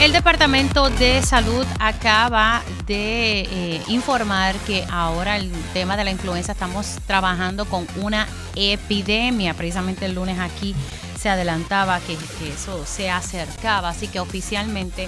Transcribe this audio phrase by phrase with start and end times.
[0.00, 6.52] El Departamento de Salud acaba de eh, informar que ahora el tema de la influenza
[6.52, 8.26] estamos trabajando con una
[8.56, 9.52] epidemia.
[9.52, 10.74] Precisamente el lunes aquí
[11.18, 15.06] se adelantaba que, que eso se acercaba, así que oficialmente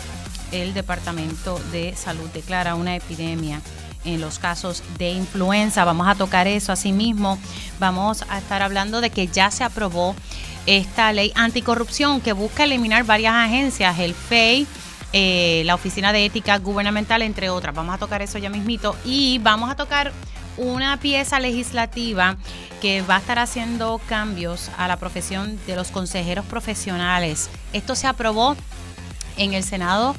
[0.52, 3.62] el Departamento de Salud declara una epidemia
[4.04, 5.86] en los casos de influenza.
[5.86, 6.70] Vamos a tocar eso.
[6.70, 7.38] Asimismo,
[7.78, 10.14] vamos a estar hablando de que ya se aprobó
[10.66, 14.66] esta ley anticorrupción que busca eliminar varias agencias, el FEI,
[15.12, 17.74] eh, la Oficina de Ética Gubernamental, entre otras.
[17.74, 18.96] Vamos a tocar eso ya mismito.
[19.04, 20.12] Y vamos a tocar
[20.56, 22.36] una pieza legislativa
[22.80, 27.48] que va a estar haciendo cambios a la profesión de los consejeros profesionales.
[27.72, 28.56] Esto se aprobó
[29.36, 30.14] en el Senado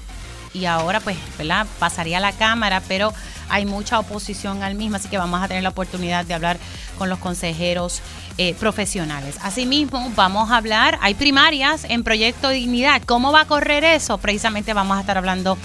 [0.53, 1.67] y ahora pues, ¿verdad?
[1.79, 3.13] Pasaría a la Cámara, pero
[3.49, 6.57] hay mucha oposición al mismo, así que vamos a tener la oportunidad de hablar
[6.97, 8.01] con los consejeros
[8.37, 9.37] eh, profesionales.
[9.41, 13.01] Asimismo, vamos a hablar, hay primarias en Proyecto Dignidad.
[13.05, 14.17] ¿Cómo va a correr eso?
[14.17, 15.57] Precisamente vamos a estar hablando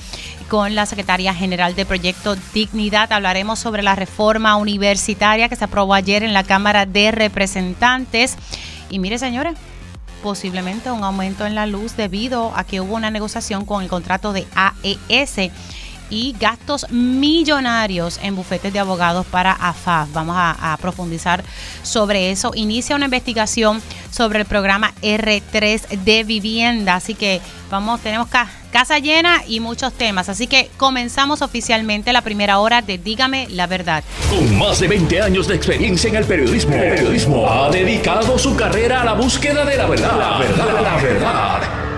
[0.49, 3.13] con la secretaria general de Proyecto Dignidad.
[3.13, 8.37] Hablaremos sobre la reforma universitaria que se aprobó ayer en la Cámara de Representantes.
[8.91, 9.55] Y mire, señores,
[10.23, 14.33] posiblemente un aumento en la luz debido a que hubo una negociación con el contrato
[14.33, 15.51] de AES
[16.11, 20.13] y gastos millonarios en bufetes de abogados para AFAF.
[20.13, 21.43] Vamos a, profundizar
[21.83, 22.53] sobre eso.
[22.55, 28.29] Inicia una investigación sobre el programa R3 de vivienda, así que vamos, tenemos
[28.73, 30.29] casa llena y muchos temas.
[30.29, 34.05] Así que comenzamos oficialmente la primera hora de Dígame la verdad.
[34.31, 38.55] Con más de 20 años de experiencia en el periodismo, el periodismo ha dedicado su
[38.57, 40.19] carrera a la búsqueda de la verdad.
[40.19, 41.98] La verdad, la verdad.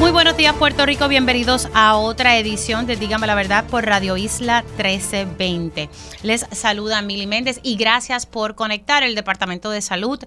[0.00, 4.16] Muy buenos días Puerto Rico, bienvenidos a otra edición de Dígame la Verdad por Radio
[4.16, 5.90] Isla 1320.
[6.22, 9.02] Les saluda Mili Méndez y gracias por conectar.
[9.02, 10.18] El Departamento de Salud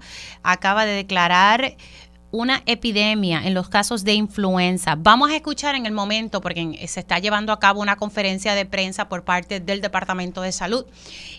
[0.44, 1.76] acaba de declarar
[2.34, 4.96] una epidemia en los casos de influenza.
[4.98, 8.66] Vamos a escuchar en el momento, porque se está llevando a cabo una conferencia de
[8.66, 10.86] prensa por parte del Departamento de Salud,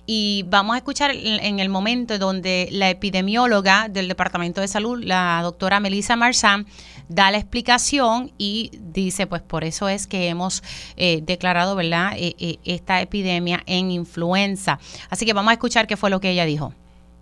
[0.06, 5.40] y vamos a escuchar en el momento donde la epidemióloga del Departamento de Salud, la
[5.42, 6.66] doctora Melissa Marzán,
[7.08, 10.62] da la explicación y dice, pues por eso es que hemos
[10.96, 14.78] eh, declarado, ¿verdad?, eh, eh, esta epidemia en influenza.
[15.10, 16.72] Así que vamos a escuchar qué fue lo que ella dijo.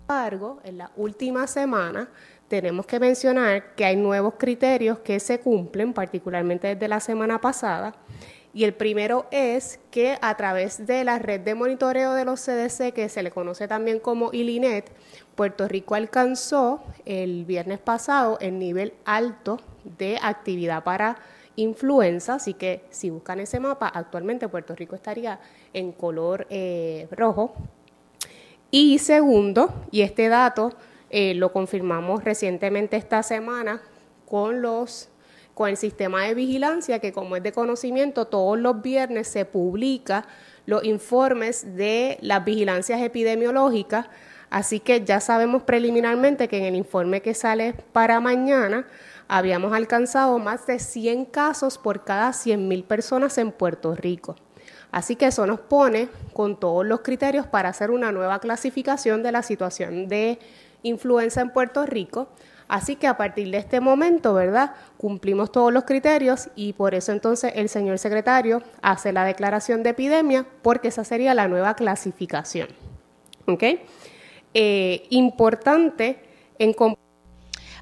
[0.07, 2.09] Sin embargo, en la última semana
[2.47, 7.95] tenemos que mencionar que hay nuevos criterios que se cumplen, particularmente desde la semana pasada.
[8.55, 12.93] Y el primero es que a través de la red de monitoreo de los CDC,
[12.93, 14.91] que se le conoce también como ILINET,
[15.35, 19.59] Puerto Rico alcanzó el viernes pasado el nivel alto
[19.97, 21.17] de actividad para
[21.55, 25.39] influenza, así que si buscan ese mapa, actualmente Puerto Rico estaría
[25.73, 27.55] en color eh, rojo.
[28.69, 30.71] Y segundo, y este dato
[31.15, 33.83] eh, lo confirmamos recientemente esta semana
[34.25, 35.09] con los
[35.53, 40.25] con el sistema de vigilancia que como es de conocimiento todos los viernes se publica
[40.65, 44.07] los informes de las vigilancias epidemiológicas,
[44.49, 48.87] así que ya sabemos preliminarmente que en el informe que sale para mañana
[49.27, 54.35] habíamos alcanzado más de 100 casos por cada 100.000 personas en Puerto Rico.
[54.91, 59.31] Así que eso nos pone con todos los criterios para hacer una nueva clasificación de
[59.31, 60.39] la situación de
[60.83, 62.29] influenza en Puerto Rico.
[62.67, 64.73] Así que a partir de este momento, ¿verdad?
[64.97, 69.91] Cumplimos todos los criterios y por eso entonces el señor secretario hace la declaración de
[69.91, 72.69] epidemia porque esa sería la nueva clasificación.
[73.45, 73.63] ¿Ok?
[74.53, 76.19] Eh, importante
[76.57, 76.73] en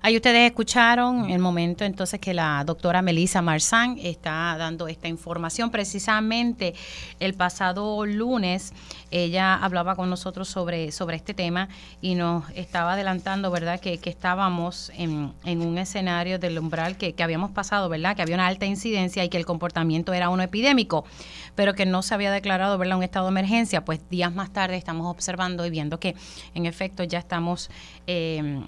[0.03, 5.69] Ahí ustedes escucharon el momento entonces que la doctora Melissa Marzán está dando esta información.
[5.69, 6.73] Precisamente
[7.19, 8.73] el pasado lunes
[9.11, 11.69] ella hablaba con nosotros sobre, sobre este tema
[12.01, 17.51] y nos estaba adelantando, ¿verdad?, que, estábamos en, un escenario del umbral que, que habíamos
[17.51, 21.05] pasado, ¿verdad?, que había una alta incidencia y que el comportamiento era uno epidémico,
[21.53, 23.85] pero que no se había declarado, ¿verdad?, un estado de emergencia.
[23.85, 26.15] Pues días más tarde estamos observando y viendo que
[26.55, 27.69] en efecto ya estamos...
[28.07, 28.63] Eh,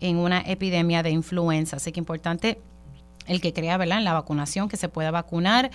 [0.00, 1.76] en una epidemia de influenza.
[1.76, 2.60] Así que importante
[3.28, 3.98] el que crea ¿verdad?
[3.98, 5.70] en la vacunación, que se pueda vacunar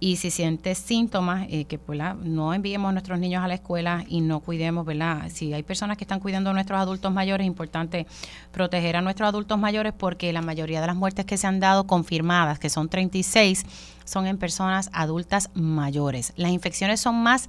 [0.00, 1.80] y si siente síntomas, eh, que
[2.22, 5.28] no enviemos a nuestros niños a la escuela y no cuidemos, ¿verdad?
[5.28, 8.06] Si hay personas que están cuidando a nuestros adultos mayores, es importante
[8.52, 11.86] proteger a nuestros adultos mayores porque la mayoría de las muertes que se han dado
[11.86, 13.66] confirmadas, que son 36,
[14.04, 16.32] son en personas adultas mayores.
[16.36, 17.48] Las infecciones son más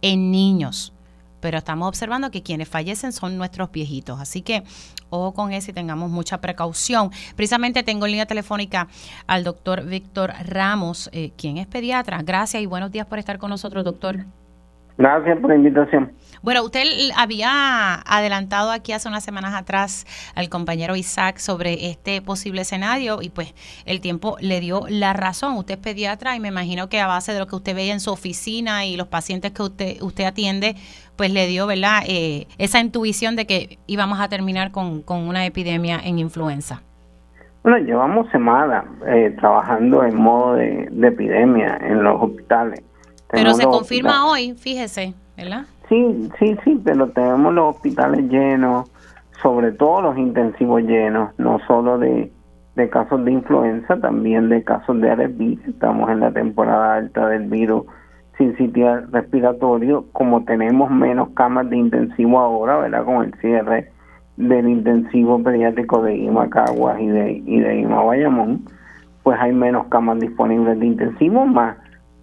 [0.00, 0.94] en niños
[1.40, 4.20] pero estamos observando que quienes fallecen son nuestros viejitos.
[4.20, 4.62] Así que
[5.10, 7.10] ojo con eso y tengamos mucha precaución.
[7.36, 8.88] Precisamente tengo en línea telefónica
[9.26, 12.22] al doctor Víctor Ramos, eh, quien es pediatra.
[12.22, 14.24] Gracias y buenos días por estar con nosotros, doctor.
[14.98, 16.12] Gracias por la invitación.
[16.42, 16.84] Bueno, usted
[17.16, 23.28] había adelantado aquí hace unas semanas atrás al compañero Isaac sobre este posible escenario y
[23.28, 23.54] pues
[23.84, 25.58] el tiempo le dio la razón.
[25.58, 28.00] Usted es pediatra y me imagino que a base de lo que usted veía en
[28.00, 30.76] su oficina y los pacientes que usted, usted atiende,
[31.16, 36.00] pues le dio, ¿verdad?, eh, esa intuición de que íbamos a terminar con, una epidemia
[36.02, 36.80] en influenza.
[37.62, 42.82] Bueno, llevamos semanas eh, trabajando en modo de, epidemia en los hospitales.
[43.30, 45.66] Pero se confirma hoy, fíjese, ¿verdad?
[45.90, 48.88] Sí, sí, sí, pero tenemos los hospitales llenos,
[49.42, 52.30] sobre todo los intensivos llenos, no solo de,
[52.90, 55.68] casos de influenza, también de casos de RSV.
[55.68, 57.86] Estamos en la temporada alta del virus
[58.38, 63.04] sin sitio respiratorio, como tenemos menos camas de intensivo ahora, ¿verdad?
[63.04, 63.90] Con el cierre
[64.36, 68.64] del intensivo pediátrico de Imacaguas y de, y de Ima Bayamón,
[69.24, 71.76] pues hay menos camas disponibles de intensivo, más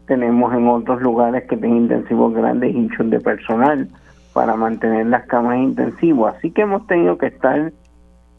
[0.07, 3.87] tenemos en otros lugares que tienen intensivos grandes hinchos de personal
[4.33, 6.35] para mantener las camas intensivas.
[6.37, 7.71] Así que hemos tenido que estar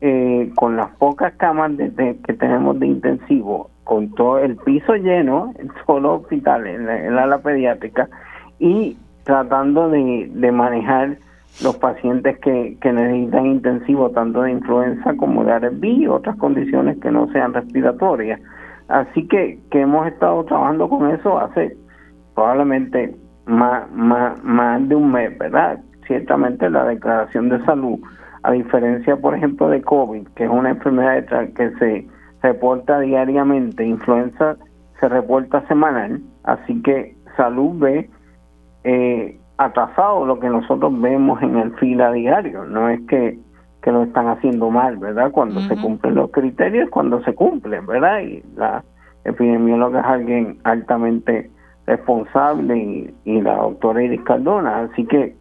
[0.00, 5.53] eh, con las pocas camas de, que tenemos de intensivo, con todo el piso lleno,
[5.59, 8.09] en solo hospital, en la, ala pediátrica,
[8.59, 11.19] y tratando de, de manejar
[11.62, 17.11] los pacientes que, que necesitan intensivo tanto de influenza como de y otras condiciones que
[17.11, 18.41] no sean respiratorias.
[18.88, 21.76] Así que, que hemos estado trabajando con eso hace
[22.35, 23.14] probablemente
[23.46, 25.79] más, más, más de un mes, ¿verdad?
[26.06, 27.99] Ciertamente la declaración de salud,
[28.43, 31.25] a diferencia, por ejemplo, de COVID, que es una enfermedad
[31.55, 32.06] que se
[32.43, 34.56] reporta diariamente, influenza
[35.00, 38.11] se reporta semanal, así que salud ve
[38.85, 43.38] eh, atrasado lo que nosotros vemos en el fila diario, no es que
[43.82, 45.30] que lo están haciendo mal, ¿verdad?
[45.30, 48.20] Cuando se cumplen los criterios, cuando se cumplen, ¿verdad?
[48.20, 48.84] Y la
[49.25, 51.50] epidemióloga es alguien altamente
[51.86, 55.36] responsable y, la doctora Iris Cardona, así que,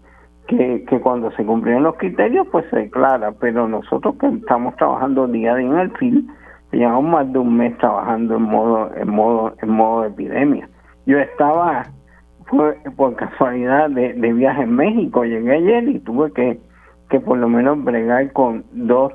[0.48, 5.28] que, que cuando se cumplieron los criterios, pues se declara, pero nosotros que estamos trabajando
[5.28, 6.28] día a día en el film,
[6.72, 10.70] llevamos más de un mes trabajando en modo, en modo, en modo de epidemia.
[11.06, 11.84] Yo estaba,
[12.46, 16.60] fue por casualidad de, de viaje en México, llegué ayer y tuve que
[17.10, 19.14] que por lo menos bregar con dos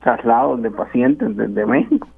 [0.00, 2.08] traslados de pacientes desde México.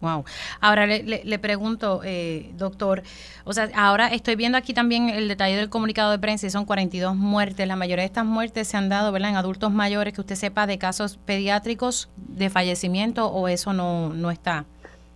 [0.00, 0.24] Wow.
[0.62, 3.02] Ahora le, le, pregunto, eh, doctor,
[3.44, 6.64] o sea, ahora estoy viendo aquí también el detalle del comunicado de prensa y son
[6.64, 7.68] 42 muertes.
[7.68, 10.66] La mayoría de estas muertes se han dado, ¿verdad?, en adultos mayores, que usted sepa
[10.66, 14.64] de casos pediátricos de fallecimiento o eso no, no está.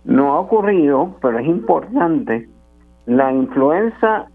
[0.03, 2.47] No ha ocurrido, pero es importante.
[3.07, 4.27] La influenza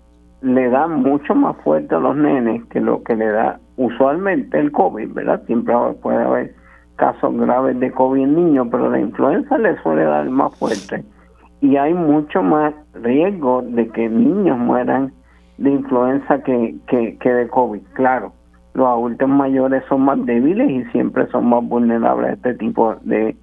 [0.43, 4.71] le da mucho más fuerte a los nenes que lo que le da usualmente el
[4.73, 5.43] COVID, ¿verdad?
[5.47, 6.55] Siempre puede haber
[6.97, 11.03] casos graves de COVID en niños, pero la influenza le suele dar más fuerte.
[11.63, 15.13] Y hay mucho más riesgo de que niños mueran
[15.57, 17.81] de influenza que, que, de COVID.
[17.95, 18.35] Claro,
[18.75, 23.35] los adultos mayores son más débiles y siempre son más vulnerables a este tipo de,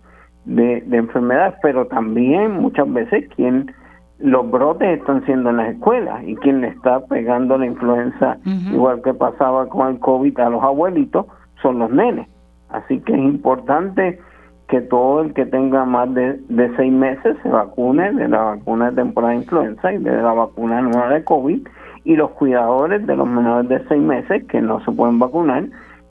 [0.46, 3.72] de, de enfermedades, pero también muchas veces quien
[4.20, 8.38] los brotes están siendo en las escuelas y quien le está pegando la influenza,
[8.72, 11.28] igual que pasaba con el COVID a los abuelitos,
[11.62, 12.28] son los nenes.
[12.70, 14.20] Así que es importante
[14.68, 16.40] que todo el que tenga más de,
[16.76, 20.82] seis meses se vacune de la vacuna de temporada de influenza y de la vacuna
[20.82, 21.68] nueva de COVID
[22.04, 25.66] y los cuidadores de los menores de seis meses que no se pueden vacunar,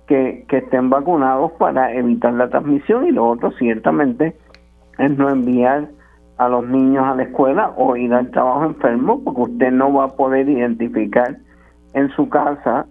[0.06, 4.36] que, que estén vacunados para evitar la transmisión y lo otro ciertamente
[4.98, 5.88] es no enviar
[6.38, 10.04] a los niños a la escuela o ir al trabajo enfermo porque usted no va
[10.04, 11.36] a poder identificar
[11.94, 12.86] en su casa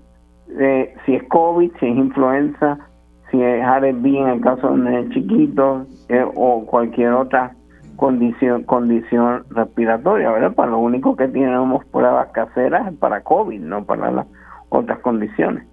[0.60, 2.80] eh, si es COVID, si es influenza,
[3.30, 7.56] si es RSV en el caso de un chiquito eh, o cualquier otra
[7.96, 10.54] condición condición respiratoria, ¿verdad?
[10.54, 14.28] Para lo único que tenemos pruebas caseras es para COVID, no para las
[14.70, 15.66] otras condiciones.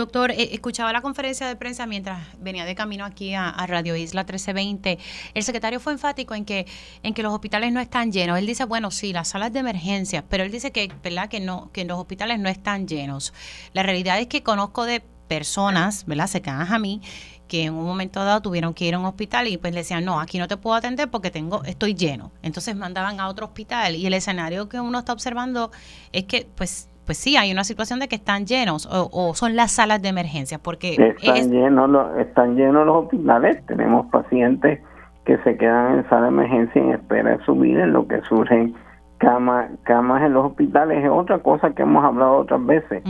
[0.00, 4.22] Doctor, eh, escuchaba la conferencia de prensa mientras venía de camino aquí a, Radio Isla
[4.22, 4.98] 1320.
[5.34, 6.66] El secretario fue enfático en que,
[7.02, 8.38] en que los hospitales no están llenos.
[8.38, 11.28] Él dice, bueno, sí, las salas de emergencia, pero él dice que, ¿verdad?
[11.28, 13.34] que, no, que los hospitales no están llenos.
[13.74, 16.28] La realidad es que conozco de personas, ¿verdad?
[16.28, 17.02] cercanas a mí,
[17.46, 20.04] que en un momento dado tuvieron que ir a un hospital y pues le decían,
[20.04, 22.32] no, aquí no te puedo atender porque tengo, estoy lleno.
[22.42, 25.70] Entonces mandaban a otro hospital y el escenario que uno está observando
[26.12, 29.72] es que pues pues sí, hay una situación de que están llenos o, son las
[29.72, 30.94] salas de emergencia, porque...
[30.94, 34.78] Están, llenos los, están llenos los hospitales, tenemos pacientes
[35.24, 38.76] que se quedan en sala de emergencia en espera de subir en lo que surgen
[39.18, 43.02] Cama, camas en los hospitales es otra cosa que hemos hablado otras veces.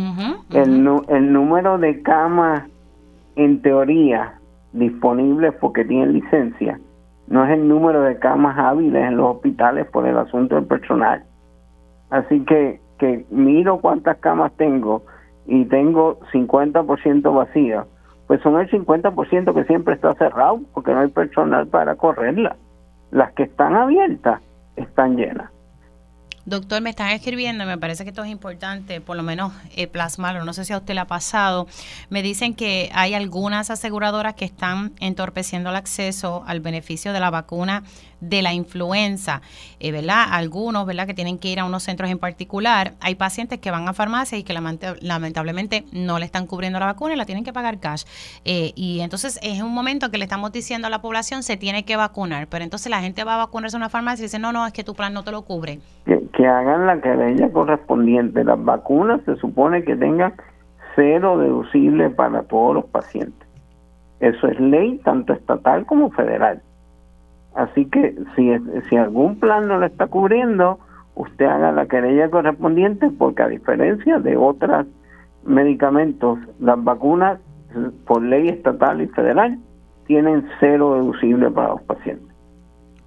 [0.50, 2.62] El, el número de camas,
[3.36, 4.32] en teoría,
[4.72, 6.80] disponibles porque tienen licencia,
[7.26, 11.22] no es el número de camas hábiles en los hospitales por el asunto del personal.
[12.08, 15.02] Así que, que miro cuántas camas tengo
[15.46, 17.86] y tengo 50% vacías,
[18.26, 22.56] pues son el 50% que siempre está cerrado porque no hay personal para correrla.
[23.10, 24.40] Las que están abiertas
[24.76, 25.50] están llenas.
[26.46, 30.44] Doctor, me están escribiendo, me parece que esto es importante, por lo menos eh, plasmarlo,
[30.44, 31.66] no sé si a usted le ha pasado.
[32.08, 37.30] Me dicen que hay algunas aseguradoras que están entorpeciendo el acceso al beneficio de la
[37.30, 37.82] vacuna
[38.20, 39.42] de la influenza,
[39.78, 40.24] eh, ¿verdad?
[40.30, 41.06] Algunos, ¿verdad?
[41.06, 42.92] Que tienen que ir a unos centros en particular.
[43.00, 47.14] Hay pacientes que van a farmacias y que lamentablemente no le están cubriendo la vacuna
[47.14, 48.04] y la tienen que pagar cash.
[48.44, 51.84] Eh, y entonces es un momento que le estamos diciendo a la población se tiene
[51.84, 54.52] que vacunar, pero entonces la gente va a vacunarse en una farmacia y dice, no,
[54.52, 55.80] no, es que tu plan no te lo cubre.
[56.04, 58.44] Que, que hagan la querella correspondiente.
[58.44, 60.34] Las vacunas se supone que tengan
[60.94, 63.48] cero deducible para todos los pacientes.
[64.20, 66.62] Eso es ley tanto estatal como federal.
[67.54, 68.50] Así que si,
[68.88, 70.78] si algún plan no lo está cubriendo,
[71.14, 74.86] usted haga la querella correspondiente porque a diferencia de otros
[75.44, 77.40] medicamentos, las vacunas
[78.06, 79.58] por ley estatal y federal
[80.06, 82.28] tienen cero deducible para los pacientes.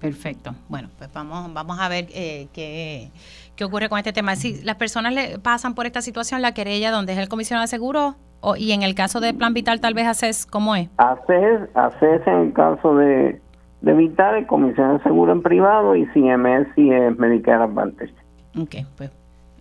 [0.00, 0.54] Perfecto.
[0.68, 3.10] Bueno, pues vamos, vamos a ver eh, qué,
[3.56, 4.36] qué ocurre con este tema.
[4.36, 7.68] Si las personas le pasan por esta situación, la querella donde es el comisionado de
[7.68, 10.90] seguro o, y en el caso de Plan Vital tal vez haces cómo es.
[10.98, 13.40] Haces, haces en el caso de
[13.84, 18.14] de Vital, Comisión de Seguro en privado y CMS y es Medicare Advantage.
[18.58, 19.10] Ok, pues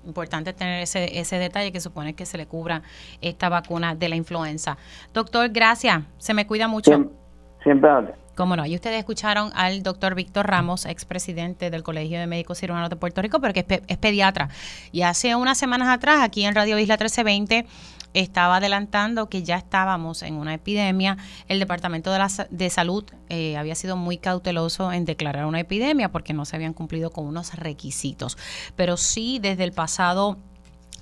[0.05, 2.81] importante tener ese, ese detalle que supone que se le cubra
[3.21, 4.77] esta vacuna de la influenza.
[5.13, 6.03] Doctor, gracias.
[6.17, 6.91] Se me cuida mucho.
[6.91, 7.15] Siempre,
[7.63, 7.89] siempre
[8.35, 8.65] Cómo no.
[8.65, 13.21] Y ustedes escucharon al doctor Víctor Ramos, expresidente del Colegio de Médicos Cirujanos de Puerto
[13.21, 14.49] Rico, pero que es, es, pediatra.
[14.91, 17.65] Y hace unas semanas atrás, aquí en Radio Isla 1320,
[18.13, 21.17] estaba adelantando que ya estábamos en una epidemia.
[21.47, 26.11] El Departamento de, la, de Salud eh, había sido muy cauteloso en declarar una epidemia
[26.11, 28.37] porque no se habían cumplido con unos requisitos.
[28.75, 30.37] Pero sí, desde el pasado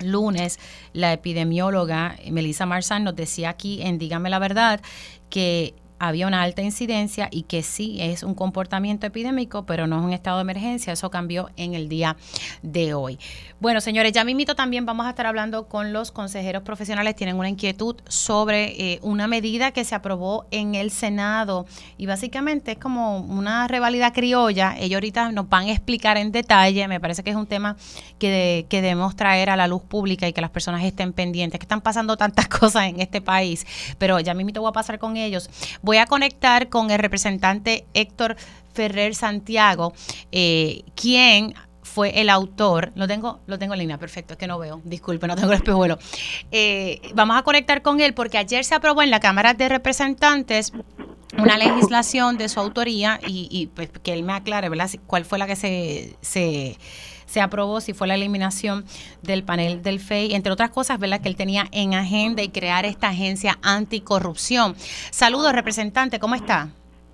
[0.00, 0.58] lunes,
[0.92, 4.80] la epidemióloga Melissa Marzán nos decía aquí en Dígame la Verdad
[5.30, 10.04] que había una alta incidencia y que sí es un comportamiento epidémico, pero no es
[10.04, 10.92] un estado de emergencia.
[10.92, 12.16] Eso cambió en el día
[12.62, 13.20] de hoy.
[13.60, 17.14] Bueno, señores, ya mismito también vamos a estar hablando con los consejeros profesionales.
[17.14, 21.66] Tienen una inquietud sobre eh, una medida que se aprobó en el Senado
[21.96, 24.74] y básicamente es como una revalida criolla.
[24.76, 26.88] Ellos ahorita nos van a explicar en detalle.
[26.88, 27.76] Me parece que es un tema
[28.18, 31.64] que, que debemos traer a la luz pública y que las personas estén pendientes, que
[31.64, 33.64] están pasando tantas cosas en este país.
[33.98, 35.48] Pero ya mismito voy a pasar con ellos.
[35.98, 38.36] A conectar con el representante Héctor
[38.72, 39.92] Ferrer Santiago,
[40.30, 44.58] eh, quien fue el autor, lo tengo, lo tengo en línea, perfecto, es que no
[44.58, 45.98] veo, disculpe, no tengo el espejuelo.
[46.50, 50.72] Eh, vamos a conectar con él porque ayer se aprobó en la Cámara de Representantes
[51.38, 54.90] una legislación de su autoría y, pues, que él me aclare, ¿verdad?
[55.06, 56.78] ¿Cuál fue la que se,
[57.32, 57.80] se, aprobó?
[57.80, 58.84] Si fue la eliminación
[59.22, 61.20] del panel del FEI, entre otras cosas, ¿verdad?
[61.20, 64.76] Que él tenía en agenda y crear esta agencia anticorrupción.
[65.10, 66.70] Saludos, representante, ¿cómo está?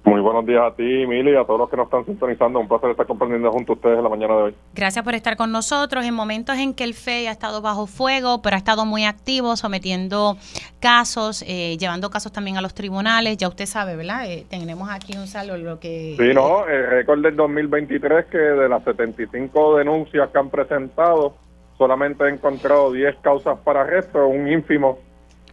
[0.09, 2.59] Muy buenos días a ti, Mili, y a todos los que nos están sintonizando.
[2.61, 4.55] Un placer estar compartiendo junto a ustedes en la mañana de hoy.
[4.75, 8.41] Gracias por estar con nosotros en momentos en que el FEI ha estado bajo fuego,
[8.41, 10.39] pero ha estado muy activo, sometiendo
[10.81, 13.37] casos, eh, llevando casos también a los tribunales.
[13.37, 14.25] Ya usted sabe, ¿verdad?
[14.31, 16.17] Eh, tenemos aquí un saldo lo que...
[16.19, 21.35] Sí, no, el récord del 2023 que de las 75 denuncias que han presentado,
[21.77, 25.01] solamente he encontrado 10 causas para arresto, un ínfimo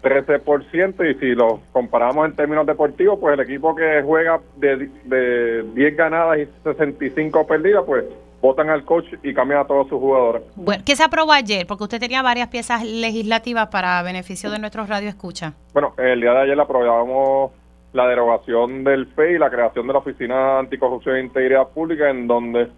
[0.06, 5.64] 13% y si lo comparamos en términos deportivos, pues el equipo que juega de, de
[5.74, 8.06] 10 ganadas y 65 perdidas, pues
[8.40, 10.44] votan al coach y cambian a todos sus jugadores.
[10.56, 11.66] Bueno, ¿qué se aprobó ayer?
[11.66, 15.54] Porque usted tenía varias piezas legislativas para beneficio de nuestros radio escucha.
[15.74, 17.52] Bueno, el día de ayer aprobamos
[17.94, 22.28] la derogación del FEI y la creación de la Oficina Anticorrupción e Integridad Pública, en
[22.28, 22.70] donde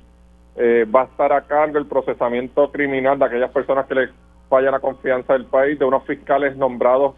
[0.55, 4.09] eh, va a estar a cargo el procesamiento criminal de aquellas personas que le
[4.49, 7.15] falla la confianza del país de unos fiscales nombrados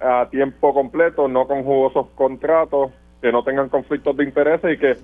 [0.00, 4.96] a tiempo completo, no con jugosos contratos, que no tengan conflictos de intereses y que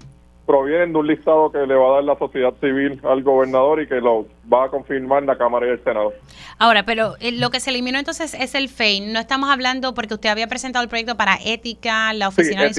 [0.47, 3.89] provienen de un listado que le va a dar la sociedad civil al gobernador y
[3.89, 6.13] que lo va a confirmar la Cámara y el Senado.
[6.59, 9.13] Ahora, pero eh, lo que se eliminó entonces es el FEIN.
[9.13, 12.71] No estamos hablando porque usted había presentado el proyecto para ética, la oficina de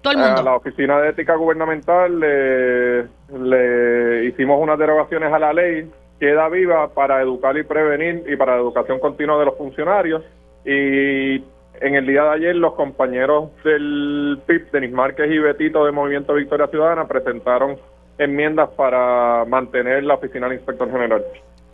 [0.00, 0.40] todo el mundo.
[0.40, 3.02] A la oficina de ética gubernamental le,
[3.38, 8.54] le hicimos unas derogaciones a la ley queda viva para educar y prevenir y para
[8.54, 10.22] la educación continua de los funcionarios.
[10.64, 11.36] Y
[11.80, 16.34] en el día de ayer los compañeros del PIB, Denis Márquez y Betito de Movimiento
[16.34, 17.78] Victoria Ciudadana, presentaron
[18.18, 21.24] enmiendas para mantener la oficina del inspector general.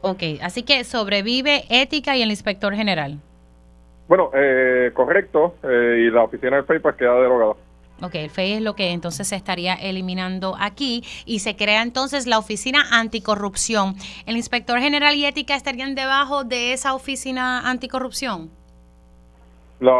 [0.03, 3.19] Ok, así que sobrevive ética y el inspector general.
[4.07, 7.55] Bueno, eh, correcto, eh, y la oficina del FEI pues queda derogada.
[8.03, 12.27] Ok, el FEI es lo que entonces se estaría eliminando aquí y se crea entonces
[12.27, 13.95] la oficina anticorrupción.
[14.27, 18.51] ¿El inspector general y ética estarían debajo de esa oficina anticorrupción?
[19.81, 19.93] La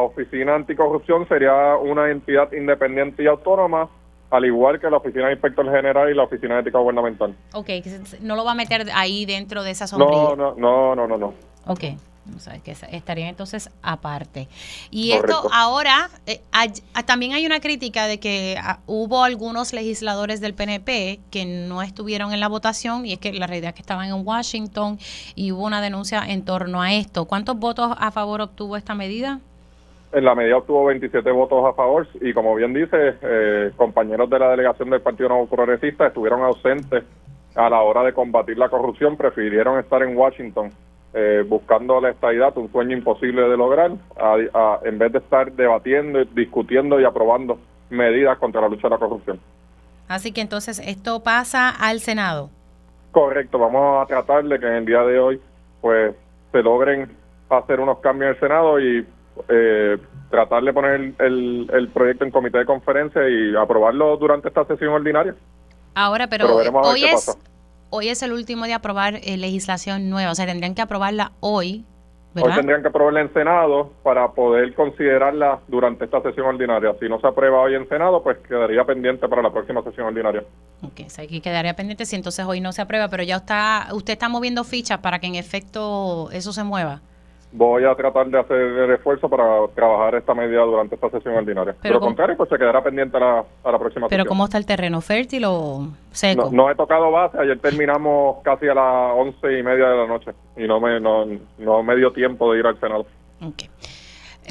[0.00, 3.88] oficina anticorrupción sería una entidad independiente y autónoma,
[4.30, 7.34] al igual que la oficina de inspector general y la oficina de ética gubernamental.
[7.52, 7.68] Ok,
[8.20, 10.36] no lo va a meter ahí dentro de esa sombrilla.
[10.36, 11.18] No, no, no, no, no.
[11.18, 11.34] no.
[11.66, 11.84] Ok
[12.64, 14.48] que estarían entonces aparte.
[14.90, 16.40] Y esto ahora, eh,
[17.06, 22.32] también hay una crítica de que ah, hubo algunos legisladores del PNP que no estuvieron
[22.32, 24.98] en la votación y es que la realidad es que estaban en Washington
[25.34, 27.24] y hubo una denuncia en torno a esto.
[27.26, 29.40] ¿Cuántos votos a favor obtuvo esta medida?
[30.12, 34.38] En la medida obtuvo 27 votos a favor y como bien dice, eh, compañeros de
[34.40, 37.04] la delegación del Partido Nuevo Progresista estuvieron ausentes
[37.54, 40.70] a la hora de combatir la corrupción, prefirieron estar en Washington
[41.12, 43.92] eh, buscando la estabilidad, un sueño imposible de lograr,
[44.84, 47.58] en vez de estar debatiendo, discutiendo y aprobando
[47.90, 49.40] medidas contra la lucha de la corrupción.
[50.08, 52.50] Así que entonces esto pasa al Senado.
[53.12, 55.40] Correcto, vamos a tratar de que en el día de hoy
[55.80, 56.14] pues
[56.52, 57.10] se logren
[57.48, 59.06] hacer unos cambios en el Senado y
[59.48, 59.98] eh,
[60.30, 64.92] tratar de poner el, el, proyecto en comité de conferencia y aprobarlo durante esta sesión
[64.92, 65.34] ordinaria.
[65.94, 67.36] Ahora, pero, hoy es
[67.90, 71.84] hoy es el último de aprobar eh, legislación nueva, o sea, tendrían que aprobarla hoy.
[72.32, 72.50] ¿verdad?
[72.50, 76.94] Hoy tendrían que aprobarla en Senado para poder considerarla durante esta sesión ordinaria.
[77.00, 80.44] Si no se aprueba hoy en Senado, pues quedaría pendiente para la próxima sesión ordinaria.
[80.82, 84.12] Ok, o sea, quedaría pendiente si entonces hoy no se aprueba, pero ya está, usted
[84.12, 87.02] está moviendo fichas para que en efecto eso se mueva
[87.52, 91.74] voy a tratar de hacer el esfuerzo para trabajar esta medida durante esta sesión ordinaria.
[91.82, 94.58] Pero, lo contrario, pues se quedará pendiente a la, a la próxima ¿Pero cómo está
[94.58, 95.00] el terreno?
[95.00, 96.50] ¿Fértil o seco?
[96.52, 97.38] No, he tocado base.
[97.38, 101.26] Ayer terminamos casi a las once y media de la noche y no me, no,
[101.58, 103.06] no me dio tiempo de ir al Senado.
[103.40, 103.68] Okay.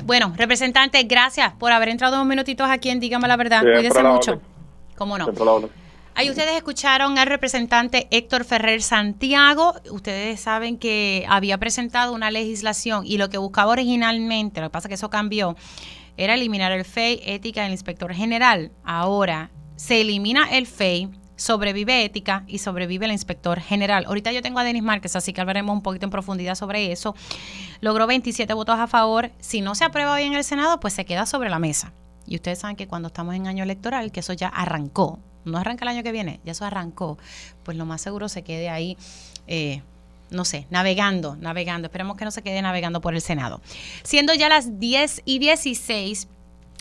[0.04, 3.62] Bueno, representante, gracias por haber entrado unos minutitos aquí en Dígame la Verdad.
[3.62, 4.42] Cuídese mucho.
[4.98, 5.28] ¿Cómo no?
[6.20, 9.76] Ahí ustedes escucharon al representante Héctor Ferrer Santiago.
[9.90, 14.88] Ustedes saben que había presentado una legislación y lo que buscaba originalmente, lo que pasa
[14.88, 15.56] es que eso cambió,
[16.18, 18.74] era eliminar el FEI, ética del inspector general.
[18.84, 24.04] Ahora se elimina el FEI, sobrevive ética y sobrevive el inspector general.
[24.06, 27.16] Ahorita yo tengo a Denis Márquez, así que hablaremos un poquito en profundidad sobre eso.
[27.80, 29.32] Logró 27 votos a favor.
[29.40, 31.94] Si no se aprueba hoy en el Senado, pues se queda sobre la mesa.
[32.26, 35.86] Y ustedes saben que cuando estamos en año electoral, que eso ya arrancó, no arranca
[35.86, 37.18] el año que viene, ya eso arrancó,
[37.64, 38.98] pues lo más seguro se quede ahí,
[39.48, 39.82] eh,
[40.30, 41.88] no sé, navegando, navegando.
[41.88, 43.62] Esperemos que no se quede navegando por el Senado.
[44.04, 46.28] Siendo ya las 10 y 16,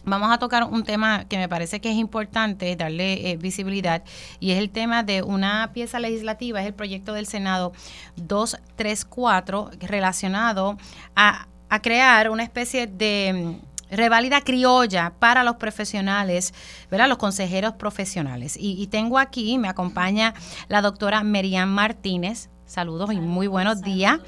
[0.04, 4.02] vamos a tocar un tema que me parece que es importante darle eh, visibilidad
[4.40, 7.72] y es el tema de una pieza legislativa, es el proyecto del Senado
[8.16, 10.76] 234 relacionado
[11.16, 13.58] a, a crear una especie de
[13.90, 16.52] Reválida criolla para los profesionales,
[16.90, 17.08] ¿verdad?
[17.08, 18.56] Los consejeros profesionales.
[18.58, 20.34] Y, tengo aquí, me acompaña
[20.68, 22.50] la doctora Merian Martínez.
[22.66, 24.20] Saludos y muy buenos días.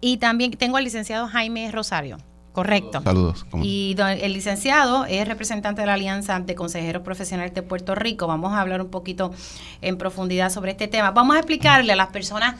[0.00, 2.18] Y también tengo al licenciado Jaime Rosario.
[2.52, 3.02] Correcto.
[3.02, 3.46] Saludos.
[3.62, 8.28] Y el licenciado es representante de la Alianza de Consejeros Profesionales de Puerto Rico.
[8.28, 9.32] Vamos a hablar un poquito
[9.80, 11.10] en profundidad sobre este tema.
[11.10, 12.54] Vamos a explicarle a las personas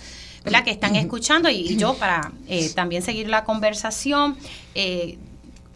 [0.44, 0.64] ¿verdad?
[0.64, 4.36] que están escuchando y, yo para eh, también seguir la conversación.
[4.74, 5.16] Eh,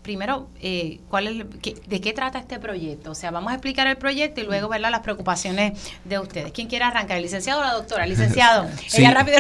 [0.09, 1.45] primero, eh, ¿cuál es,
[1.87, 3.11] ¿de qué trata este proyecto?
[3.11, 6.51] O sea, vamos a explicar el proyecto y luego, ¿verdad?, las preocupaciones de ustedes.
[6.53, 7.19] ¿Quién quiere arrancar?
[7.19, 8.07] ¿El licenciado o la doctora?
[8.15, 8.67] Licenciado.
[8.97, 9.37] Ella rápido,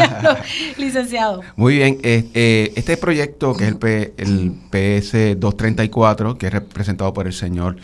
[0.78, 1.42] licenciado.
[1.54, 1.98] Muy bien.
[2.02, 7.32] Eh, eh, este proyecto, que es el, el PS 234, que es representado por el
[7.32, 7.76] señor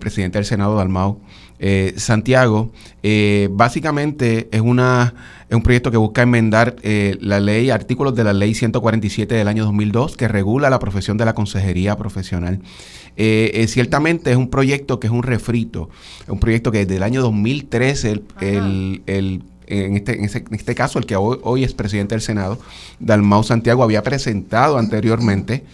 [0.00, 1.20] presidente del Senado, Dalmau,
[1.58, 2.70] eh, Santiago,
[3.02, 5.14] eh, básicamente es, una,
[5.48, 9.48] es un proyecto que busca enmendar eh, la ley, artículos de la ley 147 del
[9.48, 12.60] año 2002 que regula la profesión de la consejería profesional.
[13.16, 15.88] ciertamente es un proyecto que es un refrito,
[16.22, 21.06] es un proyecto que desde el año 2013 el, en este, en, este caso, el
[21.06, 22.58] que hoy, es presidente del Senado,
[23.00, 25.64] Dalmau Santiago, había presentado anteriormente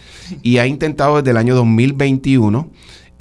[0.41, 2.69] y ha intentado desde el año 2021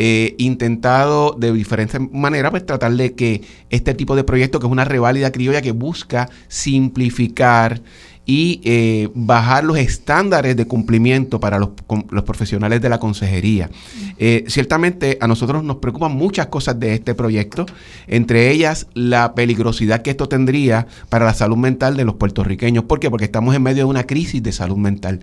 [0.04, 4.72] eh, intentado de diferentes maneras pues tratar de que este tipo de proyecto que es
[4.72, 7.80] una reválida criolla que busca simplificar
[8.26, 11.70] y eh, bajar los estándares de cumplimiento para los,
[12.10, 13.70] los profesionales de la consejería.
[14.18, 17.64] Eh, ciertamente a nosotros nos preocupan muchas cosas de este proyecto,
[18.08, 22.84] entre ellas la peligrosidad que esto tendría para la salud mental de los puertorriqueños.
[22.84, 23.08] ¿Por qué?
[23.08, 25.20] Porque estamos en medio de una crisis de salud mental.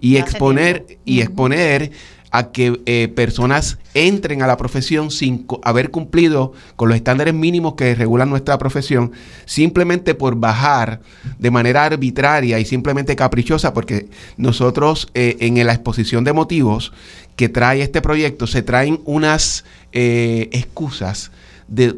[0.00, 1.92] Y exponer, y exponer
[2.32, 7.74] a que eh, personas entren a la profesión sin haber cumplido con los estándares mínimos
[7.74, 9.12] que regulan nuestra profesión,
[9.44, 11.00] simplemente por bajar
[11.38, 16.92] de manera arbitraria y simplemente caprichosa, porque nosotros eh, en la exposición de motivos
[17.36, 21.30] que trae este proyecto se traen unas eh, excusas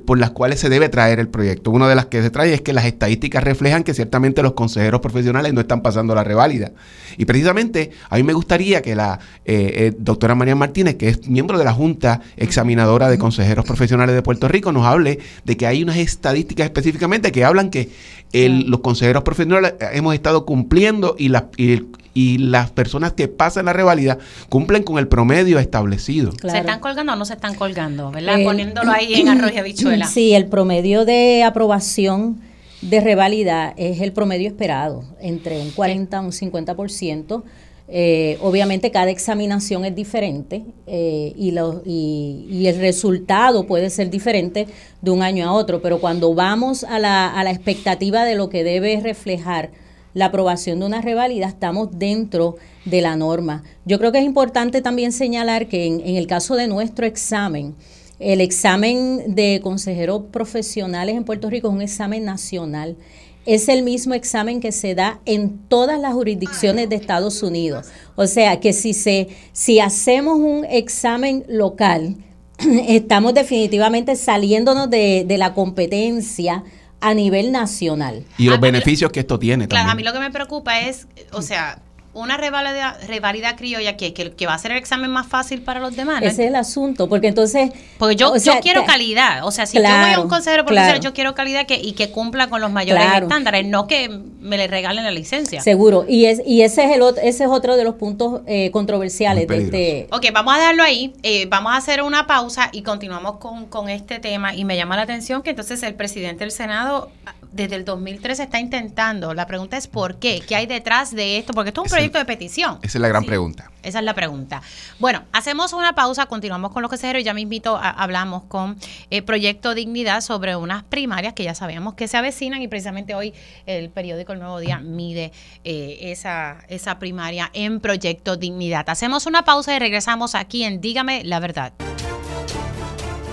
[0.07, 1.73] por las cuales se debe traer el proyecto.
[1.73, 5.01] Una de las que se trae es que las estadísticas reflejan que ciertamente los consejeros
[5.01, 6.71] profesionales no están pasando la reválida.
[7.17, 11.27] Y precisamente a mí me gustaría que la eh, eh, doctora María Martínez, que es
[11.27, 15.67] miembro de la Junta Examinadora de Consejeros Profesionales de Puerto Rico, nos hable de que
[15.67, 17.91] hay unas estadísticas específicamente que hablan que
[18.33, 21.83] los consejeros profesionales hemos estado cumpliendo y, la, y,
[22.15, 26.33] y las personas que pasan la revalida cumplen con el promedio establecido.
[26.41, 28.11] ¿Se están colgando o no se están colgando?
[28.13, 28.41] ¿Verdad?
[28.41, 30.07] Eh, Poniéndolo ahí en arroz y habichuela.
[30.07, 32.41] Sí, el promedio de aprobación
[32.81, 37.43] de revalida es el promedio esperado, entre un 40 y un 50%.
[37.87, 44.09] Eh, obviamente cada examinación es diferente eh, y, lo, y, y, el resultado puede ser
[44.09, 44.67] diferente
[45.03, 48.49] de un año a otro, pero cuando vamos a la, a la expectativa de lo
[48.49, 49.71] que debe reflejar
[50.15, 53.65] la aprobación de una revalida, estamos dentro de la norma.
[53.85, 57.75] Yo creo que es importante también señalar que en, el caso de nuestro examen,
[58.21, 62.97] el examen de consejeros profesionales en Puerto Rico es un examen nacional.
[63.45, 67.89] Es el mismo examen que se da en todas las jurisdicciones de Estados Unidos.
[68.15, 72.17] O sea que si, se, si hacemos un examen local,
[72.89, 76.63] estamos definitivamente saliéndonos de, de la competencia
[77.05, 78.25] a nivel nacional.
[78.39, 81.43] Y los beneficios que esto tiene claro, a mí lo que me preocupa es, o
[81.43, 81.83] sea,
[82.15, 86.23] una revalida, criolla que, que, va a ser el examen más fácil para los demás.
[86.23, 87.73] Ese es el asunto, porque entonces...
[87.99, 91.13] Porque yo, yo quiero calidad, o sea, si yo voy a un consejero profesional, yo
[91.13, 94.09] quiero calidad que, y que cumpla con los mayores estándares, no que
[94.41, 95.61] me le regalen la licencia.
[95.61, 99.49] Seguro, y es y ese es el ese es otro de los puntos eh, controversiales
[99.49, 100.09] de este...
[100.13, 103.89] Ok, vamos a dejarlo ahí, eh, vamos a hacer una pausa y continuamos con, con
[103.89, 107.11] este tema, y me llama la atención que entonces el presidente del Senado
[107.55, 109.33] desde el 2013 está intentando.
[109.33, 110.43] La pregunta es ¿por qué?
[110.47, 111.53] ¿Qué hay detrás de esto?
[111.53, 112.79] Porque esto es un proyecto de petición.
[112.83, 113.71] Esa es la gran pregunta.
[113.83, 114.63] Esa es la pregunta.
[114.99, 118.77] Bueno, hacemos una pausa, continuamos con los consejeros y ya me invito a, hablamos con
[119.11, 123.35] el Proyecto Dignidad sobre unas primarias que ya sabíamos que se avecinan y precisamente hoy
[123.67, 128.89] el periódico El Nuevo Día mide eh, esa, esa primaria en Proyecto Dignidad.
[128.89, 131.73] Hacemos una pausa y regresamos aquí en Dígame la Verdad.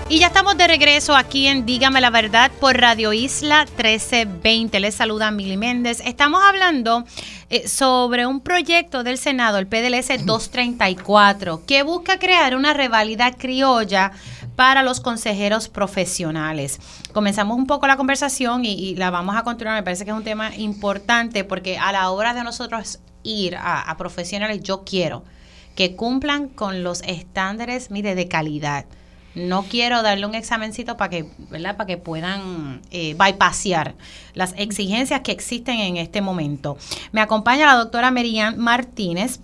[0.08, 4.78] Y ya estamos de regreso aquí en Dígame la Verdad por Radio Isla 1320.
[4.80, 6.02] Les saluda Mili Méndez.
[6.04, 7.04] Estamos hablando
[7.48, 14.12] eh, sobre un proyecto del Senado, el PDLS 234, que busca crear una revalida criolla
[14.54, 16.78] para los consejeros profesionales.
[17.12, 19.76] Comenzamos un poco la conversación y, la vamos a continuar.
[19.76, 23.80] Me parece que es un tema importante porque a la hora de nosotros ir a,
[23.80, 25.24] a profesionales, yo quiero
[25.74, 28.84] que cumplan con los estándares, mire, de calidad
[29.34, 31.76] no quiero darle un examencito para que, ¿verdad?
[31.76, 33.94] Para que puedan eh, bypassear
[34.34, 36.76] las exigencias que existen en este momento.
[37.12, 39.40] Me acompaña la doctora Merian Martínez,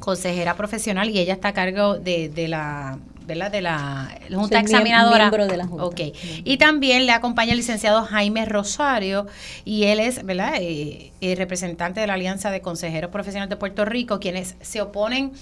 [0.00, 3.52] consejera profesional, y ella está a cargo de, la ¿verdad?
[3.52, 5.30] de la Junta Examinadora.
[5.30, 5.84] de la Junta.
[5.84, 6.00] Ok.
[6.44, 9.26] Y también le acompaña el licenciado Jaime Rosario,
[9.64, 10.54] y él es ¿verdad?
[10.58, 15.32] Eh, el representante de la Alianza de Consejeros Profesionales de Puerto Rico, quienes se oponen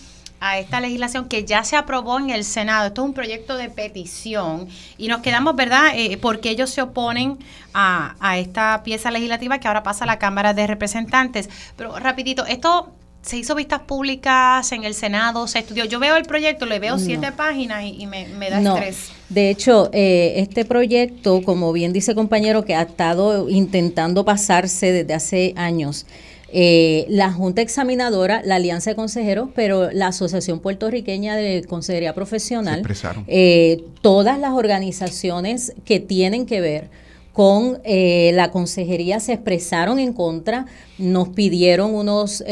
[0.40, 2.86] a esta legislación que ya se aprobó en el Senado.
[2.88, 7.38] Esto es un proyecto de petición y nos quedamos, ¿verdad?, eh, porque ellos se oponen
[7.74, 11.48] a, a, esta pieza legislativa que ahora pasa a la Cámara de Representantes.
[11.76, 15.84] Pero rapidito, esto se hizo vistas públicas en el Senado, se estudió.
[15.84, 18.76] Yo veo el proyecto, le veo siete páginas y, me, da no.
[18.76, 19.10] estrés.
[19.28, 25.14] De hecho, eh, este proyecto, como bien dice compañero, que ha estado intentando pasarse desde
[25.14, 26.06] hace años,
[26.50, 32.82] eh, la Junta Examinadora, la Alianza de Consejeros, pero la Asociación Puertorriqueña de Consejería Profesional,
[33.26, 36.90] eh, todas las organizaciones que tienen que ver
[37.34, 42.42] con eh, la consejería se expresaron en contra, nos pidieron unos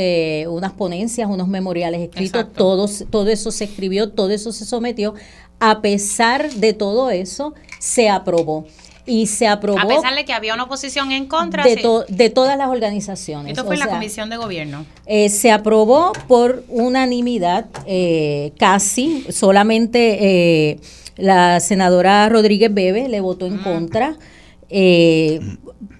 [0.48, 5.14] unas ponencias, unos memoriales escritos, todos, todo eso se escribió, todo eso se sometió.
[5.58, 8.66] A pesar de todo eso, se aprobó
[9.06, 9.78] y se aprobó.
[9.78, 11.62] A pesar de que había una oposición en contra.
[11.62, 13.52] De, de todas las organizaciones.
[13.52, 14.84] Esto fue en la Comisión de Gobierno.
[15.06, 20.80] Eh, se aprobó por unanimidad, eh, casi, solamente eh,
[21.16, 23.62] la senadora Rodríguez Bebe le votó en mm.
[23.62, 24.16] contra.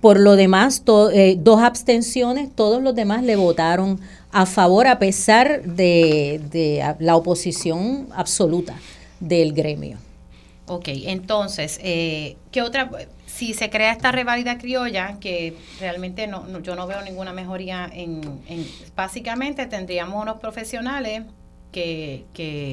[0.00, 4.00] por lo demás, dos abstenciones, todos los demás le votaron
[4.32, 8.74] a favor a pesar de, de la oposición absoluta
[9.20, 9.98] del gremio.
[10.68, 12.90] Ok, entonces, eh, ¿qué otra?
[13.26, 18.42] Si se crea esta revalida criolla, que realmente no, yo no veo ninguna mejoría en,
[18.48, 21.22] en, básicamente tendríamos unos profesionales
[21.72, 22.24] que,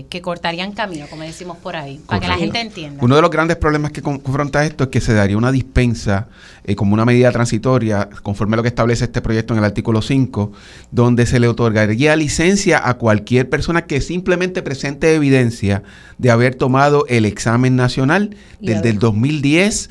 [0.09, 3.03] que, cortarían camino, como decimos por ahí, para que la gente entienda.
[3.03, 6.29] Uno de los grandes problemas que confronta esto es que se daría una dispensa
[6.63, 10.01] eh, como una medida transitoria, conforme a lo que establece este proyecto en el artículo
[10.01, 10.53] 5,
[10.91, 15.83] donde se le otorgaría licencia a cualquier persona que simplemente presente evidencia
[16.17, 19.89] de haber tomado el examen nacional desde el 2010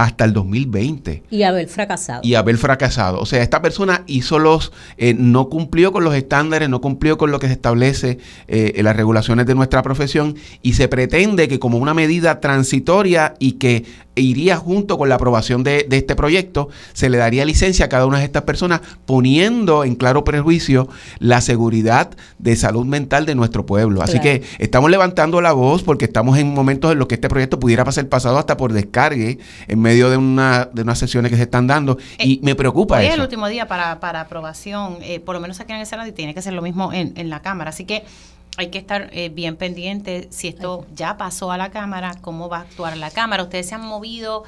[0.00, 1.24] hasta el 2020.
[1.30, 2.22] Y haber fracasado.
[2.24, 3.20] Y haber fracasado.
[3.20, 7.30] O sea, esta persona hizo los, eh, no cumplió con los estándares, no cumplió con
[7.30, 11.58] lo que se establece eh, en las regulaciones de nuestra profesión y se pretende que
[11.58, 13.84] como una medida transitoria y que
[14.16, 18.18] iría junto con la aprobación de, este proyecto, se le daría licencia a cada una
[18.18, 24.02] de estas personas, poniendo en claro prejuicio la seguridad de salud mental de nuestro pueblo.
[24.02, 27.60] Así que estamos levantando la voz porque estamos en momentos en los que este proyecto
[27.60, 31.44] pudiera ser pasado hasta por descargue en medio de, una, de unas sesiones que se
[31.44, 31.98] están dando.
[32.18, 33.12] y eh, me preocupa hoy eso.
[33.12, 36.08] es el último día para, para aprobación, eh, por lo menos aquí en el Senado,
[36.08, 37.70] y tiene que ser lo mismo en, en la Cámara.
[37.70, 38.04] Así que
[38.56, 42.58] hay que estar eh, bien pendiente si esto ya pasó a la Cámara, cómo va
[42.58, 43.42] a actuar la Cámara.
[43.42, 44.44] Ustedes se han movido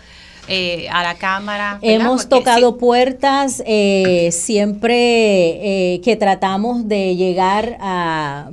[0.49, 1.79] eh, a la Cámara.
[1.83, 8.51] Hemos tocado puertas eh, siempre que tratamos de llegar a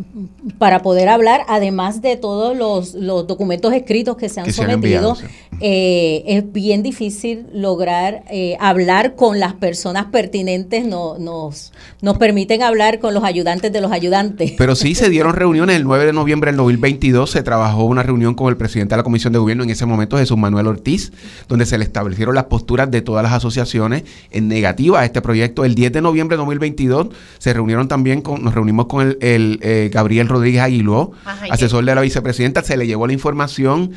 [0.58, 2.94] para poder hablar, además de todos los,
[3.28, 5.18] documentos escritos que se han sometido.
[5.62, 8.24] es bien difícil lograr
[8.60, 13.92] hablar con las personas pertinentes, no, nos, nos permiten hablar con los ayudantes de los
[13.92, 14.54] ayudantes.
[14.58, 15.78] Pero sí se dieron reuniones.
[15.78, 19.04] El 9 de noviembre del 2022 se trabajó una reunión con el presidente de la
[19.04, 21.12] Comisión de Gobierno en ese momento, Jesús Manuel Ortiz,
[21.48, 25.66] donde se le establecieron las posturas de todas las asociaciones en negativa a este proyecto.
[25.66, 27.08] El 10 de noviembre de 2022
[27.40, 31.12] se reunieron también con, nos reunimos con el, el eh, Gabriel Rodríguez Aguiló,
[31.50, 33.92] asesor de la vicepresidenta, se le llevó la información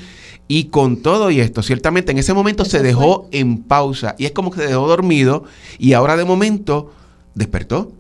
[0.49, 4.33] y con todo y esto, ciertamente en ese momento se dejó en pausa y es
[4.33, 5.45] como que se dejó dormido
[5.79, 6.93] y ahora de momento
[7.35, 7.93] despertó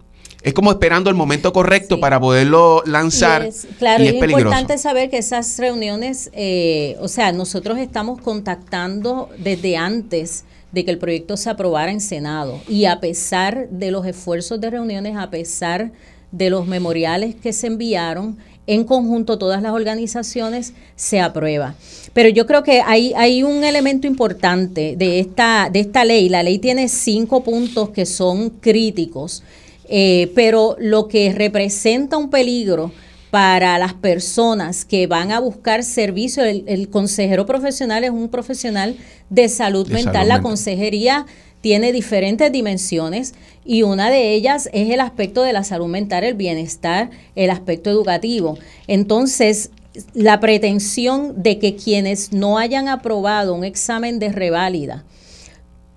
[0.43, 3.45] es como esperando el momento correcto para poderlo lanzar.
[3.45, 9.77] es, claro, es, importante saber que esas reuniones, eh, o sea, nosotros estamos contactando desde
[9.77, 14.61] antes de que el proyecto se aprobara en Senado y a pesar de los esfuerzos
[14.61, 15.93] de reuniones, a pesar
[16.33, 21.75] de los memoriales que se enviaron, en conjunto todas las organizaciones se aprueba.
[22.13, 26.29] Pero yo creo que hay, hay un elemento importante de esta, de esta ley.
[26.29, 29.43] La ley tiene cinco puntos que son críticos
[29.89, 32.93] eh, pero lo que representa un peligro
[33.31, 38.97] para las personas que van a buscar servicio, el, consejero profesional es un profesional
[39.31, 40.29] de salud mental.
[40.29, 41.25] la consejería
[41.63, 43.33] tiene diferentes dimensiones
[43.65, 47.89] y una de ellas es el aspecto de la salud mental, el bienestar, el aspecto
[47.89, 48.59] educativo.
[48.87, 49.71] Entonces,
[50.13, 55.05] la pretensión de que quienes no hayan aprobado un examen de reválida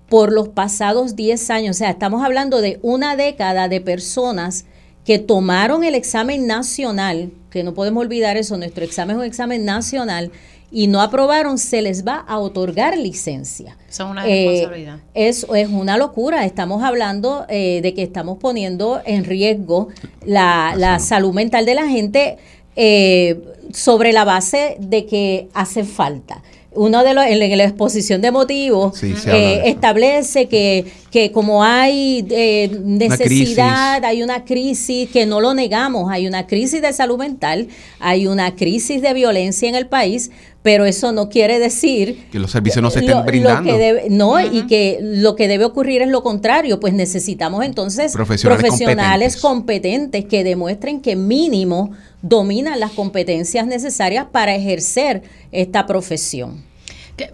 [0.08, 1.76] por los pasados 10 años.
[1.76, 4.64] O sea, estamos hablando de una década de personas
[5.04, 9.64] que tomaron el examen nacional, que no podemos olvidar eso, nuestro examen es un examen
[9.64, 10.32] nacional,
[10.70, 13.76] y no aprobaron, se les va a otorgar licencia.
[13.88, 14.98] Es una eh, responsabilidad.
[15.14, 16.44] Eso es una locura.
[16.44, 19.88] Estamos hablando eh, de que estamos poniendo en riesgo
[20.24, 22.38] la, salud mental de la gente
[22.74, 23.40] eh,
[23.72, 26.42] sobre la base de que hace falta
[26.76, 32.70] uno de los, en, la exposición de motivos eh, establece que, que como hay eh,
[32.84, 38.26] necesidad, hay una crisis que no lo negamos, hay una crisis de salud mental, hay
[38.26, 40.30] una crisis de violencia en el país,
[40.66, 43.72] pero eso no quiere decir que los servicios no se estén brindando.
[44.10, 50.24] no, y que lo que debe ocurrir es lo contrario, pues necesitamos entonces profesionales, competentes
[50.24, 56.64] que demuestren que mínimo dominan las competencias necesarias para ejercer esta profesión.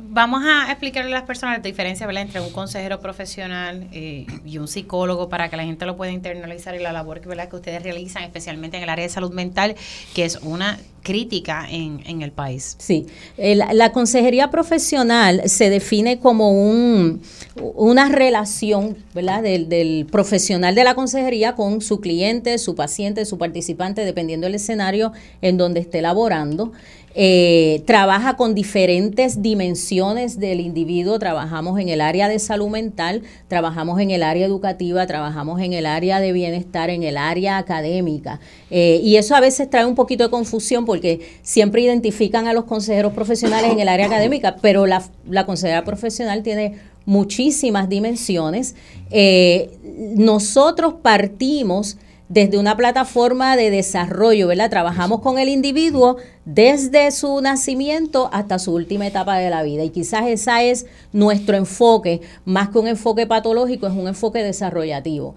[0.00, 4.68] Vamos a explicarle a las personas la diferencia entre un consejero profesional eh, y un
[4.68, 8.24] psicólogo para que la gente lo pueda internalizar y la labor que, que ustedes realizan,
[8.24, 9.74] especialmente en el área de salud mental,
[10.14, 12.76] que es una crítica en, en el país.
[12.78, 17.20] Sí, la consejería profesional se define como un,
[17.56, 19.42] una relación ¿verdad?
[19.42, 25.12] Del, profesional de la consejería con su cliente, su paciente, su participante, dependiendo del escenario
[25.40, 26.72] en donde esté laborando.
[27.14, 34.00] Eh, trabaja con diferentes dimensiones del individuo, trabajamos en el área de salud mental, trabajamos
[34.00, 38.40] en el área educativa, trabajamos en el área de bienestar, en el área académica.
[38.70, 42.64] Eh, y eso a veces trae un poquito de confusión porque siempre identifican a los
[42.64, 45.02] consejeros profesionales en el área académica, pero la,
[45.46, 48.74] consejera profesional tiene muchísimas dimensiones.
[49.10, 49.70] Eh,
[50.14, 51.96] nosotros partimos
[52.28, 54.68] desde una plataforma de desarrollo, ¿verdad?
[54.68, 59.84] Trabajamos con el individuo desde su nacimiento hasta su última etapa de la vida.
[59.84, 65.34] Y quizás ese es nuestro enfoque, más que un enfoque patológico, es un enfoque desarrollativo.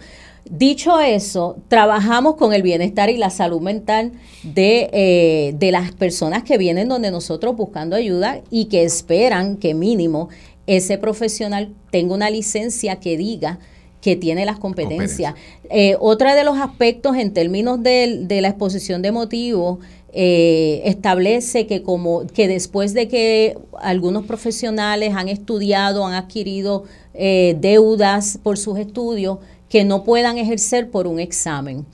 [0.50, 4.12] Dicho eso, trabajamos con el bienestar y la salud mental
[4.44, 9.74] de, eh, de las personas que vienen donde nosotros buscando ayuda y que esperan que
[9.74, 10.30] mínimo
[10.68, 13.60] ese profesional tenga una licencia que diga
[14.02, 15.34] que tiene las competencias.
[15.72, 19.80] Eh, otra de los aspectos en términos de, de la exposición de motivos
[20.18, 27.58] eh, establece que como que después de que algunos profesionales han estudiado, han adquirido eh,
[27.60, 31.86] deudas por sus estudios, que no puedan ejercer por un examen.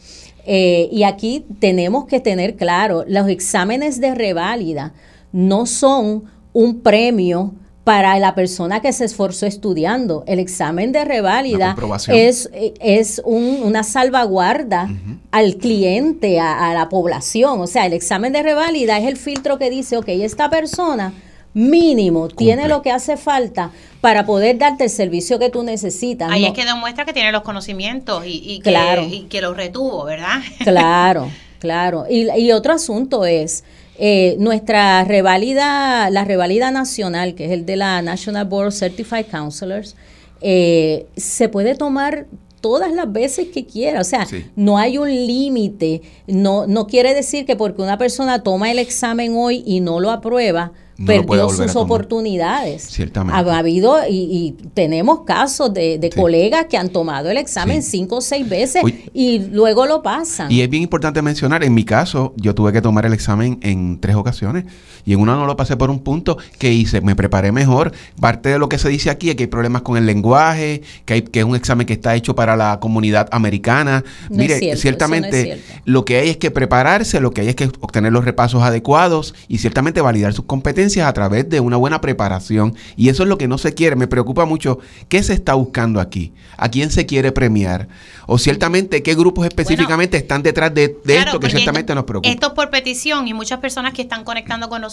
[0.45, 4.93] y aquí tenemos que tener claro, los exámenes de reválida
[5.31, 7.53] no son un premio
[7.83, 10.23] para la persona que se esforzó estudiando.
[10.27, 11.75] El examen de reválida
[12.09, 14.87] es, es una salvaguarda
[15.31, 17.59] al cliente, a, la población.
[17.59, 21.13] O sea, el examen de reválida es el filtro que dice, ok, esta persona
[21.53, 26.31] mínimo tiene lo que hace falta para poder darte el servicio que tú necesitas.
[26.31, 30.39] Ahí es que demuestra que tiene los conocimientos y, que, y que los retuvo, ¿verdad?
[30.63, 32.05] Claro, claro.
[32.09, 33.63] Y, y otro asunto es
[34.03, 39.27] eh, nuestra revalida, la revalida nacional, que es el de la National Board of Certified
[39.29, 39.95] Counselors,
[40.41, 42.25] eh, se puede tomar
[42.61, 44.01] todas las veces que quiera.
[44.01, 46.01] O sea, no hay un límite.
[46.25, 50.09] No, no quiere decir que porque una persona toma el examen hoy y no lo
[50.09, 50.71] aprueba,
[51.05, 52.83] perdió sus oportunidades.
[52.83, 53.49] Ciertamente.
[53.49, 58.47] Ha, habido y, tenemos casos de, colegas que han tomado el examen cinco o seis
[58.47, 58.83] veces
[59.13, 60.51] y luego lo pasan.
[60.51, 63.99] Y es bien importante mencionar, en mi caso, yo tuve que tomar el examen en
[63.99, 64.65] tres ocasiones
[65.05, 67.91] y en una no lo pasé por un punto que hice, me preparé mejor.
[68.19, 71.13] Parte de lo que se dice aquí es que hay problemas con el lenguaje, que,
[71.15, 74.03] hay, que es un examen que está hecho para la comunidad americana.
[74.29, 78.25] Mire, ciertamente lo que hay es que prepararse, lo que hay es que obtener los
[78.25, 82.75] repasos adecuados y ciertamente validar sus competencias a través de una buena preparación.
[82.95, 83.95] Y eso es lo que no se quiere.
[83.95, 87.87] Me preocupa mucho qué se está buscando aquí, a quién se quiere premiar,
[88.27, 92.29] o ciertamente qué grupos específicamente están detrás de, esto que ciertamente nos preocupa.
[92.29, 94.90] Esto es por petición y muchas personas que están conectando con nosotros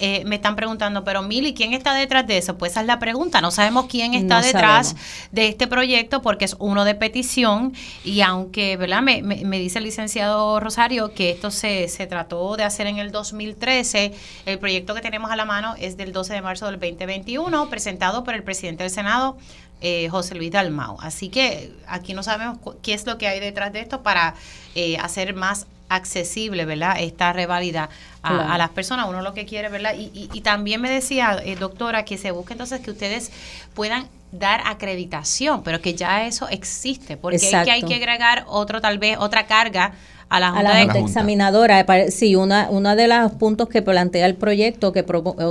[0.00, 2.56] eh, me están preguntando, pero Mili, ¿quién está detrás de eso?
[2.58, 3.40] Pues esa es la pregunta.
[3.40, 4.96] No sabemos quién está detrás
[5.32, 9.02] de este proyecto porque es uno de petición y aunque, ¿verdad?
[9.02, 13.10] Me, me, dice el licenciado Rosario que esto se, se trató de hacer en el
[13.10, 14.12] 2013,
[14.46, 18.24] el proyecto que tenemos a la mano es del 12 de marzo del 2021, presentado
[18.24, 19.36] por el presidente del Senado,
[19.80, 20.96] eh, José Luis Dalmau.
[21.00, 24.34] Así que aquí no sabemos qué es lo que hay detrás de esto para
[24.74, 26.96] eh, hacer más accesible, ¿verdad?
[26.98, 27.88] Esta revalida
[28.22, 29.08] a, las personas.
[29.08, 29.94] Uno lo que quiere, ¿verdad?
[29.96, 33.32] Y, y, también me decía, eh, doctora, que se busque entonces que ustedes
[33.74, 38.80] puedan dar acreditación, pero que ya eso existe, porque es que hay que agregar otro,
[38.80, 39.92] tal vez, otra carga
[40.28, 41.86] a la Junta, Examinadora.
[42.10, 45.04] Sí, una, uno de los puntos que plantea el proyecto que,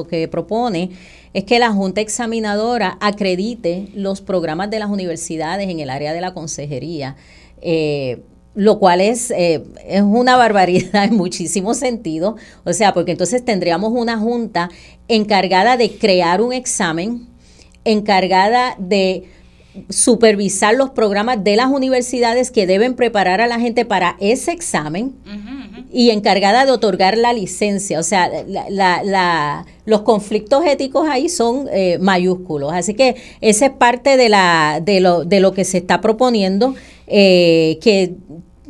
[0.10, 0.92] que propone
[1.34, 6.22] es que la Junta Examinadora acredite los programas de las universidades en el área de
[6.22, 7.16] la consejería.
[7.62, 8.22] Eh,
[8.58, 12.42] lo cual es, eh, es una barbaridad en muchísimos sentidos.
[12.66, 14.72] O sea, porque entonces tendríamos una junta
[15.08, 17.28] encargada de crear un examen,
[17.86, 19.26] encargada de
[19.90, 25.14] supervisar los programas de las universidades que deben preparar a la gente para ese examen
[25.94, 28.00] y encargada de otorgar la licencia.
[28.00, 32.74] O sea, la, los conflictos éticos ahí son eh, mayúsculos.
[32.74, 36.74] Así que esa es parte de, la, de, lo, de lo que se está proponiendo,
[37.06, 38.16] eh, que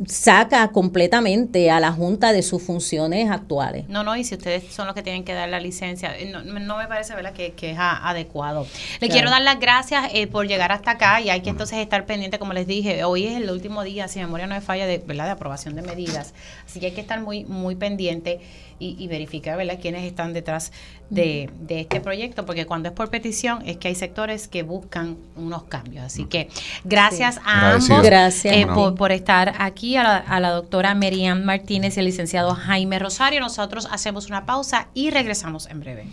[0.06, 3.88] saca completamente a la Junta de sus funciones actuales.
[3.88, 6.76] No, no, y si ustedes son los que tienen que dar la licencia, eh, no,
[6.76, 7.32] me parece ¿verdad?
[7.32, 8.66] Que, es adecuado.
[9.00, 12.06] Le quiero dar las gracias eh, por llegar hasta acá y hay que entonces estar
[12.06, 14.98] pendiente, como les dije, hoy es el último día, si memoria no me falla, de,
[14.98, 15.26] ¿verdad?
[15.26, 16.34] de aprobación de medidas,
[16.64, 18.40] así que hay que estar muy, muy pendiente
[18.78, 19.78] y, verificar ¿verdad?
[19.80, 20.72] quiénes están detrás
[21.10, 25.64] de, este proyecto, porque cuando es por petición es que hay sectores que buscan unos
[25.64, 26.04] cambios.
[26.04, 26.48] Así que
[26.84, 28.54] gracias a ambos gracias.
[28.54, 32.98] Eh, por, estar aquí, a la, a la doctora Merian Martínez y al licenciado Jaime
[32.98, 33.40] Rosario.
[33.40, 36.06] Nosotros hacemos una pausa y regresamos en breve.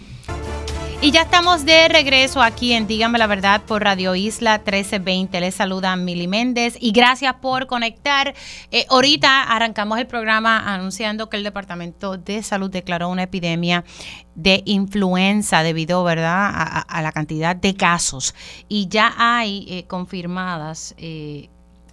[1.05, 5.39] Y ya estamos de regreso aquí en Dígame la Verdad por Radio Isla 1320.
[5.39, 8.33] Les saluda Mili Méndez y gracias por conectar.
[8.71, 13.83] Eh, ahorita arrancamos el programa anunciando que el Departamento de Salud declaró una epidemia
[14.33, 16.49] de influenza debido, ¿verdad?,
[16.87, 18.33] a, la cantidad de casos.
[18.67, 21.49] Y ya hay eh, confirmadas eh,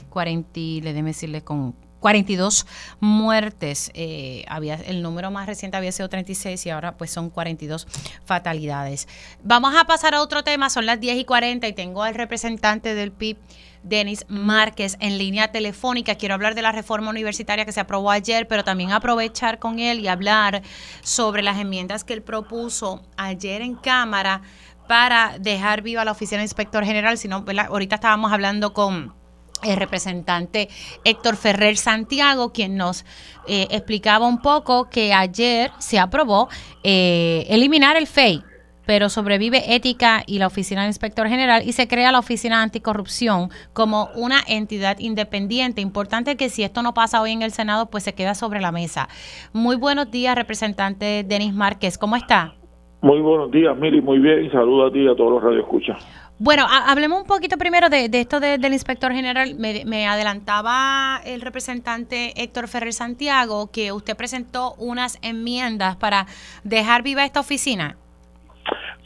[0.09, 2.67] 40, le déme decirles con 42
[3.01, 3.91] muertes.
[3.95, 7.87] Eh, había, el número más reciente había sido 36 y ahora pues son 42
[8.27, 9.09] fatalidades.
[9.43, 12.95] Vamos a pasar a otro tema, son las 10 y 40 y tengo al representante
[12.95, 13.39] del PIB.
[13.85, 16.15] Denis Márquez en línea telefónica.
[16.15, 19.99] Quiero hablar de la reforma universitaria que se aprobó ayer, pero también aprovechar con él
[19.99, 20.63] y hablar
[21.03, 24.43] sobre las enmiendas que él propuso ayer en Cámara
[24.87, 27.19] para dejar viva la oficina de inspector general.
[27.19, 29.21] Si no, ahorita estábamos hablando con
[29.63, 30.69] el representante
[31.05, 33.05] Héctor Ferrer Santiago, quien nos
[33.47, 36.49] eh, explicaba un poco que ayer se aprobó
[36.85, 38.43] eh, eliminar el FEI,
[38.87, 43.51] pero sobrevive Ética y la Oficina del Inspector General y se crea la Oficina Anticorrupción
[43.73, 45.81] como una entidad independiente.
[45.81, 48.73] Importante que si esto no pasa hoy en el Senado, pues se queda sobre la
[48.73, 49.09] mesa.
[49.53, 51.99] Muy buenos días, representante Denis Márquez.
[51.99, 52.55] ¿Cómo está?
[53.03, 54.01] Muy buenos días, Miri.
[54.01, 54.45] Muy bien.
[54.45, 56.22] Y a ti y a todos los radioescuchas.
[56.45, 59.55] Bueno, hablemos un poquito primero de, esto del inspector general.
[59.55, 66.27] Me, adelantaba el representante Héctor Ferrer Santiago que usted presentó unas enmiendas para
[66.65, 67.97] dejar viva esta oficina.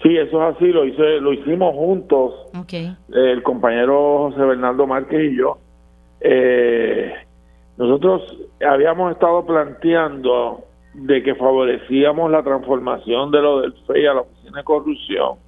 [0.03, 2.33] Sí, eso es así, lo hice, lo hicimos juntos,
[3.13, 5.59] el compañero José Bernardo Márquez y yo.
[6.21, 7.13] Eh,
[7.77, 8.23] nosotros
[8.67, 10.65] habíamos estado planteando
[10.95, 15.46] de que favorecíamos la transformación de lo del FEI a la Oficina de Corrupción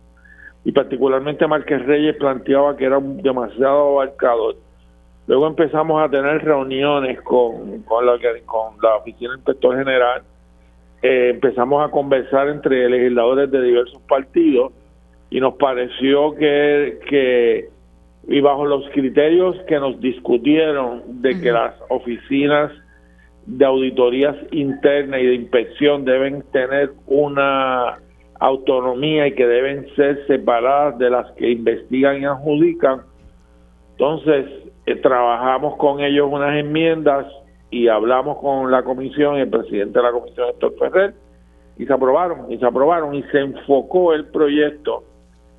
[0.68, 4.56] y particularmente Márquez Reyes planteaba que era demasiado abarcador.
[5.26, 10.22] Luego empezamos a tener reuniones con, con, la, con la Oficina del Inspector General,
[11.00, 14.74] eh, empezamos a conversar entre legisladores de diversos partidos
[15.30, 17.70] y nos pareció que, que
[18.28, 22.70] y bajo los criterios que nos discutieron de que las oficinas
[23.46, 27.96] de auditorías internas y de inspección deben tener una
[28.38, 33.02] autonomía y que deben ser separadas de las que investigan y adjudican.
[33.92, 34.46] Entonces,
[34.86, 37.26] eh, trabajamos con ellos unas enmiendas
[37.70, 41.14] y hablamos con la comisión el presidente de la comisión, Héctor Ferrer,
[41.76, 45.04] y se aprobaron, y se aprobaron, y se enfocó el proyecto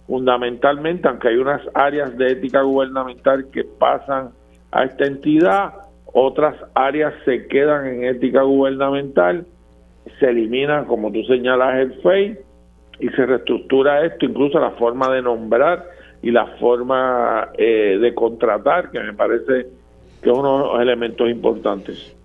[0.08, 4.32] fundamentalmente, aunque hay unas áreas de ética gubernamental que pasan
[4.72, 5.74] a esta entidad,
[6.06, 9.46] otras áreas se quedan en ética gubernamental,
[10.20, 12.40] se elimina, como tú señalas, el FEI,
[13.00, 15.86] y se reestructura esto, incluso la forma de nombrar
[16.22, 19.68] y la forma eh, de contratar, que me parece
[20.22, 22.16] que es uno de los elementos importantes.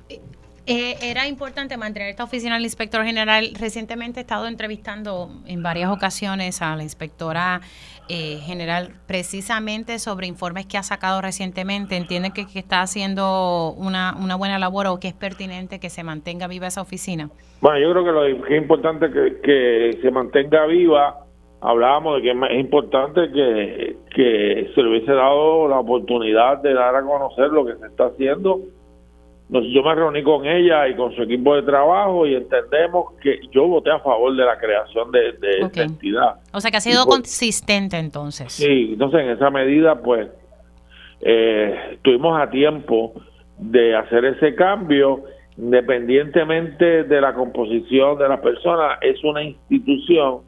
[0.67, 3.51] Eh, era importante mantener esta oficina del inspector general.
[3.59, 7.61] Recientemente he estado entrevistando en varias ocasiones a la inspectora
[8.09, 11.97] eh, general precisamente sobre informes que ha sacado recientemente.
[11.97, 16.47] ¿Entiende que, está haciendo una, una, buena labor o que es pertinente que se mantenga
[16.47, 17.31] viva esa oficina?
[17.61, 21.21] Bueno, yo creo que lo que es importante que, que se mantenga viva.
[21.61, 26.95] Hablábamos de que es importante que, que se le hubiese dado la oportunidad de dar
[26.95, 28.61] a conocer lo que se está haciendo
[29.49, 33.67] yo me reuní con ella y con su equipo de trabajo y entendemos que yo
[33.67, 36.37] voté a favor de la creación de, esta entidad.
[36.53, 38.53] O sea que ha sido consistente entonces.
[38.53, 40.29] Sí, entonces en esa medida pues
[41.21, 43.13] eh, estuvimos a tiempo
[43.59, 45.25] de hacer ese cambio
[45.57, 50.41] independientemente de la composición de las personas, es una institución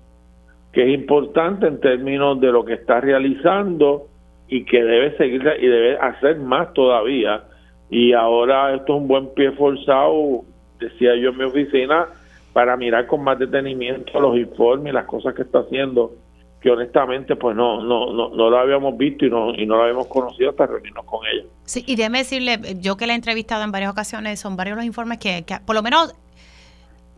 [0.73, 4.09] que es importante en términos de lo que está realizando
[4.49, 7.45] y que debe seguir y debe hacer más todavía
[7.91, 10.45] y ahora esto es un buen pie forzado,
[10.79, 12.07] decía yo en mi oficina,
[12.53, 16.13] para mirar con más detenimiento los informes y las cosas que está haciendo,
[16.61, 19.83] que honestamente pues no no no, no lo habíamos visto y no, y no lo
[19.83, 21.47] habíamos conocido hasta reunirnos con ella.
[21.65, 24.87] Sí, y déjeme decirle, yo que la he entrevistado en varias ocasiones, son varios los
[24.87, 26.15] informes que, que por lo menos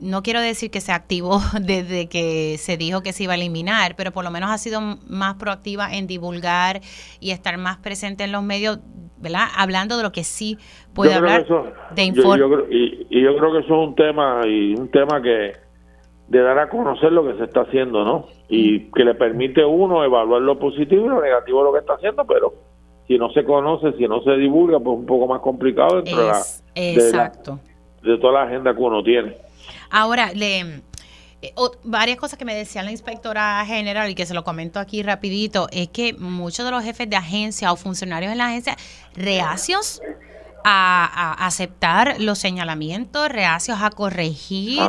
[0.00, 3.94] no quiero decir que se activó desde que se dijo que se iba a eliminar,
[3.96, 6.80] pero por lo menos ha sido más proactiva en divulgar
[7.20, 8.78] y estar más presente en los medios
[9.20, 9.48] ¿verdad?
[9.56, 10.58] Hablando de lo que sí
[10.94, 11.44] puede hablar
[11.94, 12.44] de informe.
[12.70, 15.52] y, yo creo que eso es un tema y un tema que
[16.28, 18.26] de dar a conocer lo que se está haciendo, ¿no?
[18.48, 21.94] Y que le permite uno evaluar lo positivo y lo negativo de lo que está
[21.94, 22.54] haciendo, pero
[23.06, 26.20] si no se conoce, si no se divulga, pues es un poco más complicado dentro
[26.20, 26.26] de,
[27.12, 27.32] la,
[28.02, 29.36] de toda la agenda que uno tiene.
[29.90, 30.82] Ahora, le
[31.40, 35.02] eh, varias cosas que me decía la inspectora general y que se lo comento aquí
[35.02, 38.76] rapidito, es que muchos de los jefes de agencia o funcionarios en la agencia
[39.14, 40.00] reacios
[40.64, 44.82] a, aceptar los señalamientos, reacios a corregir,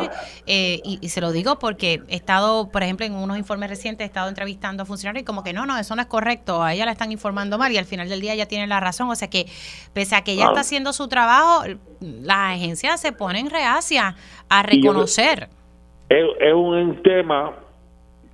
[0.46, 4.08] eh, y, se lo digo porque he estado, por ejemplo, en unos informes recientes, he
[4.08, 6.86] estado entrevistando a funcionarios y como que no, no, eso no es correcto, a ella
[6.86, 9.30] la están informando mal y al final del día ella tiene la razón, o sea
[9.30, 9.46] que
[9.94, 11.64] pese a que ella está haciendo su trabajo,
[12.00, 14.16] las agencias se ponen reacias
[14.50, 15.50] a reconocer.
[16.10, 17.54] Es, un tema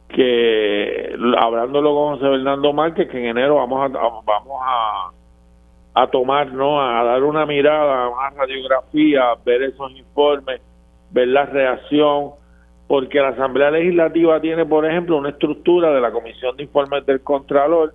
[0.09, 5.11] que hablándolo con José Fernando Márquez que en enero vamos a vamos a,
[5.95, 10.61] a tomar no a dar una mirada una radiografía ver esos informes
[11.11, 12.31] ver la reacción
[12.87, 17.21] porque la Asamblea Legislativa tiene por ejemplo una estructura de la Comisión de Informes del
[17.21, 17.93] Contralor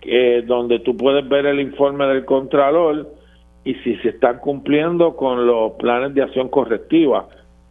[0.00, 3.08] que donde tú puedes ver el informe del Contralor
[3.64, 7.26] y si se están cumpliendo con los planes de acción correctiva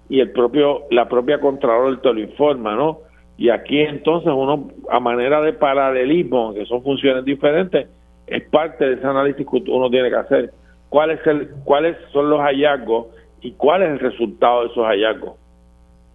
[0.10, 3.00] y el propio la propia Contralor te lo informa, ¿no?
[3.38, 7.88] Y aquí entonces uno, a manera de paralelismo, que son funciones diferentes,
[8.28, 10.54] es parte de ese análisis que uno tiene que hacer.
[10.90, 13.08] ¿Cuál es el, ¿Cuáles son los hallazgos
[13.42, 15.36] y cuál es el resultado de esos hallazgos?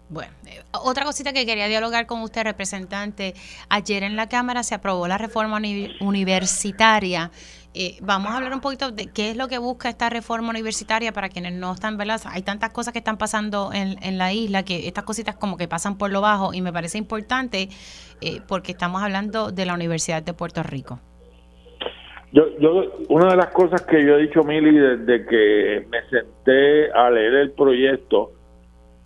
[0.08, 3.34] Bueno, eh, otra cosita que quería dialogar con usted, representante.
[3.68, 5.60] Ayer en la Cámara se aprobó la reforma
[6.00, 7.30] universitaria.
[7.74, 11.12] Eh, vamos a hablar un poquito de qué es lo que busca esta reforma universitaria
[11.12, 12.20] para quienes no están, ¿verdad?
[12.26, 15.98] Hay tantas cosas que están pasando en, la isla que estas cositas como que pasan
[15.98, 17.68] por lo bajo y me parece importante
[18.22, 21.00] eh, porque estamos hablando de la Universidad de Puerto Rico.
[22.32, 26.92] Yo, yo, una de las cosas que yo he dicho, Mili, desde que me senté
[26.92, 28.32] a leer el proyecto,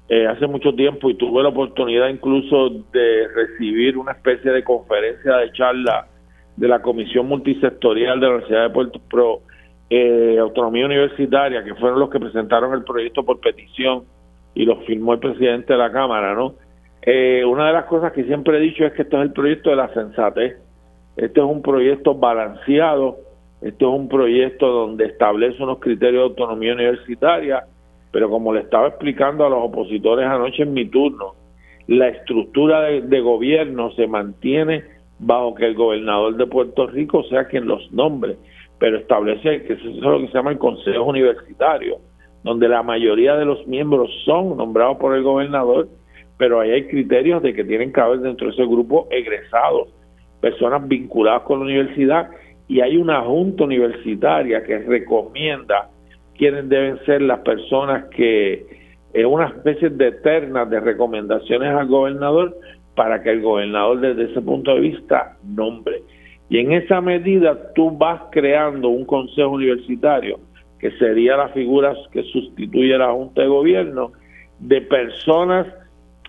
[0.09, 5.37] eh, hace mucho tiempo y tuve la oportunidad incluso de recibir una especie de conferencia
[5.37, 6.09] de charla
[6.57, 9.41] de la Comisión Multisectorial de la Universidad de Puerto Pro,
[9.89, 14.05] eh, Autonomía Universitaria, que fueron los que presentaron el proyecto por petición
[14.55, 16.57] y lo firmó el presidente de la Cámara, ¿no?
[17.03, 19.71] Eh, una de las cosas que siempre he dicho es que esto es el proyecto
[19.71, 20.57] de la sensatez.
[21.17, 23.19] Este es un proyecto balanceado,
[23.61, 27.65] esto es un proyecto donde establece unos criterios de autonomía universitaria
[28.13, 31.35] pero como le estaba explicando a los opositores anoche en mi turno,
[31.89, 34.85] la estructura de, gobierno se mantiene
[35.19, 38.37] bajo que el gobernador de Puerto Rico sea quien los nombre,
[38.79, 41.99] pero establece que eso es lo que se llama el Consejo Universitario,
[42.45, 45.89] donde la mayoría de los miembros son nombrados por el gobernador,
[46.37, 49.89] pero ahí hay criterios de que tienen que haber dentro de ese grupo egresados,
[50.43, 52.29] personas vinculadas con la universidad,
[52.69, 55.89] y hay una junta universitaria que recomienda
[56.37, 58.67] quiénes deben ser las personas que
[59.15, 62.57] es una especie de eternas de recomendaciones al gobernador
[62.95, 66.03] para que el gobernador desde ese punto de vista nombre.
[66.49, 70.41] Y en esa medida tú vas creando un consejo universitario,
[70.79, 74.13] que sería la figura que sustituye a la Junta de Gobierno,
[74.59, 75.67] de personas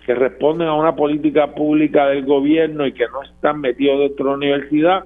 [0.04, 4.30] que responden a una política pública del gobierno y que no están metidos dentro de
[4.30, 5.04] la universidad,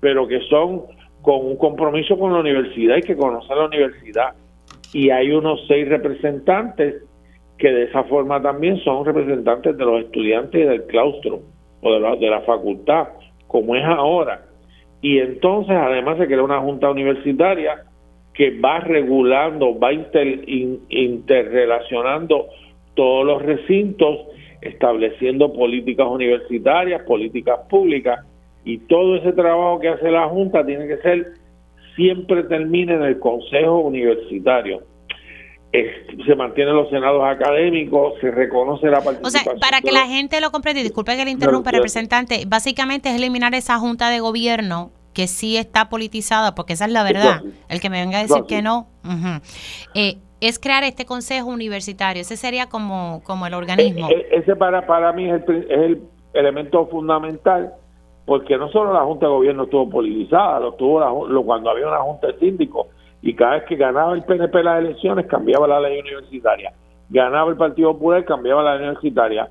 [0.00, 0.82] pero que son
[1.22, 4.34] con un compromiso con la universidad y que conocen la universidad
[4.92, 7.04] y hay unos seis representantes
[7.58, 11.42] que de esa forma también son representantes de los estudiantes del claustro
[11.82, 13.08] o de la, facultad,
[13.46, 14.42] como es ahora.
[15.00, 17.84] Y entonces además se crea una junta universitaria
[18.34, 22.46] que va regulando, va interrelacionando
[22.94, 24.18] todos los recintos,
[24.62, 28.20] estableciendo políticas universitarias, políticas públicas,
[28.64, 31.32] y todo ese trabajo que hace la Junta tiene que ser
[31.96, 34.82] siempre termina en el Consejo Universitario.
[35.72, 39.56] se mantienen los senados académicos, se reconoce la participación.
[39.56, 43.08] O sea, para que la gente lo comprenda, y disculpe que le interrumpa, representante, básicamente
[43.08, 47.42] es eliminar esa junta de gobierno que sí está politizada, porque esa es la verdad.
[47.68, 48.88] El que me venga a decir que no,
[49.94, 52.22] eh, es crear este consejo universitario.
[52.22, 54.08] Ese sería como, como el organismo.
[54.08, 56.02] E, e, ese para, para mí es el, es el
[56.34, 57.74] elemento fundamental
[58.24, 61.98] porque no solo la Junta de Gobierno estuvo politizada, lo tuvo lo, cuando había una
[61.98, 62.86] Junta de Síndicos
[63.22, 66.72] y cada vez que ganaba el PNP las elecciones cambiaba la ley universitaria,
[67.08, 69.50] ganaba el Partido Popular cambiaba la ley universitaria,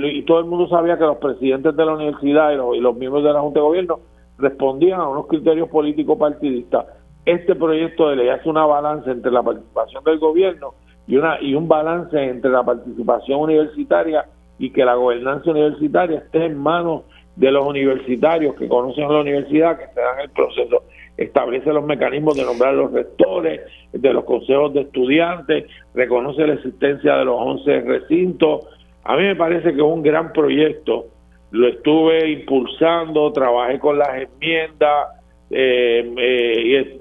[0.00, 3.32] y todo el mundo sabía que los presidentes de la universidad y los, miembros de
[3.32, 4.00] la Junta de Gobierno
[4.38, 6.86] respondían a unos criterios políticos partidistas.
[7.26, 10.74] Este proyecto de ley hace una balanza entre la participación del gobierno
[11.08, 14.26] y, una, y un balance entre la participación universitaria
[14.58, 17.02] y que la gobernanza universitaria esté en manos
[17.34, 20.84] de los universitarios que conocen la universidad, que se dan el proceso,
[21.16, 23.60] establece los mecanismos de nombrar los rectores,
[23.92, 25.64] de los consejos de estudiantes,
[25.94, 28.66] reconoce la existencia de los 11 recintos.
[29.04, 31.06] A mí me parece que es un gran proyecto,
[31.50, 35.15] lo estuve impulsando, trabajé con las enmiendas,
[35.50, 37.00] eh, eh,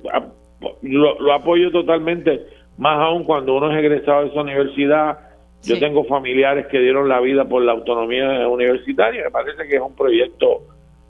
[0.82, 2.46] y lo, lo apoyo totalmente,
[2.78, 5.20] más aún cuando uno es egresado de esa universidad,
[5.64, 9.24] yo tengo familiares que dieron la vida por la autonomía universitaria.
[9.24, 10.62] Me parece que es un proyecto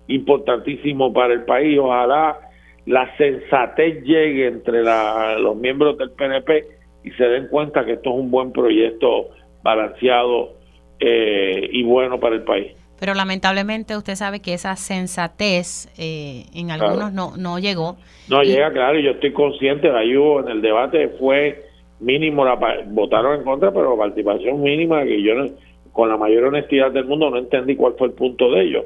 [0.07, 1.77] importantísimo para el país.
[1.77, 2.39] Ojalá
[2.85, 6.65] la sensatez llegue entre los miembros del PNP
[7.03, 9.29] y se den cuenta que esto es un buen proyecto
[9.63, 10.53] balanceado
[10.99, 12.71] eh, y bueno para el país.
[12.99, 17.97] Pero lamentablemente usted sabe que esa sensatez eh, en algunos no, no llegó.
[18.29, 21.65] No llega, claro, y yo estoy consciente, ahí hubo en el debate fue
[21.99, 25.33] mínimo la votaron en contra, pero la participación mínima que yo
[25.91, 28.85] con la mayor honestidad del mundo no entendí cuál fue el punto de ello.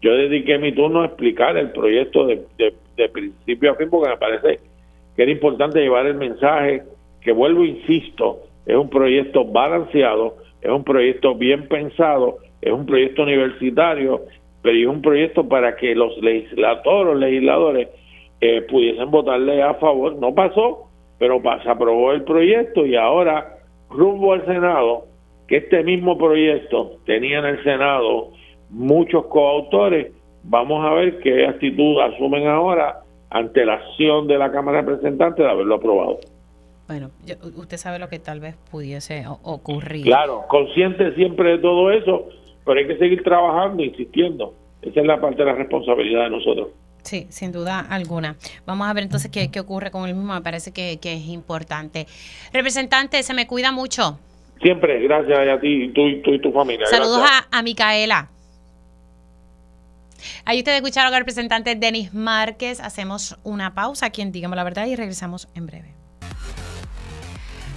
[0.00, 4.16] Yo dediqué mi turno a explicar el proyecto de, de, principio a fin porque me
[4.16, 4.60] parece
[5.14, 6.82] que era importante llevar el mensaje
[7.20, 13.22] que vuelvo insisto, es un proyecto balanceado, es un proyecto bien pensado, es un proyecto
[13.22, 14.22] universitario,
[14.62, 17.88] pero es un proyecto para que los legisladores, los legisladores
[18.40, 20.16] eh, pudiesen votarle a favor.
[20.16, 20.88] No pasó,
[21.18, 23.58] pero se aprobó el proyecto y ahora
[23.88, 25.04] rumbo al Senado,
[25.46, 28.32] que este mismo proyecto tenía en el Senado
[28.70, 30.12] muchos coautores,
[30.42, 35.44] vamos a ver qué actitud asumen ahora ante la acción de la Cámara de Representantes
[35.44, 36.18] de haberlo aprobado.
[36.88, 37.10] Bueno,
[37.56, 40.04] usted sabe lo que tal vez pudiese ocurrir.
[40.04, 42.28] Claro, consciente siempre de todo eso,
[42.66, 44.52] pero hay que seguir trabajando, insistiendo.
[44.82, 46.68] Esa es la parte de la responsabilidad de nosotros.
[47.02, 48.36] Sí, sin duda alguna.
[48.66, 50.34] Vamos a ver entonces qué, qué ocurre con el mismo.
[50.34, 52.06] Me parece que, que, es importante.
[52.52, 54.18] Representante, se me cuida mucho.
[54.60, 56.86] Siempre, gracias a ti tú, tú y tu familia.
[56.86, 58.28] Saludos a, a Micaela.
[60.44, 62.80] Ahí ustedes escucharon al representante Denis Márquez.
[62.80, 65.94] Hacemos una pausa aquí en Dígame la Verdad y regresamos en breve.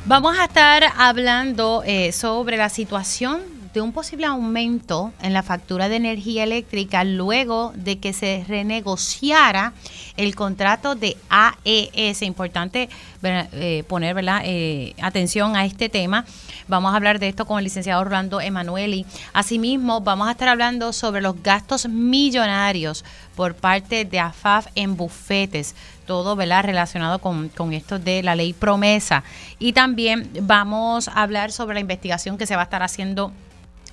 [0.05, 5.89] Vamos a estar hablando eh, sobre la situación de un posible aumento en la factura
[5.89, 9.73] de energía eléctrica luego de que se renegociara
[10.17, 12.23] el contrato de AES.
[12.23, 12.89] Importante
[13.21, 16.25] eh, poner eh, atención a este tema.
[16.67, 19.05] Vamos a hablar de esto con el licenciado Orlando Emanueli.
[19.33, 23.05] Asimismo, vamos a estar hablando sobre los gastos millonarios
[23.35, 26.63] por parte de AFAF en bufetes todo ¿verdad?
[26.63, 29.23] relacionado con, con, esto de la ley promesa.
[29.59, 33.31] Y también vamos a hablar sobre la investigación que se va a estar haciendo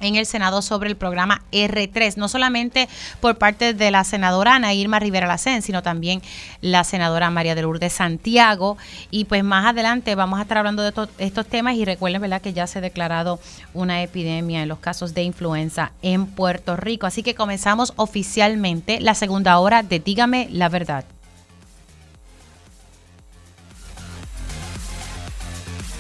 [0.01, 2.89] en el Senado sobre el programa R3, no solamente
[3.21, 6.23] por parte de la senadora Ana Irma Rivera Lacén, sino también
[6.61, 8.77] la senadora María de Lourdes Santiago.
[9.11, 12.41] Y pues más adelante vamos a estar hablando de estos, temas y recuerden ¿verdad?
[12.41, 13.39] que ya se ha declarado
[13.75, 17.07] una epidemia en los casos de influenza en Puerto Rico.
[17.07, 21.05] Así que comenzamos oficialmente la segunda hora de Dígame la verdad.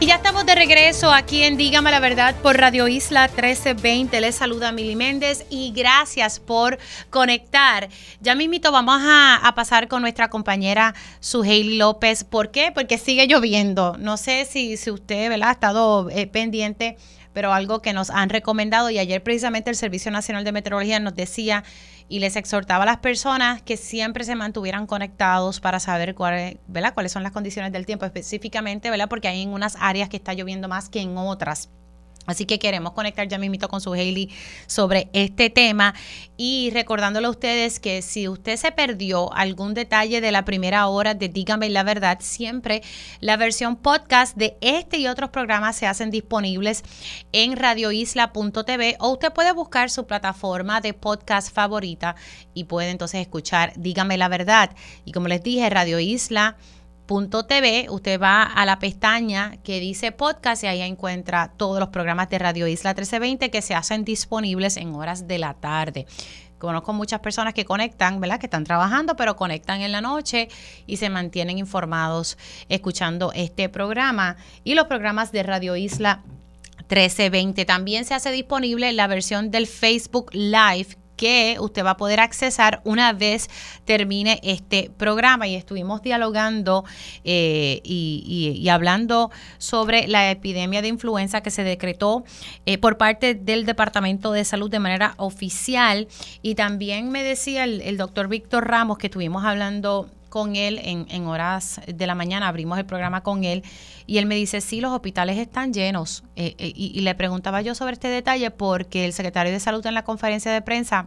[0.00, 4.20] Y ya estamos de regreso aquí en Dígame la Verdad por Radio Isla 1320.
[4.20, 6.78] Les saluda Mili Méndez y gracias por
[7.10, 7.88] conectar.
[8.20, 12.24] Ya mismito vamos a, pasar con nuestra compañera Suheili López.
[12.24, 12.72] ¿Por qué?
[12.74, 13.96] Porque sigue lloviendo.
[13.98, 15.48] No sé si, si usted ¿verdad?
[15.48, 16.96] ha estado eh, pendiente,
[17.32, 21.14] pero algo que nos han recomendado y ayer precisamente el Servicio Nacional de Meteorología nos
[21.14, 21.64] decía
[22.08, 26.94] y les exhortaba a las personas que siempre se mantuvieran conectados para saber cuál, ¿verdad?
[26.94, 29.08] cuáles son las condiciones del tiempo específicamente, ¿verdad?
[29.08, 31.70] porque hay en unas áreas que está lloviendo más que en otras.
[32.26, 34.30] Así que queremos conectar ya mismito con su Hailey
[34.66, 35.94] sobre este tema
[36.36, 41.14] y recordándole a ustedes que si usted se perdió algún detalle de la primera hora
[41.14, 42.82] de Dígame la verdad, siempre
[43.20, 46.82] la versión podcast de este y otros programas se hacen disponibles
[47.32, 52.16] en radioisla.tv o usted puede buscar su plataforma de podcast favorita
[52.54, 54.70] y puede entonces escuchar Dígame la verdad.
[55.04, 56.56] Y como les dije, Radio Isla
[57.06, 62.30] TV, usted va a la pestaña que dice podcast y ahí encuentra todos los programas
[62.30, 66.06] de Radio Isla 1320 que se hacen disponibles en horas de la tarde.
[66.58, 68.40] Conozco muchas personas que conectan, ¿verdad?
[68.40, 70.48] Que están trabajando, pero conectan en la noche
[70.86, 72.38] y se mantienen informados
[72.70, 76.22] escuchando este programa y los programas de Radio Isla
[76.88, 77.66] 1320.
[77.66, 82.82] También se hace disponible la versión del Facebook Live que usted va a poder accesar
[82.84, 83.48] una vez
[83.86, 85.46] termine este programa.
[85.46, 86.84] Y estuvimos dialogando
[87.24, 92.24] eh, y, hablando sobre la epidemia de influenza que se decretó
[92.66, 96.08] eh, por parte del Departamento de Salud de manera oficial.
[96.42, 101.06] Y también me decía el, el doctor Víctor Ramos que estuvimos hablando con él en,
[101.10, 103.62] en, horas de la mañana, abrimos el programa con él
[104.04, 106.24] y él me dice, sí, los hospitales están llenos.
[106.34, 109.86] Eh, eh, y, y, le preguntaba yo sobre este detalle porque el secretario de salud
[109.86, 111.06] en la conferencia de prensa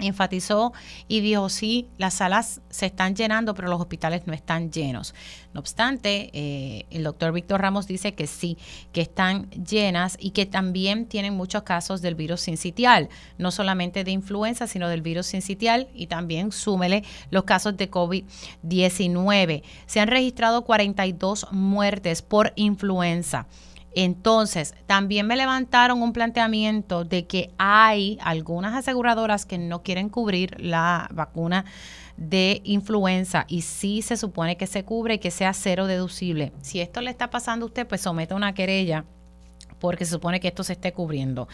[0.00, 0.72] enfatizó
[1.08, 5.14] y dijo, sí, las salas se están llenando, pero los hospitales no están llenos.
[5.52, 8.56] No obstante, eh, el doctor Víctor Ramos dice que sí,
[8.92, 14.12] que están llenas y que también tienen muchos casos del virus sincitial, no solamente de
[14.12, 19.62] influenza, sino del virus sincitial y también súmele los casos de COVID-19.
[19.86, 23.46] Se han registrado 42 muertes por influenza.
[23.94, 30.56] Entonces, también me levantaron un planteamiento de que hay algunas aseguradoras que no quieren cubrir
[30.60, 31.64] la vacuna
[32.16, 36.52] de influenza y sí se supone que se cubre y que sea cero deducible.
[36.60, 39.04] Si esto le está pasando a usted, pues someta una querella
[39.80, 41.48] porque se supone que esto se esté cubriendo.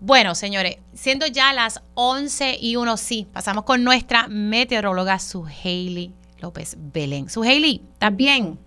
[0.00, 6.76] Bueno, señores, siendo ya las 11 y 1, sí, pasamos con nuestra meteoróloga Suheili López
[6.78, 7.28] Belén.
[7.28, 8.58] Suheili, ¿estás bien?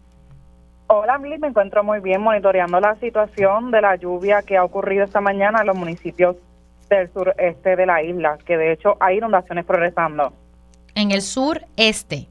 [0.93, 5.05] Hola, Mili, me encuentro muy bien monitoreando la situación de la lluvia que ha ocurrido
[5.05, 6.35] esta mañana en los municipios
[6.89, 10.33] del sureste de la isla, que de hecho hay inundaciones progresando.
[10.93, 12.27] En el sureste.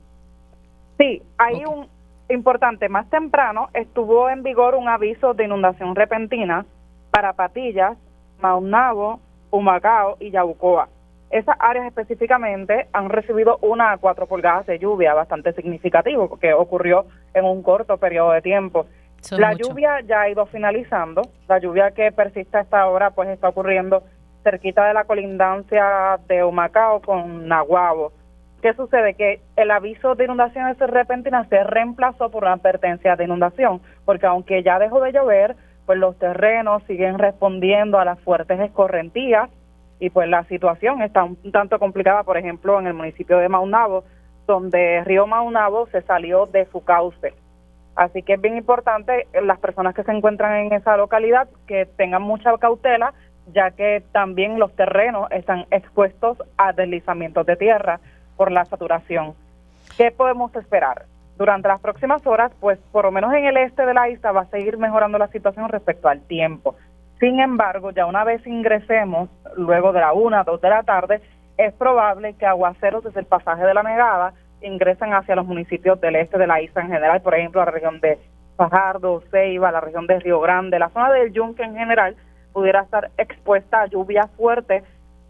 [0.98, 1.88] Sí, hay un
[2.28, 2.90] importante.
[2.90, 6.66] Más temprano estuvo en vigor un aviso de inundación repentina
[7.10, 7.96] para Patillas,
[8.42, 10.90] Maunabo, Humacao y Yabucoa.
[11.30, 17.06] Esas áreas específicamente han recibido una a cuatro pulgadas de lluvia bastante significativo, que ocurrió
[17.34, 18.86] en un corto periodo de tiempo.
[19.30, 24.02] la lluvia ya ha ido finalizando, la lluvia que persiste hasta ahora pues está ocurriendo
[24.42, 28.12] cerquita de la colindancia de Humacao con Nahuabo.
[28.60, 29.14] ¿Qué sucede?
[29.14, 34.62] Que el aviso de inundaciones repentinas se reemplazó por una advertencia de inundación, porque aunque
[34.62, 35.56] ya dejó de llover,
[35.86, 39.48] pues los terrenos siguen respondiendo a las fuertes escorrentías
[40.00, 44.04] y pues la situación está un tanto complicada, por ejemplo, en el municipio de Maunabo,
[44.46, 47.34] donde río Maunabo se salió de su cauce.
[47.94, 51.84] Así que es bien importante eh, las personas que se encuentran en esa localidad que
[51.84, 53.12] tengan mucha cautela,
[53.52, 58.00] ya que también los terrenos están expuestos a deslizamientos de tierra
[58.36, 59.34] por la saturación.
[59.98, 61.04] ¿Qué podemos esperar?
[61.36, 64.42] Durante las próximas horas, pues por lo menos en el este de la isla va
[64.42, 66.74] a seguir mejorando la situación respecto al tiempo.
[67.20, 71.20] Sin embargo, ya una vez ingresemos, luego de la una, dos de la tarde,
[71.58, 76.16] es probable que aguaceros desde el pasaje de la negada ingresen hacia los municipios del
[76.16, 78.18] este de la isla en general, por ejemplo, la región de
[78.56, 82.16] Fajardo, Ceiba, la región de Río Grande, la zona del Yunque en general
[82.52, 84.82] pudiera estar expuesta a lluvia fuerte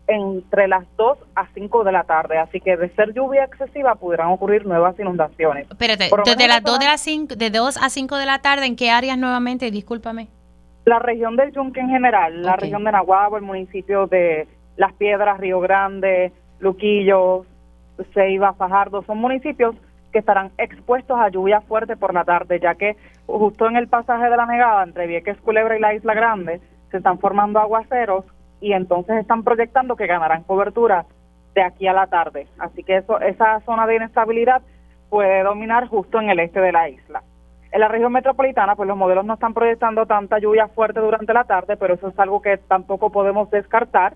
[0.06, 2.38] entre las 2 a 5 de la tarde.
[2.38, 5.68] Así que de ser lluvia excesiva pudieran ocurrir nuevas inundaciones.
[5.70, 8.74] Espérate, desde las 2 de, las 5, de 2 a 5 de la tarde, ¿en
[8.74, 9.70] qué áreas nuevamente?
[9.70, 10.28] Discúlpame.
[10.84, 15.38] La región del Yunque en general, la región de Nahuabo, el municipio de Las Piedras,
[15.38, 17.44] Río Grande, Luquillo,
[18.14, 19.76] Ceiba, Fajardo, son municipios
[20.12, 24.28] que estarán expuestos a lluvia fuerte por la tarde, ya que justo en el pasaje
[24.28, 26.60] de la negada entre Vieques, Culebra y la Isla Grande
[26.90, 28.24] se están formando aguaceros
[28.60, 31.04] y entonces están proyectando que ganarán cobertura
[31.54, 32.46] de aquí a la tarde.
[32.58, 34.62] Así que eso, esa zona de inestabilidad
[35.08, 37.22] puede dominar justo en el este de la isla.
[37.72, 41.44] En la región metropolitana, pues los modelos no están proyectando tanta lluvia fuerte durante la
[41.44, 44.14] tarde, pero eso es algo que tampoco podemos descartar,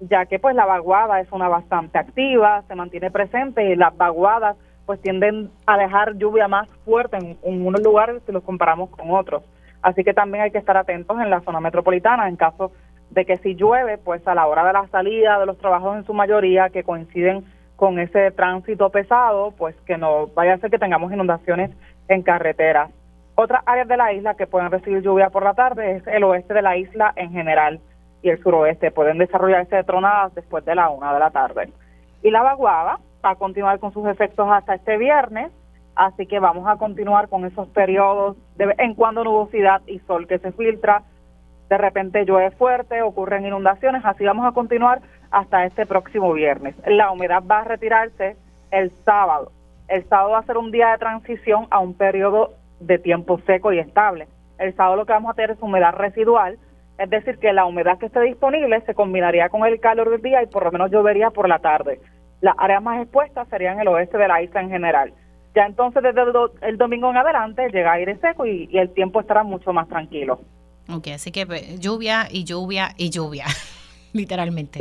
[0.00, 4.56] ya que pues la vaguada es una bastante activa, se mantiene presente y las vaguadas
[4.86, 9.10] pues tienden a dejar lluvia más fuerte en, en unos lugares si los comparamos con
[9.10, 9.42] otros.
[9.80, 12.70] Así que también hay que estar atentos en la zona metropolitana en caso
[13.10, 16.04] de que si llueve, pues a la hora de la salida de los trabajos en
[16.04, 17.44] su mayoría que coinciden
[17.76, 21.70] con ese tránsito pesado, pues que no vaya a ser que tengamos inundaciones
[22.08, 22.90] en carreteras.
[23.34, 26.54] Otras áreas de la isla que pueden recibir lluvia por la tarde es el oeste
[26.54, 27.80] de la isla en general
[28.22, 28.90] y el suroeste.
[28.90, 31.70] Pueden desarrollarse de tronadas después de la una de la tarde.
[32.22, 35.50] Y la vaguada va a continuar con sus efectos hasta este viernes,
[35.96, 40.38] así que vamos a continuar con esos periodos de en cuando nubosidad y sol que
[40.38, 41.02] se filtra.
[41.70, 45.00] De repente llueve fuerte, ocurren inundaciones, así vamos a continuar
[45.30, 46.74] hasta este próximo viernes.
[46.86, 48.36] La humedad va a retirarse
[48.70, 49.50] el sábado
[49.88, 53.72] el sábado va a ser un día de transición a un periodo de tiempo seco
[53.72, 54.28] y estable.
[54.58, 56.58] El sábado lo que vamos a tener es humedad residual,
[56.98, 60.42] es decir, que la humedad que esté disponible se combinaría con el calor del día
[60.42, 62.00] y por lo menos llovería por la tarde.
[62.40, 65.12] Las áreas más expuestas serían el oeste de la isla en general.
[65.54, 66.22] Ya entonces desde
[66.62, 70.40] el, domingo en adelante llega aire seco y, y, el tiempo estará mucho más tranquilo.
[70.88, 73.46] Ok, así que pues, lluvia y lluvia y lluvia,
[74.12, 74.80] literalmente.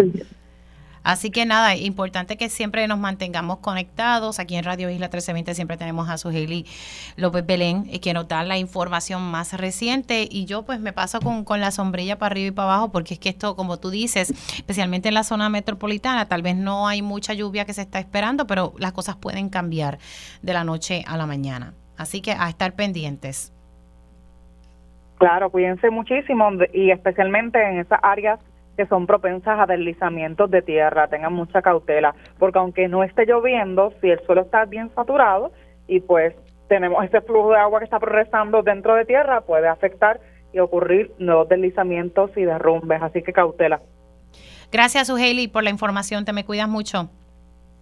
[1.03, 4.39] Así que nada, importante que siempre nos mantengamos conectados.
[4.39, 6.65] Aquí en Radio Isla 1320 siempre tenemos a Sujeli
[7.15, 10.27] López Belén, eh, que nos da la información más reciente.
[10.29, 13.15] Y yo pues me paso con, con la sombrilla para arriba y para abajo, porque
[13.15, 17.01] es que esto, como tú dices, especialmente en la zona metropolitana, tal vez no hay
[17.01, 19.97] mucha lluvia que se está esperando, pero las cosas pueden cambiar
[20.41, 21.73] de la noche a la mañana.
[21.97, 23.53] Así que a estar pendientes.
[25.17, 28.39] Claro, cuídense muchísimo y especialmente en esas áreas
[28.77, 33.93] que son propensas a deslizamientos de tierra, tengan mucha cautela, porque aunque no esté lloviendo,
[34.01, 35.51] si el suelo está bien saturado
[35.87, 36.33] y pues
[36.67, 40.19] tenemos ese flujo de agua que está progresando dentro de tierra, puede afectar
[40.53, 43.81] y ocurrir nuevos deslizamientos y derrumbes, así que cautela.
[44.71, 47.09] Gracias, Ujeli, por la información, te me cuidas mucho.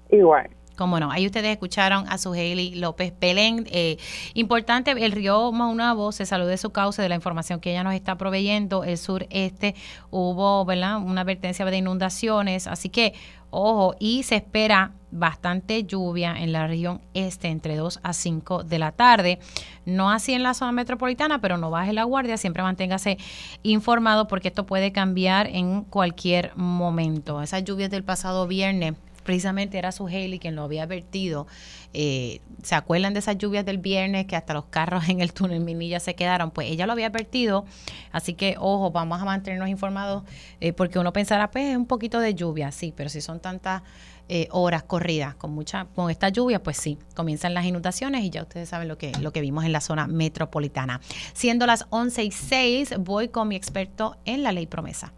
[0.09, 0.49] Igual.
[0.80, 3.67] Cómo no, ahí ustedes escucharon a su Haley López Pelén.
[3.69, 3.97] Eh,
[4.34, 7.95] importante, el río Maunabo se saludó de su causa, de la información que ella nos
[7.95, 8.86] está proveyendo.
[8.86, 9.75] El sureste
[10.09, 13.13] hubo una advertencia de inundaciones, así que
[13.49, 18.80] ojo, y se espera bastante lluvia en la región este entre 2 a 5 de
[18.80, 19.39] la tarde.
[19.86, 23.17] No así en la zona metropolitana, pero no baje la guardia, siempre manténgase
[23.63, 27.41] informado porque esto puede cambiar en cualquier momento.
[27.41, 28.93] Esas lluvias del pasado viernes
[29.30, 31.45] precisamente era su Haley quien lo había advertido.
[31.93, 35.59] Eh, ¿Se acuerdan de esas lluvias del viernes que hasta los carros en el túnel
[35.59, 36.49] Minilla se quedaron?
[36.49, 37.63] Pues ella lo había advertido,
[38.11, 40.23] así que ojo, vamos a mantenernos informados
[40.61, 43.84] eh, porque uno pensará, pues es un poquito de lluvia, sí, pero si son tantas
[44.30, 48.41] eh, horas corridas con mucha con esta lluvia, pues sí, comienzan las inundaciones y ya
[48.41, 51.01] ustedes saben lo que, lo que vimos en la zona metropolitana.
[51.34, 55.13] Siendo las 11 y 6, voy con mi experto en la ley promesa.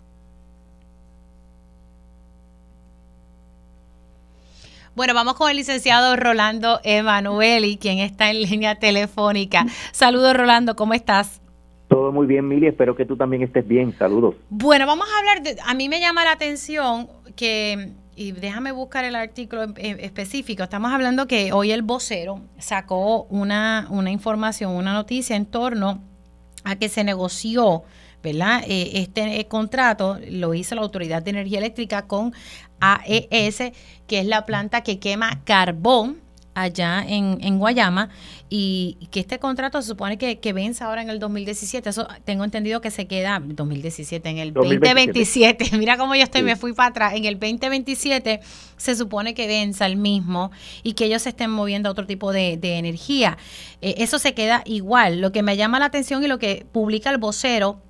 [4.93, 9.65] Bueno, vamos con el licenciado Rolando Emanueli, quien está en línea telefónica.
[9.93, 11.41] Saludos, Rolando, ¿cómo estás?
[11.87, 12.67] Todo muy bien, Mili.
[12.67, 13.95] Espero que tú también estés bien.
[13.97, 14.35] Saludos.
[14.49, 15.61] Bueno, vamos a hablar de.
[15.65, 17.93] A mí me llama la atención que.
[18.17, 20.63] Y déjame buscar el artículo específico.
[20.63, 26.01] Estamos hablando que hoy el vocero sacó una, una información, una noticia en torno
[26.65, 27.83] a que se negoció
[28.23, 28.63] ¿verdad?
[28.67, 32.33] Eh, este eh, contrato lo hizo la Autoridad de Energía Eléctrica con
[32.81, 33.71] AES,
[34.07, 36.19] que es la planta que quema carbón
[36.53, 38.09] allá en, Guayama
[38.49, 41.89] y que este contrato se supone que, que, vence ahora en el 2017.
[41.89, 45.77] Eso tengo entendido que se queda 2017, en el 2027.
[45.77, 47.13] Mira cómo yo estoy, me fui para atrás.
[47.15, 48.41] En el 2027
[48.77, 50.51] se supone que venza el mismo
[50.83, 53.37] y que ellos se estén moviendo a otro tipo de, energía.
[53.81, 55.21] Eh, eso se queda igual.
[55.21, 57.81] Lo que me llama la atención y lo que publica el vocero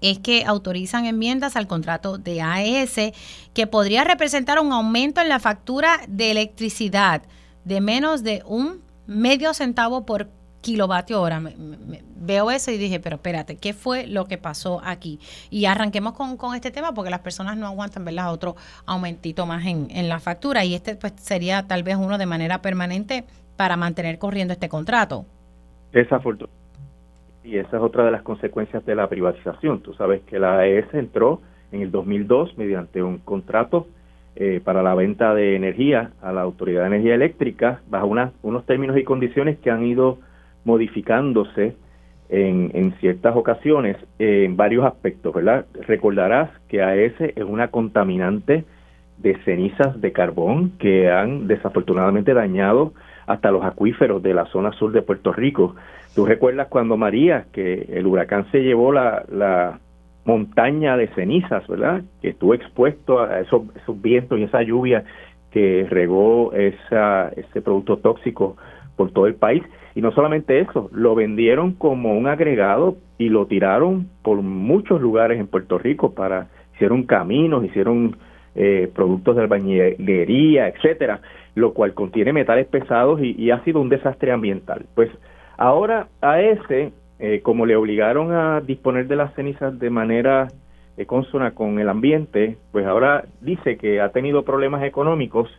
[0.00, 3.12] es que autorizan enmiendas al contrato de AES
[3.54, 7.22] que podría representar un aumento en la factura de electricidad
[7.64, 10.28] de menos de un medio centavo por
[10.60, 11.40] kilovatio hora.
[12.16, 15.18] veo eso y dije, pero espérate, ¿qué fue lo que pasó aquí?
[15.48, 18.32] Y arranquemos con, con este tema porque las personas no aguantan, ¿verdad?
[18.32, 22.26] Otro aumentito más en, en la factura y este pues sería tal vez uno de
[22.26, 23.24] manera permanente
[23.56, 25.24] para mantener corriendo este contrato.
[25.92, 26.59] Desafortunadamente
[27.44, 29.80] y esa es otra de las consecuencias de la privatización.
[29.80, 31.40] Tú sabes que la AES entró
[31.72, 33.86] en el 2002 mediante un contrato
[34.36, 38.06] eh, para la venta de energía a la Autoridad de Energía Eléctrica bajo
[38.42, 40.18] unos términos y condiciones que han ido
[40.64, 41.74] modificándose
[42.28, 45.66] en, en ciertas ocasiones en varios aspectos, ¿verdad?
[45.86, 48.64] Recordarás que AES es una contaminante
[49.18, 52.92] de cenizas de carbón que han desafortunadamente dañado
[53.30, 55.76] hasta los acuíferos de la zona sur de Puerto Rico.
[56.16, 59.78] Tú recuerdas cuando María, que el huracán se llevó la,
[60.22, 62.02] montaña de cenizas, ¿verdad?
[62.20, 65.02] Que estuvo expuesto a esos, esos vientos y esa lluvia
[65.50, 68.56] que regó esa, ese producto tóxico
[68.96, 69.62] por todo el país.
[69.94, 75.40] Y no solamente eso, lo vendieron como un agregado y lo tiraron por muchos lugares
[75.40, 78.16] en Puerto Rico para hicieron caminos, hicieron
[78.54, 81.20] eh, productos de albañilería, etcétera,
[81.54, 84.86] lo cual contiene metales pesados y, ha sido un desastre ambiental.
[84.94, 85.10] Pues
[85.56, 90.48] ahora a ese, eh, como le obligaron a disponer de las cenizas de manera
[90.96, 95.50] eh, consona con el ambiente, pues ahora dice que ha tenido problemas económicos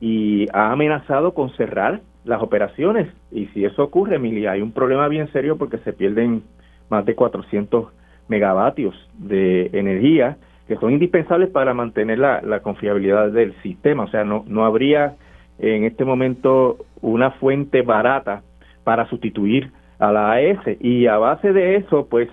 [0.00, 3.08] y ha amenazado con cerrar las operaciones.
[3.30, 6.42] Y si eso ocurre, Emilia, hay un problema bien serio porque se pierden
[6.88, 7.86] más de 400
[8.28, 10.36] megavatios de energía
[10.72, 14.04] que son indispensables para mantener la, confiabilidad del sistema.
[14.04, 15.16] O sea, no, no habría
[15.58, 18.42] en este momento una fuente barata
[18.84, 22.28] para sustituir a la AES y a base de eso pues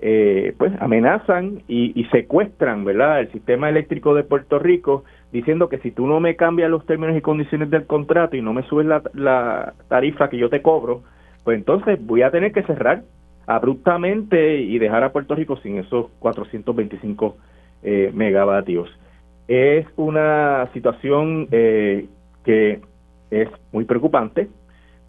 [0.00, 5.92] eh, pues amenazan y, secuestran verdad el sistema eléctrico de Puerto Rico diciendo que si
[5.92, 9.72] tú no me cambias los términos y condiciones del contrato y no me subes la
[9.88, 11.02] tarifa que yo te cobro
[11.42, 13.02] pues entonces voy a tener que cerrar
[13.46, 17.36] abruptamente y dejar a Puerto Rico sin esos 425
[17.82, 18.88] eh, megavatios.
[19.48, 22.06] Es una situación eh,
[22.44, 22.80] que
[23.30, 24.48] es muy preocupante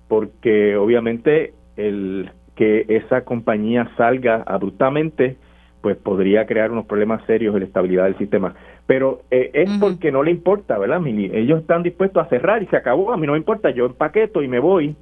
[0.07, 5.37] porque obviamente el que esa compañía salga abruptamente
[5.81, 8.55] pues podría crear unos problemas serios en la estabilidad del sistema.
[8.87, 11.29] Pero eh, es porque no le importa, ¿verdad, Mili?
[11.33, 14.41] Ellos están dispuestos a cerrar y se acabó, a mí no me importa, yo empaqueto
[14.41, 14.95] y me voy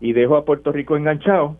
[0.00, 1.56] y dejo a Puerto Rico enganchado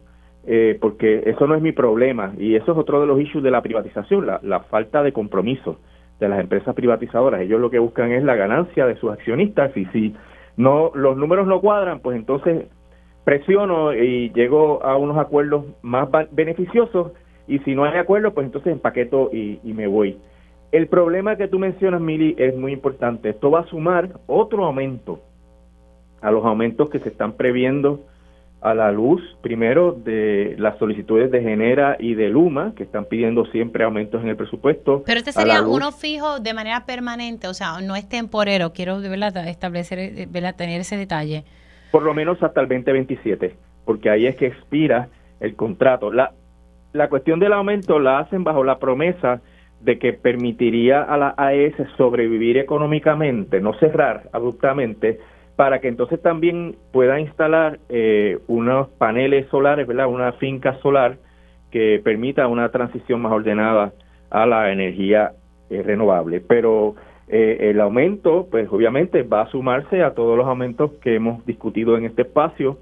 [0.46, 3.50] eh, porque eso no es mi problema y eso es otro de los issues de
[3.50, 5.78] la privatización, la, falta de compromiso
[6.18, 7.42] de las empresas privatizadoras.
[7.42, 10.14] Ellos lo que buscan es la ganancia de sus accionistas y si
[10.56, 12.66] no los números no cuadran, pues entonces
[13.24, 17.12] presiono y llego a unos acuerdos más beneficiosos
[17.46, 20.18] y si no hay acuerdo, pues entonces empaqueto y, y me voy.
[20.72, 23.30] El problema que tú mencionas, Mili, es muy importante.
[23.30, 25.20] Esto va a sumar otro aumento
[26.22, 28.00] a los aumentos que se están previendo
[28.60, 33.46] a la luz, primero, de las solicitudes de Genera y de Luma, que están pidiendo
[33.46, 35.02] siempre aumentos en el presupuesto.
[35.06, 38.72] Pero este sería uno fijo de manera permanente, o sea, no es temporero.
[38.72, 40.54] Quiero de verdad establecer, eh, ¿verdad?
[40.56, 41.44] tener ese detalle.
[41.90, 45.08] Por lo menos hasta el 2027, porque ahí es que expira
[45.40, 46.12] el contrato.
[46.12, 46.32] La,
[46.92, 49.40] la cuestión del aumento la hacen bajo la promesa
[49.80, 55.18] de que permitiría a la AES sobrevivir económicamente, no cerrar abruptamente,
[55.60, 60.06] para que entonces también pueda instalar eh, unos paneles solares, ¿verdad?
[60.06, 61.18] Una finca solar
[61.70, 63.92] que permita una transición más ordenada
[64.30, 65.32] a la energía
[65.68, 66.40] eh, renovable.
[66.40, 66.94] Pero
[67.28, 71.98] eh, el aumento, pues obviamente va a sumarse a todos los aumentos que hemos discutido
[71.98, 72.78] en este espacio,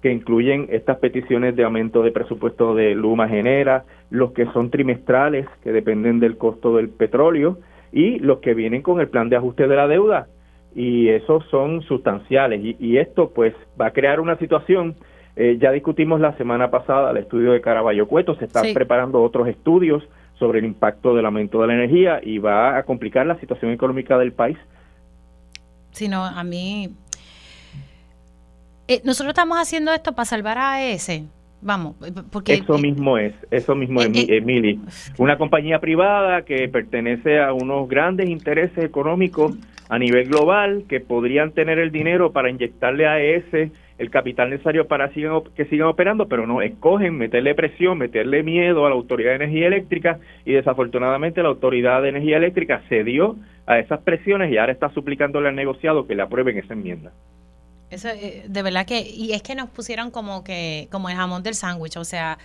[0.00, 5.46] que incluyen estas peticiones de aumento de presupuesto de Luma Genera, los que son trimestrales,
[5.62, 7.58] que dependen del costo del petróleo,
[7.92, 10.28] y los que vienen con el plan de ajuste de la deuda,
[10.74, 14.96] y esos son sustanciales y, esto pues va a crear una situación
[15.34, 19.48] eh, ya discutimos la semana pasada el estudio de Caraballo Cueto, se están preparando otros
[19.48, 20.02] estudios
[20.38, 24.18] sobre el impacto del aumento de la energía y va a complicar la situación económica
[24.18, 24.58] del país.
[25.92, 26.90] Si no, a mí...
[28.88, 31.24] Eh, nosotros estamos haciendo esto para salvar a ese.
[31.60, 31.94] Vamos,
[32.32, 32.54] porque...
[32.54, 34.80] Eso mismo es, eso mismo es, Emily.
[35.16, 39.54] Una compañía privada que pertenece a unos grandes intereses económicos
[39.92, 44.88] a nivel global que podrían tener el dinero para inyectarle a ese el capital necesario
[44.88, 49.44] para que sigan operando, pero no, escogen meterle presión, meterle miedo a la Autoridad de
[49.44, 53.36] Energía Eléctrica y desafortunadamente la Autoridad de Energía Eléctrica cedió
[53.66, 57.12] a esas presiones y ahora está suplicándole al negociado que le aprueben esa enmienda.
[57.92, 61.42] Eso, eh, de verdad que, y es que nos pusieron como que, como el jamón
[61.42, 62.38] del sándwich, o sea,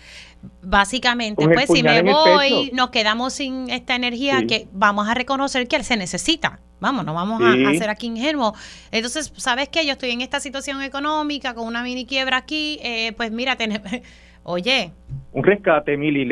[0.61, 5.81] básicamente, pues si me voy, nos quedamos sin esta energía que vamos a reconocer que
[5.83, 6.59] se necesita.
[6.81, 8.53] Vamos, no vamos a, hacer aquí ingenuo.
[8.91, 9.85] Entonces, ¿sabes qué?
[9.85, 13.57] Yo estoy en esta situación económica, con una mini quiebra aquí, eh, pues mira,
[14.43, 14.91] oye.
[15.31, 16.25] Un rescate, Mili.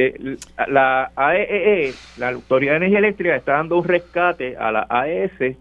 [0.67, 5.55] la AEE, e, la Autoridad de Energía Eléctrica, está dando un rescate a la AES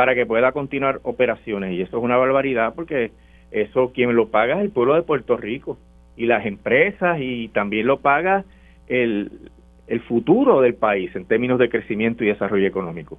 [0.00, 1.74] para que pueda continuar operaciones.
[1.74, 3.12] Y eso es una barbaridad porque
[3.50, 5.76] eso quien lo paga es el pueblo de Puerto Rico
[6.16, 8.46] y las empresas y también lo paga
[8.88, 9.50] el,
[9.88, 13.18] el futuro del país en términos de crecimiento y desarrollo económico.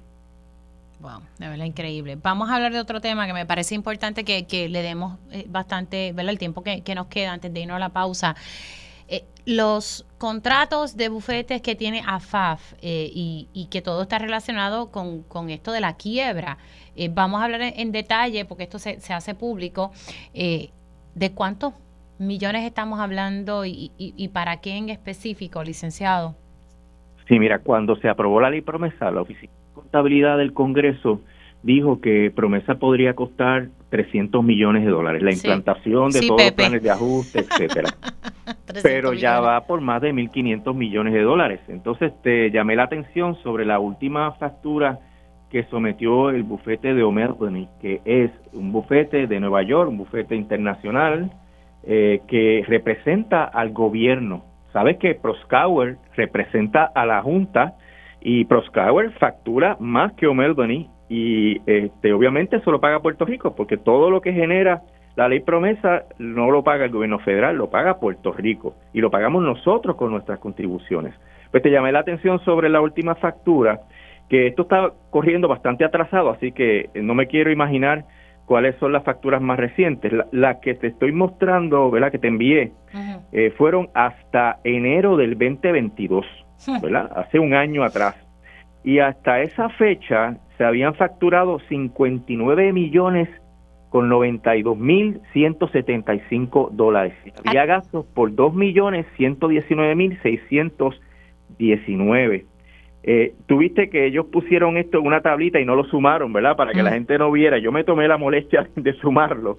[0.98, 2.18] Wow, de verdad increíble.
[2.20, 5.44] Vamos a hablar de otro tema que me parece importante que, que le demos eh,
[5.48, 6.32] bastante, ¿verdad?
[6.32, 8.34] El tiempo que, que nos queda antes de irnos a la pausa.
[9.12, 15.50] Eh, los contratos de bufetes que tiene AFAF eh, y, que todo está relacionado con,
[15.50, 16.56] esto de la quiebra.
[16.96, 19.90] Eh, vamos a hablar en, detalle, porque esto se, hace público,
[20.32, 21.74] de cuántos
[22.18, 26.34] millones estamos hablando y, y, para qué en específico, licenciado.
[27.28, 31.20] Sí, mira, cuando se aprobó la ley promesa, la Oficina de Contabilidad del Congreso
[31.62, 36.82] dijo que promesa podría costar 300 millones de dólares, la implantación de todos los planes
[36.82, 37.90] de ajuste, etcétera.
[38.82, 41.60] Pero ya va por más de 1.500 millones de dólares.
[41.68, 44.98] Entonces te llamé la atención sobre la última factura
[45.50, 50.36] que sometió el bufete de O'Melveny, que es un bufete de Nueva York, un bufete
[50.36, 51.30] internacional
[51.82, 54.42] eh, que representa al gobierno.
[54.72, 57.74] Sabes que Proskauer representa a la Junta
[58.22, 63.76] y Proskauer factura más que O'Melveny y este, obviamente eso lo paga Puerto Rico porque
[63.76, 64.80] todo lo que genera
[65.14, 69.10] la ley promesa no lo paga el gobierno federal, lo paga Puerto Rico y lo
[69.10, 71.14] pagamos nosotros con nuestras contribuciones.
[71.50, 73.82] Pues te llamé la atención sobre la última factura,
[74.30, 78.06] que esto está corriendo bastante atrasado, así que no me quiero imaginar
[78.46, 80.14] cuáles son las facturas más recientes.
[80.32, 82.10] Las que te estoy mostrando, ¿verdad?
[82.10, 82.72] Que te envié,
[83.32, 86.24] eh, fueron hasta enero del 2022,
[86.80, 87.10] ¿verdad?
[87.14, 88.16] Hace un año atrás.
[88.82, 93.28] Y hasta esa fecha se habían facturado 59 millones
[93.90, 97.14] con 92 mil 175 dólares.
[97.44, 102.46] Había gastos por 2 millones 119 mil 619.
[103.02, 106.54] Eh, tuviste que ellos pusieron esto en una tablita y no lo sumaron, ¿verdad?
[106.54, 107.58] Para que la gente no viera.
[107.58, 109.58] Yo me tomé la molestia de sumarlo.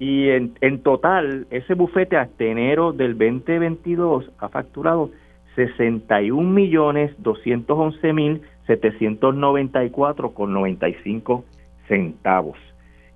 [0.00, 5.12] Y en, en total, ese bufete hasta enero del 2022 ha facturado
[5.54, 11.44] 61 millones 211 mil 794 con 95
[11.88, 12.58] centavos.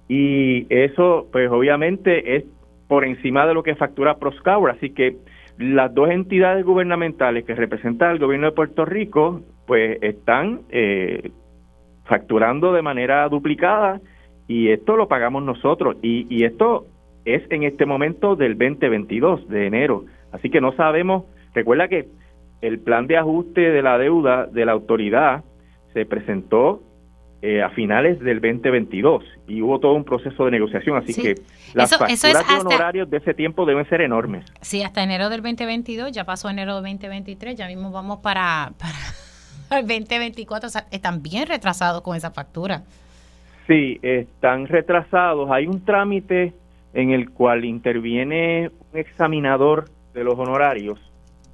[0.09, 2.45] Y eso, pues obviamente es
[2.89, 5.17] por encima de lo que factura Proscaur, así que
[5.59, 11.31] las dos entidades gubernamentales que representan al gobierno de Puerto Rico, pues están eh,
[12.05, 14.01] facturando de manera duplicada
[14.47, 15.97] y esto lo pagamos nosotros.
[16.01, 16.87] Y, y esto
[17.25, 22.09] es en este momento del 2022 de enero, así que no sabemos, recuerda que
[22.61, 25.45] el plan de ajuste de la deuda de la autoridad
[25.93, 26.83] se presentó
[27.41, 31.37] eh, a finales del 2022 y hubo todo un proceso de negociación, así que
[31.73, 34.45] las facturas de honorarios de ese tiempo deben ser enormes.
[34.61, 38.73] Sí, hasta enero del 2022, ya pasó enero del 2023, ya mismo vamos para,
[39.69, 42.83] para el 2024, o sea, están bien retrasados con esa factura.
[43.69, 45.49] Sí, están retrasados.
[45.53, 46.55] Hay un trámite
[46.95, 50.99] en el cual interviene un examinador de los honorarios,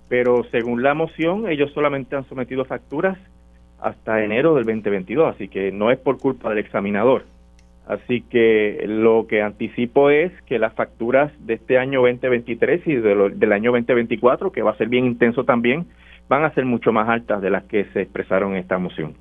[0.09, 3.19] pero según la moción, ellos solamente han sometido facturas
[3.81, 7.25] hasta enero del 2022, así que no es por culpa del examinador.
[7.87, 13.53] Así que lo que anticipo es que las facturas de este año 2023 y del
[13.53, 15.87] año 2024, que va a ser bien intenso también,
[16.29, 19.15] van a ser mucho más altas de las que se expresaron en esta moción.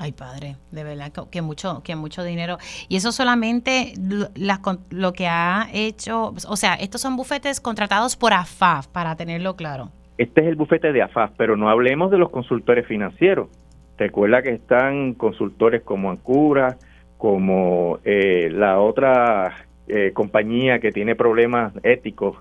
[0.00, 2.58] Ay, padre, de verdad que mucho, que mucho dinero.
[2.88, 8.86] Y eso solamente lo que ha hecho, o sea, estos son bufetes contratados por AFAF,
[8.86, 9.90] para tenerlo claro.
[10.18, 13.48] Este es el bufete de AFAF, pero no hablemos de los consultores financieros.
[13.96, 16.76] Recuerda que están consultores como Ancura,
[17.16, 19.54] como eh, la otra
[19.86, 22.36] eh, compañía que tiene problemas éticos,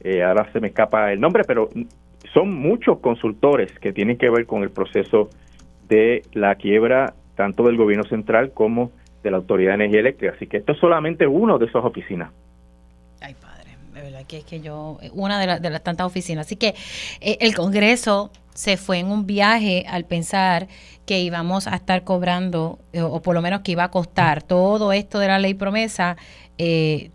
[0.00, 1.68] eh, ahora se me escapa el nombre, pero
[2.32, 5.28] son muchos consultores que tienen que ver con el proceso
[5.88, 8.92] de la quiebra tanto del gobierno central como
[9.24, 10.34] de la Autoridad de Energía Eléctrica.
[10.36, 12.32] Así que esto es solamente uno de esas oficinas.
[14.26, 16.46] Que es que yo, una de, de las tantas oficinas.
[16.46, 16.74] Así que
[17.20, 20.66] el Congreso se fue en un viaje al pensar
[21.06, 24.92] que íbamos a estar cobrando, eh, o por lo menos que iba a costar todo
[24.92, 26.16] esto de la ley promesa,
[26.58, 27.10] eh,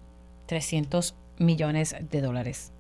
[0.48, 2.72] 300 millones de dólares.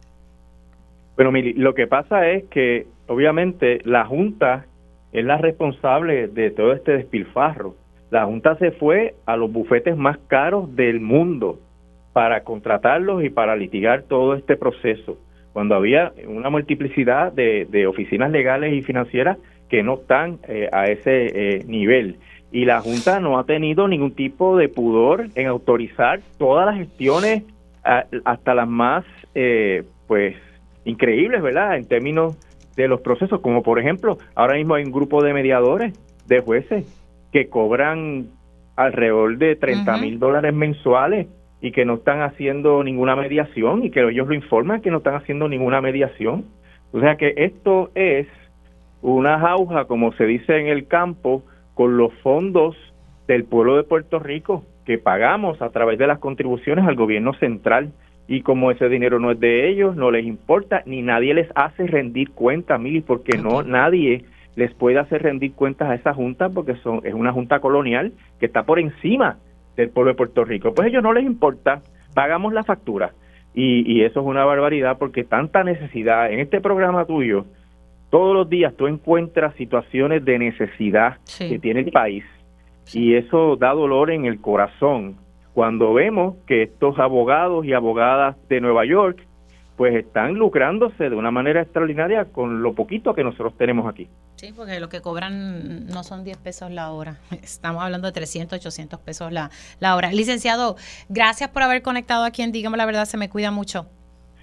[1.18, 4.66] Bueno, Mili, lo que pasa es que obviamente la Junta
[5.11, 7.76] es la responsable de todo este despilfarro.
[8.11, 11.59] La Junta se fue a los bufetes más caros del mundo
[12.14, 15.18] para contratarlos y para litigar todo este proceso
[15.53, 19.38] cuando había una multiplicidad de, oficinas legales y financieras
[19.70, 22.18] que no están eh, a ese eh, nivel.
[22.51, 27.43] Y la Junta no ha tenido ningún tipo de pudor en autorizar todas las gestiones,
[27.84, 29.03] hasta las más,
[29.36, 30.36] eh, pues,
[30.86, 31.76] increíbles, ¿verdad?
[31.76, 32.38] En términos
[32.76, 35.93] de los procesos, como por ejemplo, ahora mismo hay un grupo de mediadores,
[36.28, 36.86] de jueces,
[37.32, 38.28] que cobran
[38.76, 41.28] alrededor de 30 mil dólares mensuales
[41.64, 45.16] y que no están haciendo ninguna mediación y que ellos lo informan que no están
[45.16, 46.43] haciendo ninguna mediación.
[46.91, 48.28] O sea que esto es
[49.01, 51.41] una jauja, como se dice en el campo,
[51.74, 52.76] con los fondos
[53.28, 57.93] del pueblo de Puerto Rico que pagamos a través de las contribuciones al gobierno central
[58.28, 61.88] y como ese dinero no es de ellos, no les importa, ni nadie les hace
[61.88, 64.26] rendir cuentas, Mili, porque no nadie
[64.57, 68.11] les puede hacer rendir cuentas a esa junta porque son es una junta colonial
[68.41, 69.38] que está por encima
[69.76, 70.74] del pueblo de Puerto Rico.
[70.74, 71.82] Pues a ellos no les importa,
[72.13, 73.13] pagamos la factura.
[73.53, 76.32] Y, y eso es una barbaridad porque tanta necesidad.
[76.32, 77.45] En este programa tuyo,
[78.13, 82.24] todos los días tú encuentras situaciones de necesidad que tiene el país.
[82.93, 85.15] Y eso da dolor en el corazón.
[85.53, 89.19] Cuando vemos que estos abogados y abogadas de Nueva York
[89.76, 94.07] pues están lucrándose de una manera extraordinaria con lo poquito que nosotros tenemos aquí.
[94.36, 98.59] Sí, porque lo que cobran no son 10 pesos la hora, estamos hablando de 300,
[98.59, 99.49] 800 pesos la,
[99.80, 100.11] la hora.
[100.11, 100.76] Licenciado,
[101.09, 103.88] gracias por haber conectado aquí en Dígame la Verdad, se me cuida mucho.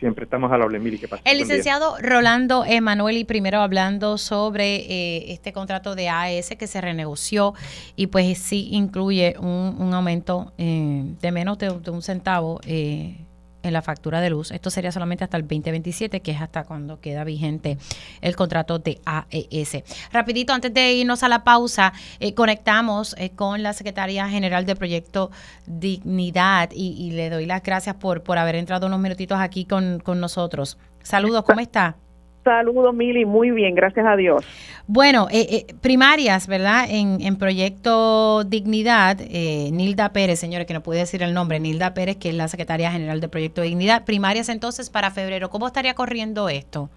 [0.00, 5.52] Siempre estamos a la Mili, que El licenciado Rolando Emanueli, primero hablando sobre eh, este
[5.52, 7.52] contrato de AES que se renegoció
[7.96, 12.60] y pues sí incluye un, un aumento eh, de menos de, de, un centavo.
[12.64, 13.26] Eh,
[13.62, 14.50] en la factura de luz.
[14.50, 17.78] Esto sería solamente hasta el 2027, que es hasta cuando queda vigente
[18.20, 19.82] el contrato de AES.
[20.12, 24.76] Rapidito, antes de irnos a la pausa, eh, conectamos eh, con la Secretaria General de
[24.76, 25.30] Proyecto
[25.66, 30.20] Dignidad y, le doy las gracias por, por haber entrado unos minutitos aquí con, con
[30.20, 30.78] nosotros.
[31.02, 31.96] Saludos, ¿cómo está?
[32.44, 34.46] Saludos, Mili, muy bien, gracias a Dios.
[34.86, 36.86] Bueno, eh, eh, primarias, ¿verdad?
[36.88, 41.92] En, en Proyecto Dignidad, eh, Nilda Pérez, señores, que no puede decir el nombre, Nilda
[41.92, 44.06] Pérez, que es la secretaria general de Proyecto Dignidad.
[44.06, 46.88] Primarias entonces para febrero, ¿cómo estaría corriendo esto?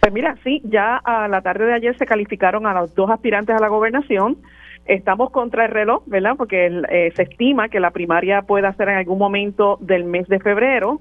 [0.00, 3.56] Pues mira, sí, ya a la tarde de ayer se calificaron a los dos aspirantes
[3.56, 4.36] a la gobernación.
[4.84, 6.34] Estamos contra el reloj, ¿verdad?
[6.36, 11.00] Porque se estima que la primaria pueda ser en algún momento del mes de febrero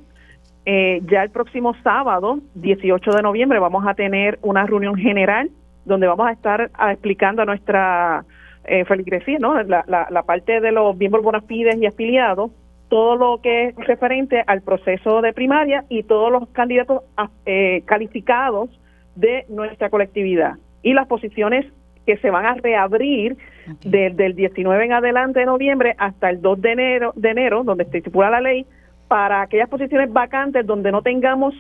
[0.65, 5.49] eh, ya el próximo sábado, 18 de noviembre, vamos a tener una reunión general
[5.85, 8.25] donde vamos a estar ah, explicando a nuestra
[8.65, 9.61] eh, feligresía, ¿no?
[9.63, 12.51] La, la, parte de los miembros bonafides y afiliados,
[12.89, 17.81] todo lo que es referente al proceso de primaria y todos los candidatos ah, eh,
[17.85, 18.69] calificados
[19.15, 21.65] de nuestra colectividad y las posiciones
[22.05, 23.37] que se van a reabrir
[23.83, 27.85] desde el 19 en adelante de noviembre hasta el 2 de enero, de enero donde
[27.85, 28.65] se estipula la ley,
[29.09, 31.53] para aquellas posiciones vacantes donde no tengamos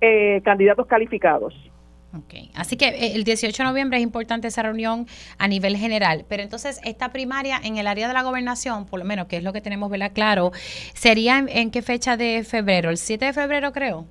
[0.00, 1.54] eh, candidatos calificados.
[2.12, 2.50] Okay.
[2.54, 5.06] Así que eh, el 18 de noviembre es importante esa reunión
[5.38, 9.04] a nivel general, pero entonces esta primaria en el área de la gobernación, por lo
[9.04, 10.10] menos que es lo que tenemos ¿verdad?
[10.12, 10.50] claro,
[10.92, 14.06] sería en qué fecha de febrero, el 7 de febrero creo.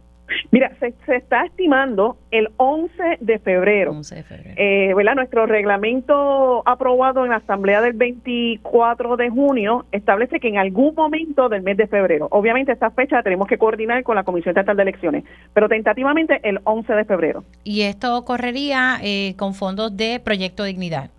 [0.51, 3.91] Mira, se, está estimando el 11 de febrero.
[3.91, 4.55] 11 de febrero.
[4.57, 5.15] Eh, ¿verdad?
[5.15, 11.49] Nuestro reglamento aprobado en la Asamblea del 24 de junio establece que en algún momento
[11.49, 14.83] del mes de febrero, obviamente esta fecha tenemos que coordinar con la Comisión Estatal de
[14.83, 15.23] Elecciones,
[15.53, 17.43] pero tentativamente el 11 de febrero.
[17.63, 21.11] ¿Y esto correría eh, con fondos de Proyecto Dignidad?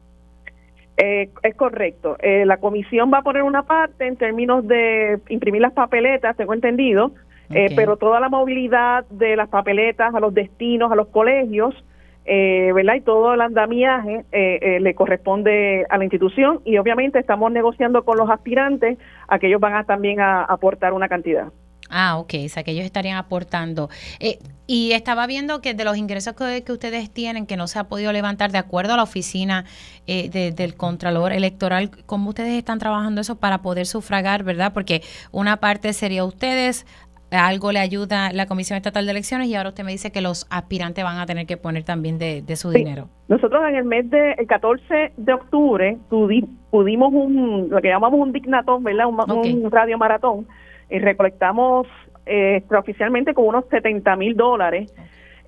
[0.97, 2.19] Eh, es correcto.
[2.21, 6.53] Eh, la comisión va a poner una parte en términos de imprimir las papeletas, tengo
[6.53, 7.13] entendido,
[7.51, 11.75] eh, pero toda la movilidad de las papeletas a los destinos, a los colegios,
[12.25, 12.95] eh, ¿verdad?
[12.95, 18.19] Y todo el andamiaje eh, le corresponde a la institución y obviamente estamos negociando con
[18.19, 21.49] los aspirantes a que ellos van a también a aportar una cantidad.
[21.91, 23.91] Ah, ok, o sea que ellos estarían aportando.
[24.21, 27.85] Eh, y estaba viendo que de los ingresos que, ustedes tienen, que no se ha
[27.85, 29.65] podido levantar de acuerdo a la oficina
[30.07, 34.73] eh, del Contralor Electoral, ¿cómo ustedes están trabajando eso para poder sufragar, verdad?
[34.73, 35.03] Porque
[35.33, 36.87] una parte sería ustedes,
[37.31, 40.47] algo le ayuda la Comisión Estatal de Elecciones y ahora usted me dice que los
[40.51, 43.09] aspirantes van a tener que poner también de, su dinero.
[43.29, 48.33] Nosotros en el mes de el 14 de octubre pudimos un lo que llamamos un
[48.33, 49.07] dignatón, ¿verdad?
[49.07, 50.47] Un, un radio maratón
[50.91, 51.87] y recolectamos
[52.27, 54.93] eh, extraoficialmente con unos 70 mil dólares.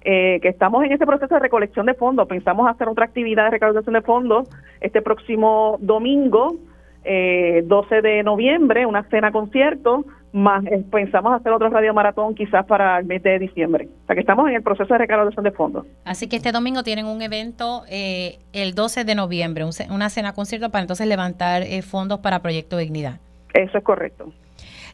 [0.04, 2.26] Eh, que estamos en ese proceso de recolección de fondos.
[2.26, 4.48] Pensamos hacer otra actividad de recolección de fondos
[4.80, 6.56] este próximo domingo,
[7.04, 12.64] eh, 12 de noviembre, una cena concierto, más eh, pensamos hacer otro radio maratón quizás
[12.66, 13.88] para el mes de diciembre.
[14.04, 15.86] O sea que estamos en el proceso de recaudación de fondos.
[16.04, 20.70] Así que este domingo tienen un evento eh, el 12 de noviembre, una cena concierto
[20.70, 23.20] para entonces levantar fondos para Proyecto Dignidad.
[23.54, 24.32] Eso es correcto.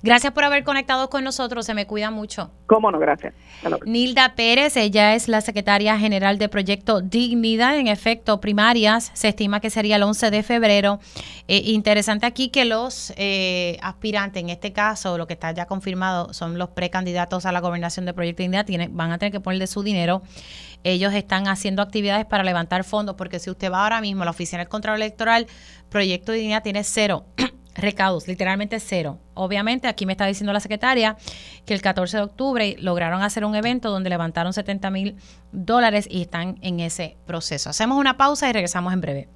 [0.03, 2.51] Gracias por haber conectado con nosotros, se me cuida mucho.
[2.66, 3.35] Cómo no, gracias.
[3.85, 7.77] Nilda Pérez, ella es la secretaria general de Proyecto Dignidad.
[7.79, 11.01] En efecto, primarias se estima que sería el 11 de febrero.
[11.49, 16.33] Eh, interesante aquí que los eh, aspirantes, en este caso, lo que está ya confirmado,
[16.33, 19.59] son los precandidatos a la gobernación de Proyecto Dignidad, tienen, van a tener que poner
[19.59, 20.23] de su dinero
[20.85, 24.31] ellos están haciendo actividades para levantar fondos, porque si usted va ahora mismo a la
[24.31, 25.47] oficina del control electoral,
[25.89, 27.25] Proyecto Dignidad tiene cero
[27.79, 29.19] recaudos, literalmente cero.
[29.35, 31.17] Obviamente, aquí me está diciendo la secretaria
[31.65, 35.17] que el 14 de octubre lograron hacer un evento donde levantaron 70 mil
[35.53, 37.71] dólares y están en ese proceso.
[37.71, 39.29] Hacemos una pausa y regresamos en breve.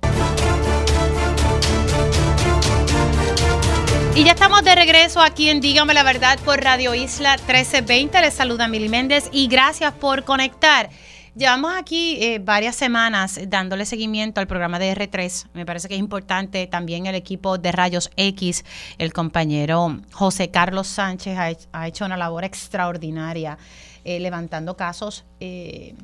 [4.15, 8.21] Y ya estamos de regreso aquí en Dígame la Verdad por Radio Isla 1320.
[8.21, 10.91] Les saluda Mili Méndez y gracias por conectar.
[11.35, 15.47] Llevamos aquí eh, varias semanas dándole seguimiento al programa de R3.
[15.55, 18.67] Me parece que es importante también el equipo de Rayos X.
[18.99, 23.57] El compañero José Carlos Sánchez ha, hecho una labor extraordinaria
[24.05, 25.95] eh, levantando casos eh,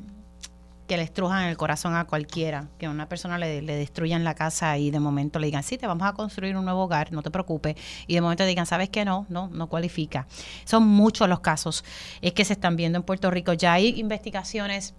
[0.87, 2.67] que le estrujan el corazón a cualquiera.
[2.79, 5.77] Que a una persona le, le, destruyan la casa y de momento le digan, sí,
[5.77, 7.75] te vamos a construir un nuevo hogar, no te preocupes.
[8.07, 9.05] Y de momento digan, ¿sabes qué?
[9.05, 10.25] No, no, no cualifica.
[10.65, 11.85] Son muchos los casos
[12.19, 13.53] que se están viendo en Puerto Rico.
[13.53, 14.95] Ya hay investigaciones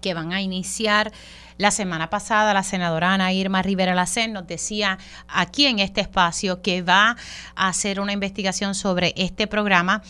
[0.00, 1.12] que van a iniciar.
[1.58, 4.98] La semana pasada la senadora Ana Irma Rivera Lacen nos decía
[5.28, 7.16] aquí en este espacio que va
[7.54, 10.02] a hacer una investigación sobre este programa.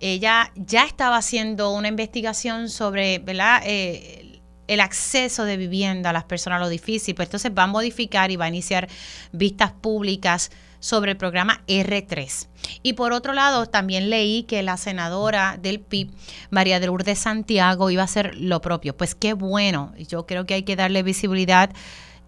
[0.00, 3.62] Ella ya estaba haciendo una investigación sobre ¿verdad?
[3.64, 8.30] Eh, el acceso de vivienda a las personas, lo difícil, pues entonces va a modificar
[8.30, 8.88] y va a iniciar
[9.32, 10.50] vistas públicas
[10.80, 12.48] sobre el programa R3.
[12.82, 16.10] Y por otro lado, también leí que la senadora del PIB,
[16.50, 18.96] María de Santiago, iba a hacer lo propio.
[18.96, 21.70] Pues qué bueno, yo creo que hay que darle visibilidad.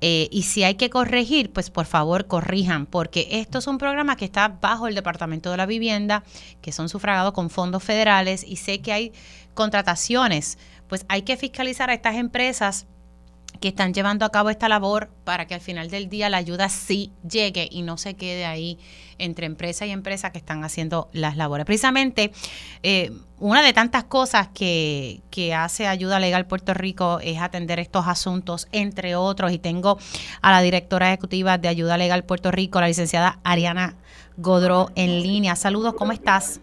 [0.00, 4.16] Eh, y si hay que corregir, pues por favor corrijan, porque esto es un programa
[4.16, 6.22] que está bajo el Departamento de la Vivienda,
[6.62, 9.12] que son sufragados con fondos federales y sé que hay
[9.54, 10.56] contrataciones,
[10.86, 12.86] pues hay que fiscalizar a estas empresas
[13.60, 16.68] que están llevando a cabo esta labor para que al final del día la ayuda
[16.68, 18.78] sí llegue y no se quede ahí
[19.18, 21.66] entre empresa y empresa que están haciendo las labores.
[21.66, 22.32] Precisamente,
[22.82, 28.06] eh, una de tantas cosas que, que hace Ayuda Legal Puerto Rico es atender estos
[28.06, 29.98] asuntos, entre otros, y tengo
[30.40, 33.96] a la directora ejecutiva de Ayuda Legal Puerto Rico, la licenciada Ariana
[34.36, 35.56] Godró, en línea.
[35.56, 36.60] Saludos, ¿cómo estás?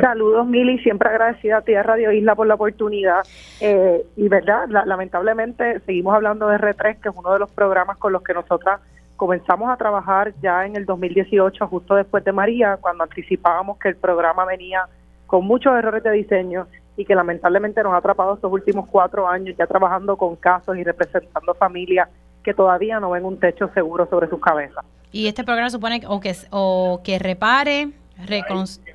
[0.00, 3.24] Saludos, Mili, siempre agradecida a ti a Radio Isla por la oportunidad.
[3.60, 8.12] Eh, y verdad, lamentablemente seguimos hablando de R3, que es uno de los programas con
[8.12, 8.80] los que nosotras
[9.16, 13.96] comenzamos a trabajar ya en el 2018, justo después de María, cuando anticipábamos que el
[13.96, 14.86] programa venía
[15.26, 19.54] con muchos errores de diseño y que lamentablemente nos ha atrapado estos últimos cuatro años
[19.58, 22.08] ya trabajando con casos y representando familias
[22.42, 24.84] que todavía no ven un techo seguro sobre sus cabezas.
[25.12, 27.90] Y este programa supone o que, o que repare,
[28.26, 28.85] reconstruya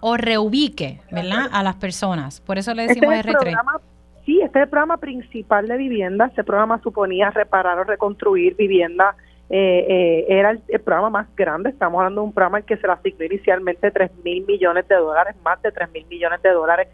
[0.00, 1.48] o reubique, ¿verdad?
[1.52, 2.40] A las personas.
[2.40, 3.56] Por eso le este decimos R3.
[4.24, 6.26] sí, este es el programa principal de vivienda.
[6.26, 9.14] Este programa suponía reparar o reconstruir vivienda.
[9.48, 11.70] Eh, eh, era el, programa más grande.
[11.70, 15.36] Estamos hablando de un programa que se le asignó inicialmente 3 mil millones de dólares,
[15.44, 16.88] más de 3 mil millones de dólares.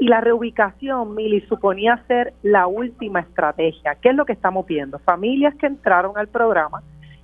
[0.00, 3.96] Y la reubicación, Mili, suponía ser la última estrategia.
[3.96, 4.98] ¿Qué es lo que estamos viendo?
[5.00, 6.82] Familias que entraron al programa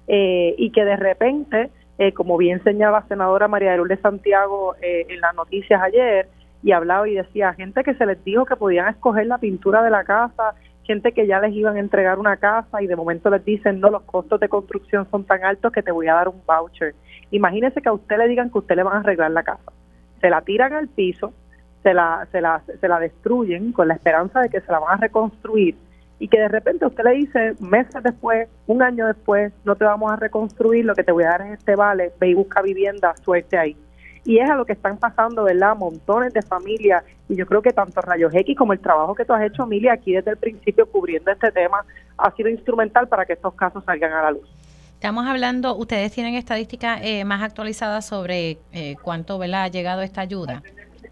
[0.08, 5.06] eh, y que de repente eh, como bien señalaba la senadora María de Santiago eh,
[5.08, 6.28] en las noticias ayer,
[6.62, 9.90] y hablaba y decía, gente que se les dijo que podían escoger la pintura de
[9.90, 10.54] la casa,
[10.84, 13.90] gente que ya les iban a entregar una casa y de momento les dicen, no,
[13.90, 16.94] los costos de construcción son tan altos que te voy a dar un voucher.
[17.30, 19.72] Imagínese que a usted le digan que usted le van a arreglar la casa.
[20.20, 21.34] Se la tiran al piso,
[21.82, 24.94] se la, se la, se la destruyen con la esperanza de que se la van
[24.94, 25.76] a reconstruir
[26.18, 30.12] y que de repente usted le dice meses después, un año después, no te vamos
[30.12, 33.14] a reconstruir, lo que te voy a dar es este vale, ve y busca vivienda,
[33.16, 33.76] suerte ahí.
[34.24, 35.76] Y es a lo que están pasando, ¿verdad?
[35.76, 37.04] Montones de familias.
[37.28, 39.92] Y yo creo que tanto Rayos X como el trabajo que tú has hecho, Emilia,
[39.92, 41.84] aquí desde el principio cubriendo este tema,
[42.16, 44.48] ha sido instrumental para que estos casos salgan a la luz.
[44.94, 49.64] Estamos hablando, ustedes tienen estadísticas eh, más actualizadas sobre eh, cuánto ¿verdad?
[49.64, 50.62] ha llegado esta ayuda.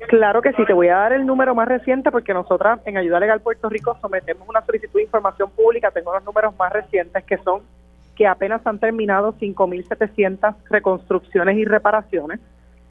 [0.08, 3.20] Claro que sí, te voy a dar el número más reciente porque nosotras en Ayuda
[3.20, 7.38] Legal Puerto Rico sometemos una solicitud de información pública, tengo los números más recientes que
[7.38, 7.62] son
[8.16, 12.40] que apenas han terminado 5.700 reconstrucciones y reparaciones.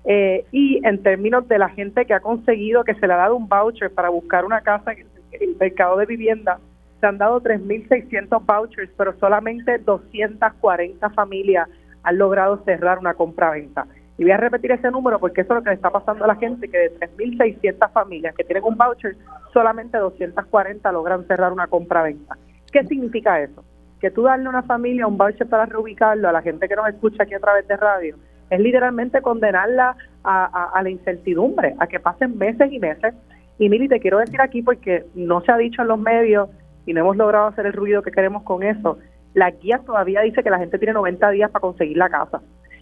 [0.03, 3.35] Eh, y en términos de la gente que ha conseguido que se le ha dado
[3.35, 5.05] un voucher para buscar una casa en
[5.39, 6.59] el mercado de vivienda,
[6.99, 11.69] se han dado 3.600 vouchers, pero solamente 240 familias
[12.03, 13.85] han logrado cerrar una compra-venta.
[14.17, 16.27] Y voy a repetir ese número porque eso es lo que le está pasando a
[16.27, 19.15] la gente, que de 3.600 familias que tienen un voucher,
[19.53, 22.37] solamente 240 logran cerrar una compra-venta.
[22.71, 23.63] ¿Qué significa eso?
[23.99, 26.87] Que tú darle a una familia un voucher para reubicarlo a la gente que nos
[26.89, 28.15] escucha aquí a través de radio,
[28.49, 33.13] es literalmente condenarla a, a la incertidumbre, a que pasen meses y meses.
[33.57, 36.49] Y Mili, te quiero decir aquí porque no se ha dicho en los medios
[36.85, 38.97] y no hemos logrado hacer el ruido que queremos con eso,
[39.33, 42.41] la guía todavía dice que la gente tiene 90 días para conseguir la casa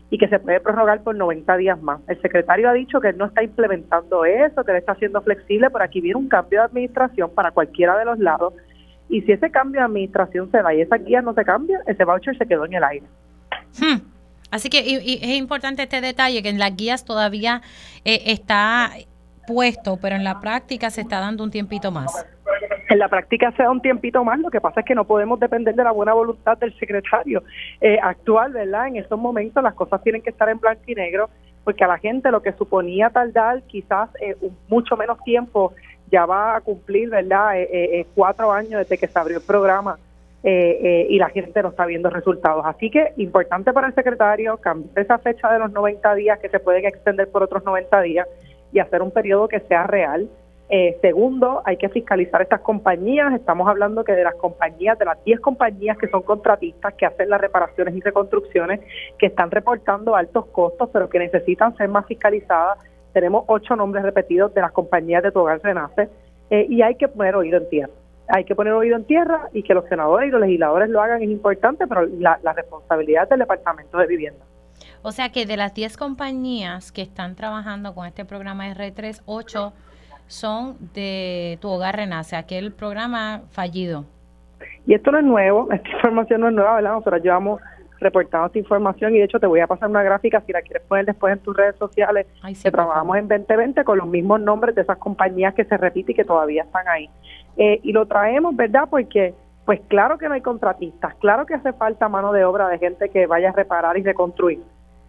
[0.09, 2.01] y que se puede prorrogar por 90 días más.
[2.07, 5.69] El secretario ha dicho que él no está implementando eso, que él está siendo flexible,
[5.69, 8.53] pero aquí viene un cambio de administración para cualquiera de los lados.
[9.07, 12.03] Y si ese cambio de administración se da y esa guía no se cambia, ese
[12.03, 13.05] voucher se quedó en el aire.
[13.79, 13.99] Hmm.
[14.51, 17.61] Así que es importante este detalle, que en las guías todavía
[18.03, 18.91] eh, está
[19.45, 22.25] puesto, pero en la práctica se está dando un tiempito más
[22.89, 25.39] en la práctica se da un tiempito más, lo que pasa es que no podemos
[25.39, 27.43] depender de la buena voluntad del secretario
[27.79, 28.87] eh, actual, ¿verdad?
[28.87, 31.29] En estos momentos las cosas tienen que estar en blanco y negro,
[31.63, 34.35] porque a la gente lo que suponía tardar quizás eh,
[34.67, 35.73] mucho menos tiempo
[36.11, 37.51] ya va a cumplir, ¿verdad?
[37.55, 39.99] Eh, cuatro años desde que se abrió el programa
[40.41, 42.65] y la gente no está viendo resultados.
[42.65, 46.59] Así que importante para el secretario cambiar esa fecha de los 90 días que se
[46.59, 48.27] pueden extender por otros 90 días
[48.71, 50.29] y hacer un periodo que sea real
[50.71, 53.33] eh, segundo, hay que fiscalizar estas compañías.
[53.33, 57.27] Estamos hablando que de las compañías, de las 10 compañías que son contratistas, que hacen
[57.27, 58.79] las reparaciones y reconstrucciones,
[59.17, 62.77] que están reportando altos costos, pero que necesitan ser más fiscalizadas.
[63.13, 66.07] Tenemos ocho nombres repetidos de las compañías de Tu Renace
[66.51, 67.93] eh, y hay que poner oído en tierra.
[68.27, 71.23] Hay que poner oído en tierra y que los senadores y los legisladores lo hagan
[71.23, 74.45] es importante, pero la, la responsabilidad del Departamento de Vivienda.
[75.01, 79.73] O sea que de las 10 compañías que están trabajando con este programa R3, 8
[80.29, 84.05] son de Tu Hogar Renace, aquel programa fallido.
[84.85, 86.93] Y esto no es nuevo, esta información no es nueva, ¿verdad?
[86.93, 87.61] Nosotros llevamos
[87.99, 90.83] reportando esta información y de hecho te voy a pasar una gráfica si la quieres
[90.87, 92.27] poner después en tus redes sociales
[92.63, 96.15] que trabajamos en 2020 con los mismos nombres de esas compañías que se repiten y
[96.15, 97.09] que todavía están ahí.
[97.57, 98.87] Eh, y lo traemos, ¿verdad?
[98.89, 99.33] Porque
[99.65, 103.09] pues claro que no hay contratistas, claro que hace falta mano de obra de gente
[103.09, 104.61] que vaya a reparar y reconstruir,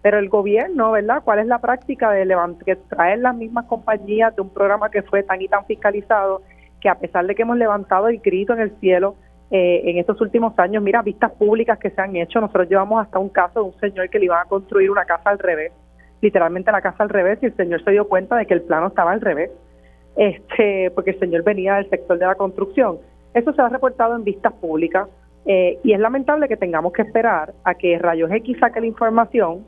[0.03, 1.23] pero el gobierno, ¿verdad?
[1.25, 2.27] ¿Cuál es la práctica de
[2.65, 6.43] que traer las mismas compañías de un programa que fue tan y tan fiscalizado
[6.81, 9.17] que a pesar de que hemos levantado el grito en el cielo
[9.51, 13.19] eh, en estos últimos años, mira, vistas públicas que se han hecho, nosotros llevamos hasta
[13.19, 15.73] un caso de un señor que le iban a construir una casa al revés,
[16.21, 18.87] literalmente la casa al revés, y el señor se dio cuenta de que el plano
[18.87, 19.51] estaba al revés,
[20.17, 22.99] este, porque el señor venía del sector de la construcción.
[23.35, 25.09] Eso se ha reportado en vistas públicas
[25.47, 29.65] eh, y es lamentable que tengamos que esperar a que Rayos X saque la información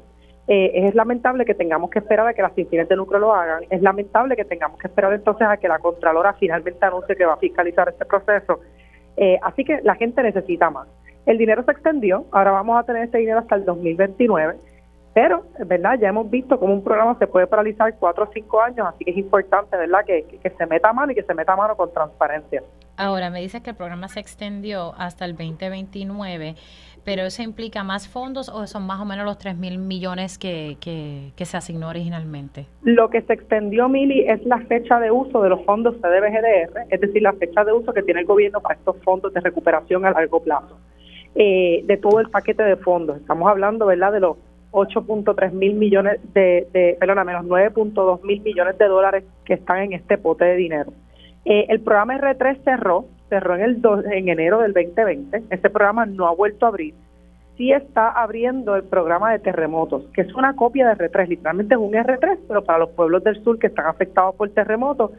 [0.48, 3.64] eh, es lamentable que tengamos que esperar a que las instituciones de lucro lo hagan,
[3.70, 7.34] es lamentable que tengamos que esperar entonces a que la Contralora finalmente anuncie que va
[7.34, 8.60] a fiscalizar este proceso.
[9.16, 10.88] Eh, así que la gente necesita más.
[11.26, 14.56] El dinero se extendió, ahora vamos a tener este dinero hasta el 2029,
[15.14, 15.98] pero, ¿verdad?
[16.00, 19.12] Ya hemos visto cómo un programa se puede paralizar cuatro o cinco años, así que
[19.12, 21.92] es importante, ¿verdad?, que, que, que se meta mano y que se meta mano con
[21.92, 22.62] transparencia.
[22.96, 26.56] Ahora, me dices que el programa se extendió hasta el 2029
[27.04, 30.76] pero eso implica más fondos o son más o menos los 3 mil millones que,
[30.80, 32.66] que, se asignó originalmente?
[32.82, 37.00] Lo que se extendió, Mili, es la fecha de uso de los fondos CDBGDR, es
[37.00, 40.10] decir, la fecha de uso que tiene el gobierno para estos fondos de recuperación a
[40.12, 40.78] largo plazo,
[41.34, 43.18] eh, de todo el paquete de fondos.
[43.18, 44.36] Estamos hablando, ¿verdad?, de los
[44.70, 49.92] 8.3 mil millones de, de perdóname, los 9.2 mil millones de dólares que están en
[49.92, 50.92] este pote de dinero.
[51.44, 53.82] Eh, el programa R3 cerró, cerró en, el
[54.12, 55.44] en enero del 2020.
[55.48, 56.94] Este programa no ha vuelto a abrir.
[57.56, 61.80] Sí está abriendo el programa de terremotos, que es una copia de R3, literalmente es
[61.80, 65.12] un R3, pero para los pueblos del sur que están afectados por terremotos.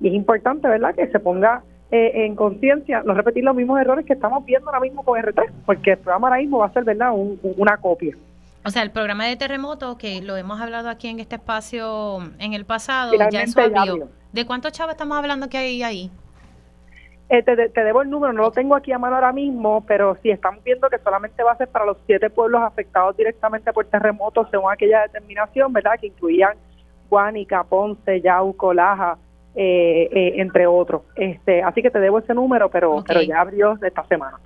[0.00, 4.04] Y es importante, ¿verdad?, que se ponga eh, en conciencia, no repetir los mismos errores
[4.04, 6.84] que estamos viendo ahora mismo con R3, porque el programa ahora mismo va a ser,
[6.84, 8.14] ¿verdad?, una copia.
[8.66, 12.52] O sea, el programa de terremotos, que lo hemos hablado aquí en este espacio en
[12.52, 13.60] el pasado, ya eso
[14.32, 16.10] ¿De cuántos chavos estamos hablando que hay ahí?
[17.28, 20.30] Eh, te, debo el número, no lo tengo aquí a mano ahora mismo, pero sí
[20.30, 24.46] estamos viendo que solamente va a ser para los siete pueblos afectados directamente por terremotos,
[24.50, 25.98] según aquella determinación, ¿verdad?
[26.00, 26.56] Que incluían
[27.10, 29.18] Guánica, Ponce, Yauco, Laja,
[29.56, 31.02] eh, eh, entre otros.
[31.16, 34.38] Este, así que te debo ese número, pero, pero ya abrió esta semana.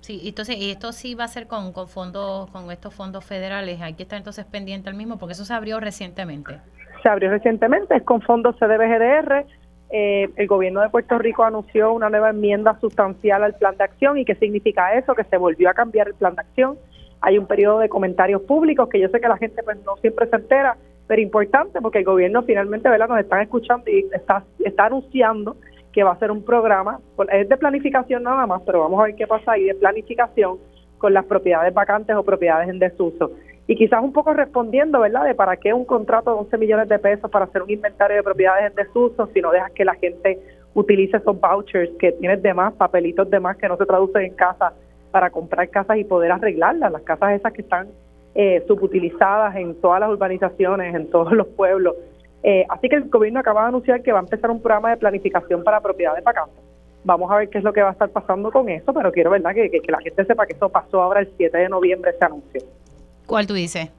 [0.00, 3.80] Sí, entonces esto sí va a ser con, con fondos, con estos fondos federales.
[3.80, 6.60] Hay que estar entonces pendiente al mismo, porque eso se abrió recientemente.
[7.02, 9.44] Se abrió recientemente, es con fondos CDBGDR.
[9.90, 14.18] Eh, el gobierno de Puerto Rico anunció una nueva enmienda sustancial al plan de acción.
[14.18, 15.14] ¿Y qué significa eso?
[15.14, 16.78] Que se volvió a cambiar el plan de acción.
[17.20, 20.28] Hay un periodo de comentarios públicos que yo sé que la gente pues no siempre
[20.28, 20.76] se entera,
[21.06, 23.08] pero importante porque el gobierno finalmente ¿verdad?
[23.08, 24.44] nos están escuchando y está,
[24.78, 25.56] anunciando
[25.92, 27.00] que va a ser un programa,
[27.32, 30.58] es de planificación nada más, pero vamos a ver qué pasa ahí de planificación
[30.98, 33.30] con las propiedades vacantes o propiedades en desuso.
[33.68, 36.98] Y quizás un poco respondiendo, ¿verdad?, de para qué un contrato de 11 millones de
[36.98, 40.38] pesos para hacer un inventario de propiedades en desuso si no dejas que la gente
[40.74, 44.34] utilice esos vouchers que tienes de más, papelitos de más que no se traducen en
[44.34, 44.72] casa
[45.10, 47.88] para comprar casas y poder arreglarlas, las casas esas que están
[48.34, 51.96] eh, subutilizadas en todas las urbanizaciones, en todos los pueblos.
[52.42, 54.98] Eh, así que el gobierno acaba de anunciar que va a empezar un programa de
[54.98, 56.62] planificación para propiedades vacantes.
[57.02, 59.30] Vamos a ver qué es lo que va a estar pasando con eso, pero quiero
[59.30, 62.24] verdad que, que, la gente sepa que eso pasó ahora el 7 de noviembre, ese
[62.24, 62.60] anuncio.
[63.26, 63.90] ¿Cuál tú dices?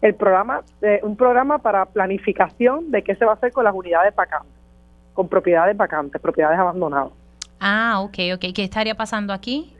[0.00, 3.74] El programa, eh, un programa para planificación de qué se va a hacer con las
[3.74, 4.52] unidades vacantes,
[5.14, 7.12] con propiedades vacantes, propiedades abandonadas.
[7.60, 8.44] Ah, ok, ok.
[8.54, 9.74] ¿Qué estaría pasando aquí?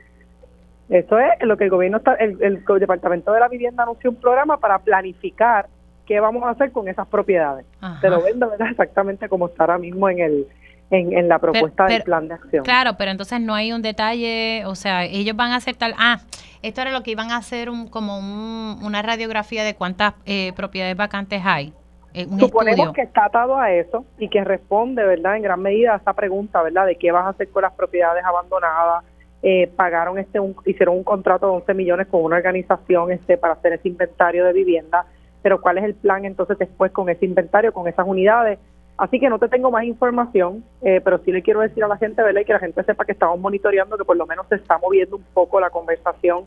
[0.89, 4.57] Eso es lo que el gobierno está, el, Departamento de la Vivienda anunció un programa
[4.57, 5.67] para planificar
[6.05, 7.65] qué vamos a hacer con esas propiedades.
[8.01, 8.67] Te lo vendo ¿verdad?
[8.71, 10.47] exactamente como está ahora mismo en el
[10.91, 12.63] en, la propuesta del plan de acción.
[12.63, 16.19] Claro, pero entonces no hay un detalle, o sea, ellos van a hacer tal, ah,
[16.61, 20.97] esto era lo que iban a hacer un, como una radiografía de cuántas eh, propiedades
[20.97, 21.73] vacantes hay.
[22.13, 25.97] Eh, Suponemos que está atado a eso y que responde, ¿verdad?, en gran medida a
[25.97, 29.03] esa pregunta, ¿verdad?, de qué vas a hacer con las propiedades abandonadas,
[29.41, 33.71] eh, pagaron este hicieron un contrato de 11 millones con una organización este para hacer
[33.71, 35.05] ese inventario de vivienda,
[35.41, 38.59] pero cuál es el plan entonces después con ese inventario, con esas unidades.
[38.99, 41.95] Así que no te tengo más información, eh, pero sí le quiero decir a la
[41.95, 42.41] gente, ¿verdad?
[42.41, 45.15] Y que la gente sepa que estamos monitoreando, que por lo menos se está moviendo
[45.15, 46.43] un poco la conversación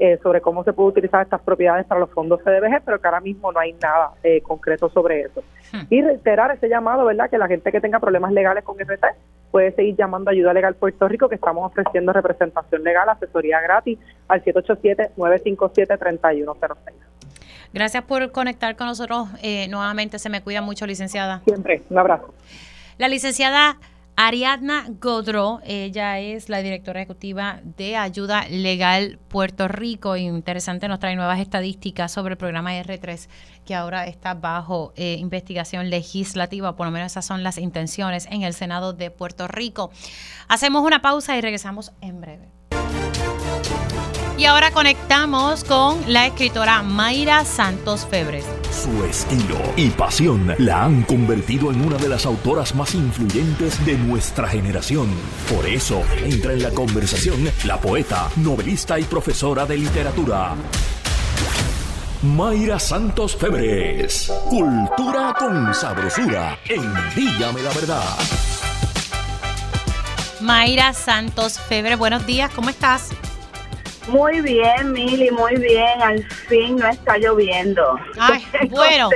[0.00, 3.20] eh, sobre cómo se puede utilizar estas propiedades para los fondos CDBG, pero que ahora
[3.20, 5.44] mismo no hay nada concreto sobre eso.
[5.72, 5.82] Hmm.
[5.90, 7.30] Y reiterar ese llamado, ¿verdad?
[7.30, 9.04] Que la gente que tenga problemas legales con RT
[9.52, 14.00] puede seguir llamando a Ayuda Legal Puerto Rico, que estamos ofreciendo representación legal, asesoría gratis
[14.26, 17.11] al 787-957-3106.
[17.72, 20.18] Gracias por conectar con nosotros eh, nuevamente.
[20.18, 21.42] Se me cuida mucho, licenciada.
[21.44, 21.82] Siempre.
[21.90, 22.34] Un abrazo.
[22.98, 23.78] La licenciada
[24.14, 30.16] Ariadna Godro, ella es la directora ejecutiva de Ayuda Legal Puerto Rico.
[30.16, 33.28] Interesante, nos trae nuevas estadísticas sobre el programa R3
[33.64, 38.42] que ahora está bajo eh, investigación legislativa, por lo menos esas son las intenciones en
[38.42, 39.90] el Senado de Puerto Rico.
[40.46, 42.48] Hacemos una pausa y regresamos en breve.
[44.38, 48.44] Y ahora conectamos con la escritora Mayra Santos Febres.
[48.70, 53.96] Su estilo y pasión la han convertido en una de las autoras más influyentes de
[53.98, 55.08] nuestra generación.
[55.54, 60.54] Por eso entra en la conversación la poeta, novelista y profesora de literatura.
[62.22, 64.32] Mayra Santos Febres.
[64.48, 66.82] Cultura con sabrosura en
[67.14, 68.18] Dígame la Verdad.
[70.40, 73.10] Mayra Santos Febres, buenos días, ¿cómo estás?
[74.08, 76.02] Muy bien, Mili, muy bien.
[76.02, 77.98] Al fin no está lloviendo.
[78.18, 79.10] Ay, bueno,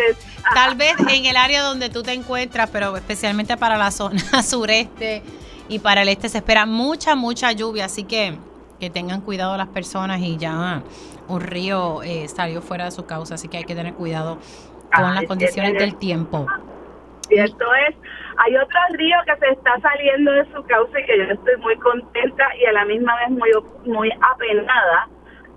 [0.54, 5.22] tal vez en el área donde tú te encuentras, pero especialmente para la zona sureste
[5.68, 8.38] y para el este se espera mucha, mucha lluvia, así que
[8.78, 10.82] que tengan cuidado las personas y ya
[11.28, 14.38] un río eh, salió fuera de su causa, así que hay que tener cuidado
[14.94, 16.46] con las condiciones del tiempo.
[17.28, 17.96] Cierto es,
[18.38, 21.76] hay otro río que se está saliendo de su causa y que yo estoy muy
[21.76, 23.50] contenta y a la misma vez muy,
[23.84, 25.08] muy apenada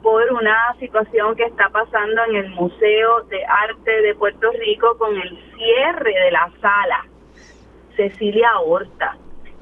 [0.01, 5.15] por una situación que está pasando en el Museo de Arte de Puerto Rico con
[5.15, 7.05] el cierre de la sala.
[7.97, 9.17] Cecilia Horta,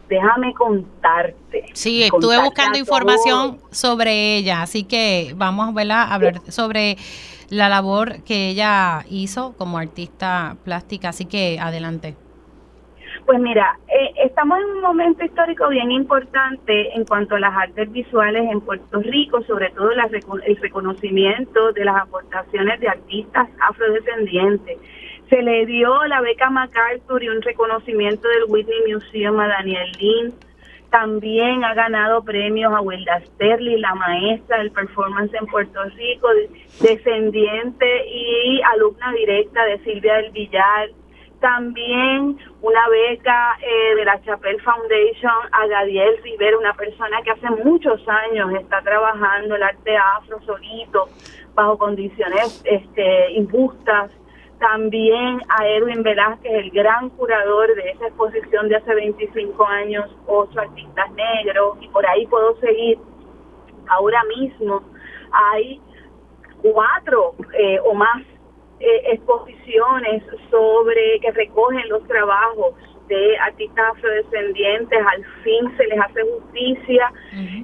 [0.08, 1.66] déjame contarte.
[1.74, 6.98] Sí, estuve buscando información sobre ella, así que vamos a hablar sobre
[7.50, 12.16] la labor que ella hizo como artista plástica, así que adelante.
[13.28, 17.92] Pues mira, eh, estamos en un momento histórico bien importante en cuanto a las artes
[17.92, 24.78] visuales en Puerto Rico, sobre todo el reconocimiento de las aportaciones de artistas afrodescendientes.
[25.30, 30.34] Se le dio la beca MacArthur y un reconocimiento del Whitney Museum a Daniel Lynn.
[30.90, 36.30] También ha ganado premios a Wilda Sterling, la maestra del performance en Puerto Rico,
[36.80, 40.92] descendiente y alumna directa de Silvia del Villar
[41.40, 47.50] también una beca eh, de la Chapel Foundation a Gadiel Rivera, una persona que hace
[47.64, 51.10] muchos años está trabajando el arte afro solito,
[51.54, 54.12] bajo condiciones este, injustas,
[54.60, 60.60] también a Edwin Velázquez, el gran curador de esa exposición de hace 25 años, ocho
[60.60, 62.98] artistas negros, y por ahí puedo seguir.
[63.88, 64.82] Ahora mismo
[65.32, 65.80] hay
[66.62, 68.24] cuatro eh, o más
[68.80, 72.74] eh, exposiciones sobre que recogen los trabajos
[73.08, 77.12] de artistas afrodescendientes, al fin se les hace justicia.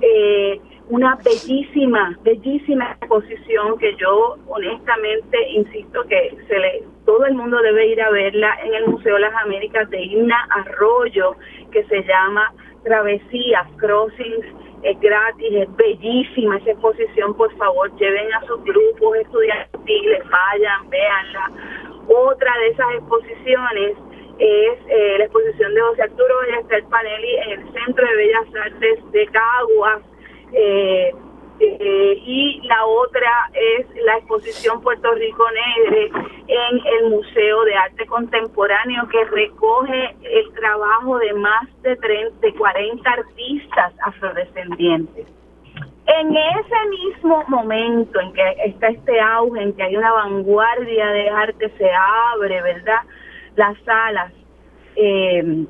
[0.02, 0.60] eh,
[0.90, 7.88] una bellísima, bellísima exposición que yo honestamente insisto que se le, todo el mundo debe
[7.88, 11.36] ir a verla en el Museo de las Américas de Ina Arroyo,
[11.72, 12.54] que se llama
[12.84, 14.46] Travesías, Crossings,
[14.84, 21.52] es gratis, es bellísima esa exposición, por favor, lleven a sus grupos estudiantiles, vayan, véanla.
[22.08, 23.98] Otra de esas exposiciones
[24.40, 29.12] es eh, la exposición de José Arturo Ballester Panelli en el Centro de Bellas Artes
[29.12, 30.02] de Caguas,
[30.52, 31.16] eh,
[31.60, 36.12] eh, y la otra es la exposición Puerto Rico Negre
[36.48, 42.54] en el Museo de Arte Contemporáneo que recoge el trabajo de más de, 30, de
[42.54, 45.28] 40 artistas afrodescendientes.
[46.06, 51.30] En ese mismo momento en que está este auge, en que hay una vanguardia de
[51.30, 51.90] arte, se
[52.34, 53.02] abre, ¿verdad?
[53.56, 54.34] Las salas.
[54.96, 55.66] Eh,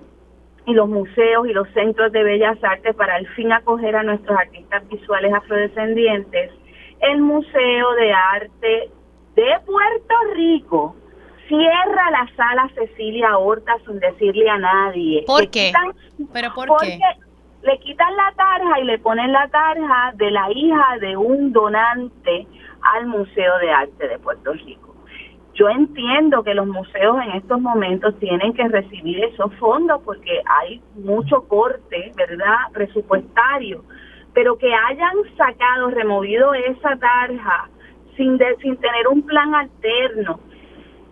[0.66, 4.38] y los museos y los centros de bellas artes para al fin acoger a nuestros
[4.38, 6.52] artistas visuales afrodescendientes,
[7.02, 8.90] el Museo de Arte
[9.36, 10.96] de Puerto Rico
[11.48, 15.24] cierra la sala Cecilia Horta sin decirle a nadie.
[15.28, 15.74] ¿Por qué?
[16.32, 17.68] ¿Pero por porque qué?
[17.68, 22.48] Le quitan la tarja y le ponen la tarja de la hija de un donante
[22.82, 24.83] al Museo de Arte de Puerto Rico.
[25.56, 30.82] Yo entiendo que los museos en estos momentos tienen que recibir esos fondos porque hay
[30.96, 33.84] mucho corte, ¿verdad?, presupuestario,
[34.34, 37.70] pero que hayan sacado, removido esa tarja
[38.18, 40.40] sin, de, sin tener un plan alterno,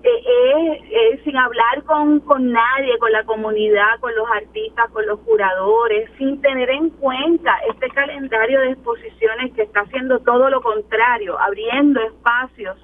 [0.03, 5.05] eh, eh, eh, sin hablar con, con nadie, con la comunidad, con los artistas, con
[5.05, 10.63] los curadores, sin tener en cuenta este calendario de exposiciones que está haciendo todo lo
[10.63, 12.75] contrario, abriendo espacios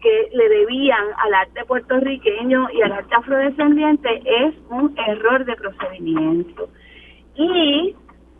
[0.00, 6.68] que le debían al arte puertorriqueño y al arte afrodescendiente es un error de procedimiento.
[7.34, 7.94] Y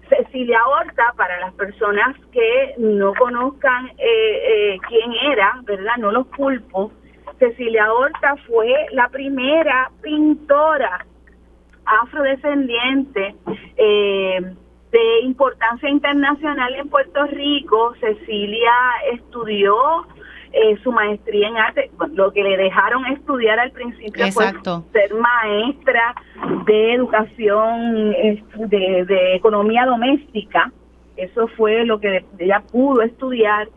[0.09, 5.97] Cecilia Horta, para las personas que no conozcan eh, eh, quién era, ¿verdad?
[5.99, 6.93] No los culpo.
[7.39, 11.07] Cecilia Horta fue la primera pintora
[11.85, 13.35] afrodescendiente
[13.77, 14.55] eh,
[14.93, 17.95] de importancia internacional en Puerto Rico.
[18.01, 18.73] Cecilia
[19.13, 20.07] estudió
[20.53, 24.85] eh, su maestría en arte, lo que le dejaron estudiar al principio Exacto.
[24.91, 26.15] fue ser maestra
[26.67, 30.73] de educación, de, de economía doméstica,
[31.17, 33.69] eso fue lo que ella pudo estudiar,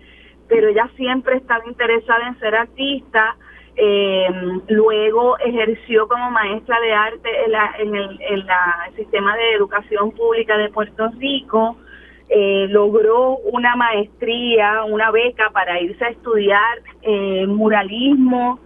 [0.48, 3.36] pero ella siempre estaba interesada en ser artista,
[3.76, 4.28] eh,
[4.70, 9.54] luego ejerció como maestra de arte en, la, en, el, en la, el sistema de
[9.56, 11.78] educación pública de Puerto Rico,
[12.30, 18.60] eh, logró una maestría, una beca para irse a estudiar eh, muralismo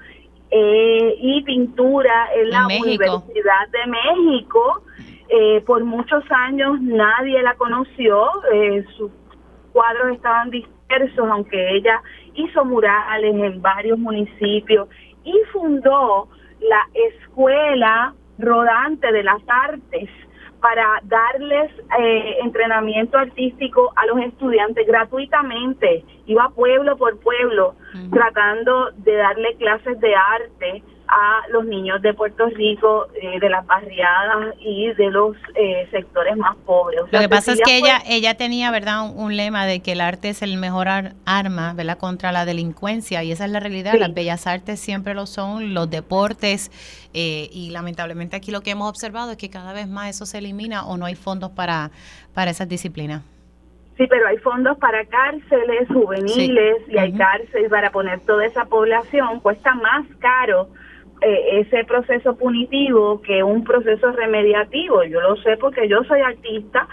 [0.49, 4.83] eh, y pintura en la Universidad de México.
[5.29, 9.11] Eh, por muchos años nadie la conoció, eh, sus
[9.73, 12.01] cuadros estaban dispersos, aunque ella
[12.35, 14.87] hizo murales en varios municipios
[15.25, 16.29] y fundó
[16.61, 20.09] la Escuela Rodante de las Artes
[20.61, 26.03] para darles eh, entrenamiento artístico a los estudiantes gratuitamente.
[26.25, 27.75] Iba pueblo por pueblo
[28.11, 33.65] tratando de darle clases de arte a los niños de Puerto Rico, eh, de las
[33.65, 37.01] barriadas y de los eh, sectores más pobres.
[37.11, 40.01] Lo que pasa es que ella ella tenía, ¿verdad?, un, un, lema de que el
[40.01, 43.93] arte es el mejor ar arma, ¿verdad?, contra la delincuencia y esa es la realidad.
[43.93, 43.99] Sí.
[43.99, 46.71] Las bellas artes siempre lo son, los deportes
[47.13, 50.39] eh, y lamentablemente aquí lo que hemos observado es que cada vez más eso se
[50.39, 51.91] elimina o no hay fondos para,
[52.33, 53.23] para esas disciplinas.
[53.97, 56.91] Sí, pero hay fondos para cárceles juveniles sí.
[56.93, 57.17] y hay uh -huh.
[57.17, 59.39] cárceles para poner toda esa población.
[59.39, 60.69] Cuesta más caro
[61.21, 65.03] eh, ese proceso punitivo que un proceso remediativo.
[65.03, 66.87] Yo lo sé porque yo soy artista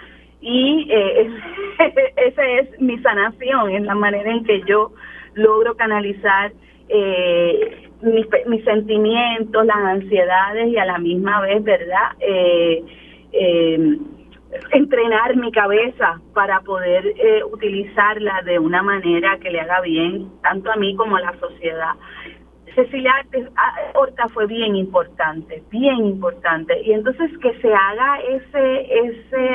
[0.45, 1.31] y eh,
[2.17, 4.93] esa es mi sanación, es la manera en que yo
[5.35, 6.53] logro canalizar
[6.91, 12.13] eh, mis, mis, sentimientos, las ansiedades y a la misma vez, ¿verdad?
[12.21, 12.85] Eh,
[14.71, 17.15] entrenar mi cabeza para poder
[17.51, 21.95] utilizarla de una manera que le haga bien tanto a mí como a la sociedad.
[22.75, 23.13] Cecilia
[23.95, 26.81] Horta fue bien importante, bien importante.
[26.83, 29.51] Y entonces que se haga ese, ese,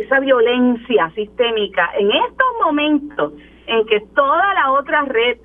[0.00, 3.32] esa violencia sistémica en estos momentos
[3.66, 5.38] en que toda la otra red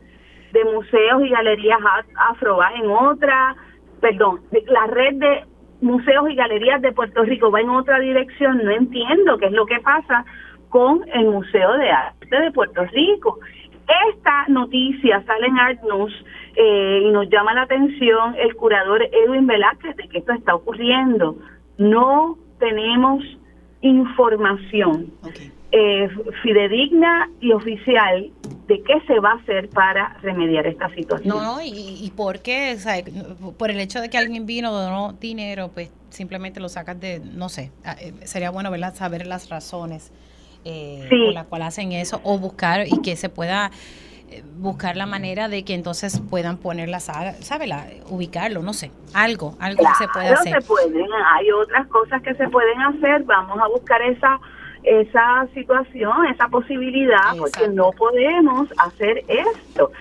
[0.51, 1.80] de museos y galerías
[2.30, 3.56] afro va en otra,
[4.01, 5.45] perdón, la red de
[5.81, 9.65] museos y galerías de Puerto Rico va en otra dirección, no entiendo qué es lo
[9.65, 10.26] que pasa
[10.69, 13.39] con el Museo de Arte de Puerto Rico.
[14.10, 16.14] Esta noticia sale en Art News
[16.61, 21.38] eh, y nos llama la atención el curador Edwin Velázquez de que esto está ocurriendo.
[21.77, 23.23] No tenemos
[23.80, 25.14] información
[25.72, 26.10] eh,
[26.44, 28.30] fidedigna y oficial
[28.68, 31.30] de qué se va a hacer para remediar esta situación.
[31.30, 32.77] No, no, y, y por qué,
[33.57, 37.48] por el hecho de que alguien vino, donó dinero, pues simplemente lo sacas de, no
[37.48, 38.95] sé, ah, eh, sería bueno ¿verdad?
[38.95, 40.11] saber las razones
[40.65, 43.72] eh, por las cuales hacen eso o buscar y que se pueda
[44.57, 47.69] buscar la manera de que entonces puedan poner la ¿sabe?
[48.10, 50.61] ubicarlo, no sé, algo, algo se puede hacer.
[50.61, 54.39] se pueden, hay otras cosas que se pueden hacer, vamos a buscar esa
[54.84, 59.91] esa situación, esa posibilidad, porque no podemos hacer esto.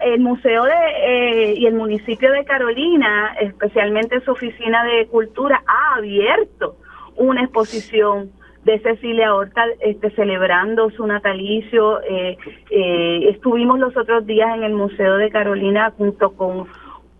[0.00, 5.96] El Museo de, eh, y el municipio de Carolina, especialmente su oficina de cultura, ha
[5.96, 6.76] abierto
[7.16, 8.30] una exposición
[8.64, 12.00] de Cecilia Horta este, celebrando su natalicio.
[12.02, 12.36] Eh,
[12.70, 16.66] eh, estuvimos los otros días en el Museo de Carolina junto con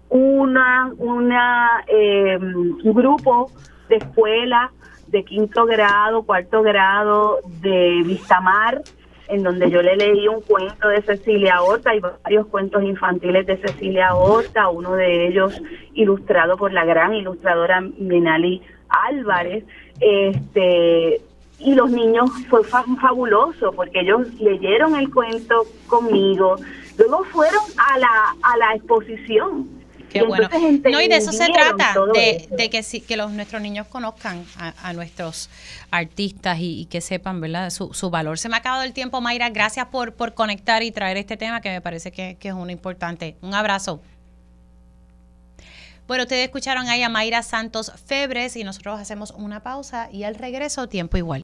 [0.09, 3.51] una, una un grupo
[3.89, 4.71] de escuelas
[5.13, 8.83] de quinto grado, cuarto grado de Vistamar,
[9.29, 13.59] en donde yo le leí un cuento de Cecilia Horta y varios cuentos infantiles de
[13.59, 15.61] Cecilia Horta, uno de ellos
[15.95, 19.65] ilustrado por la gran ilustradora Minali Álvarez.
[20.01, 21.21] Este,
[21.65, 26.57] y los niños fue fabuloso porque ellos leyeron el cuento conmigo,
[26.99, 29.83] luego fueron a la, a la exposición
[30.13, 30.49] Qué bueno.
[30.91, 35.49] No, y de eso se trata, de, que, que los, nuestros niños conozcan a, nuestros
[35.91, 37.71] artistas y, que sepan ¿verdad?
[37.71, 38.39] Su, su, valor.
[38.39, 39.49] Se me ha acabado el tiempo, Mayra.
[39.51, 42.71] Gracias por, por conectar y traer este tema que me parece que, que es uno
[42.71, 43.37] importante.
[43.41, 44.03] Un abrazo.
[46.07, 50.35] Bueno, ustedes escucharon ahí a Mayra Santos Febres y nosotros hacemos una pausa y al
[50.35, 51.41] regreso tiempo igual.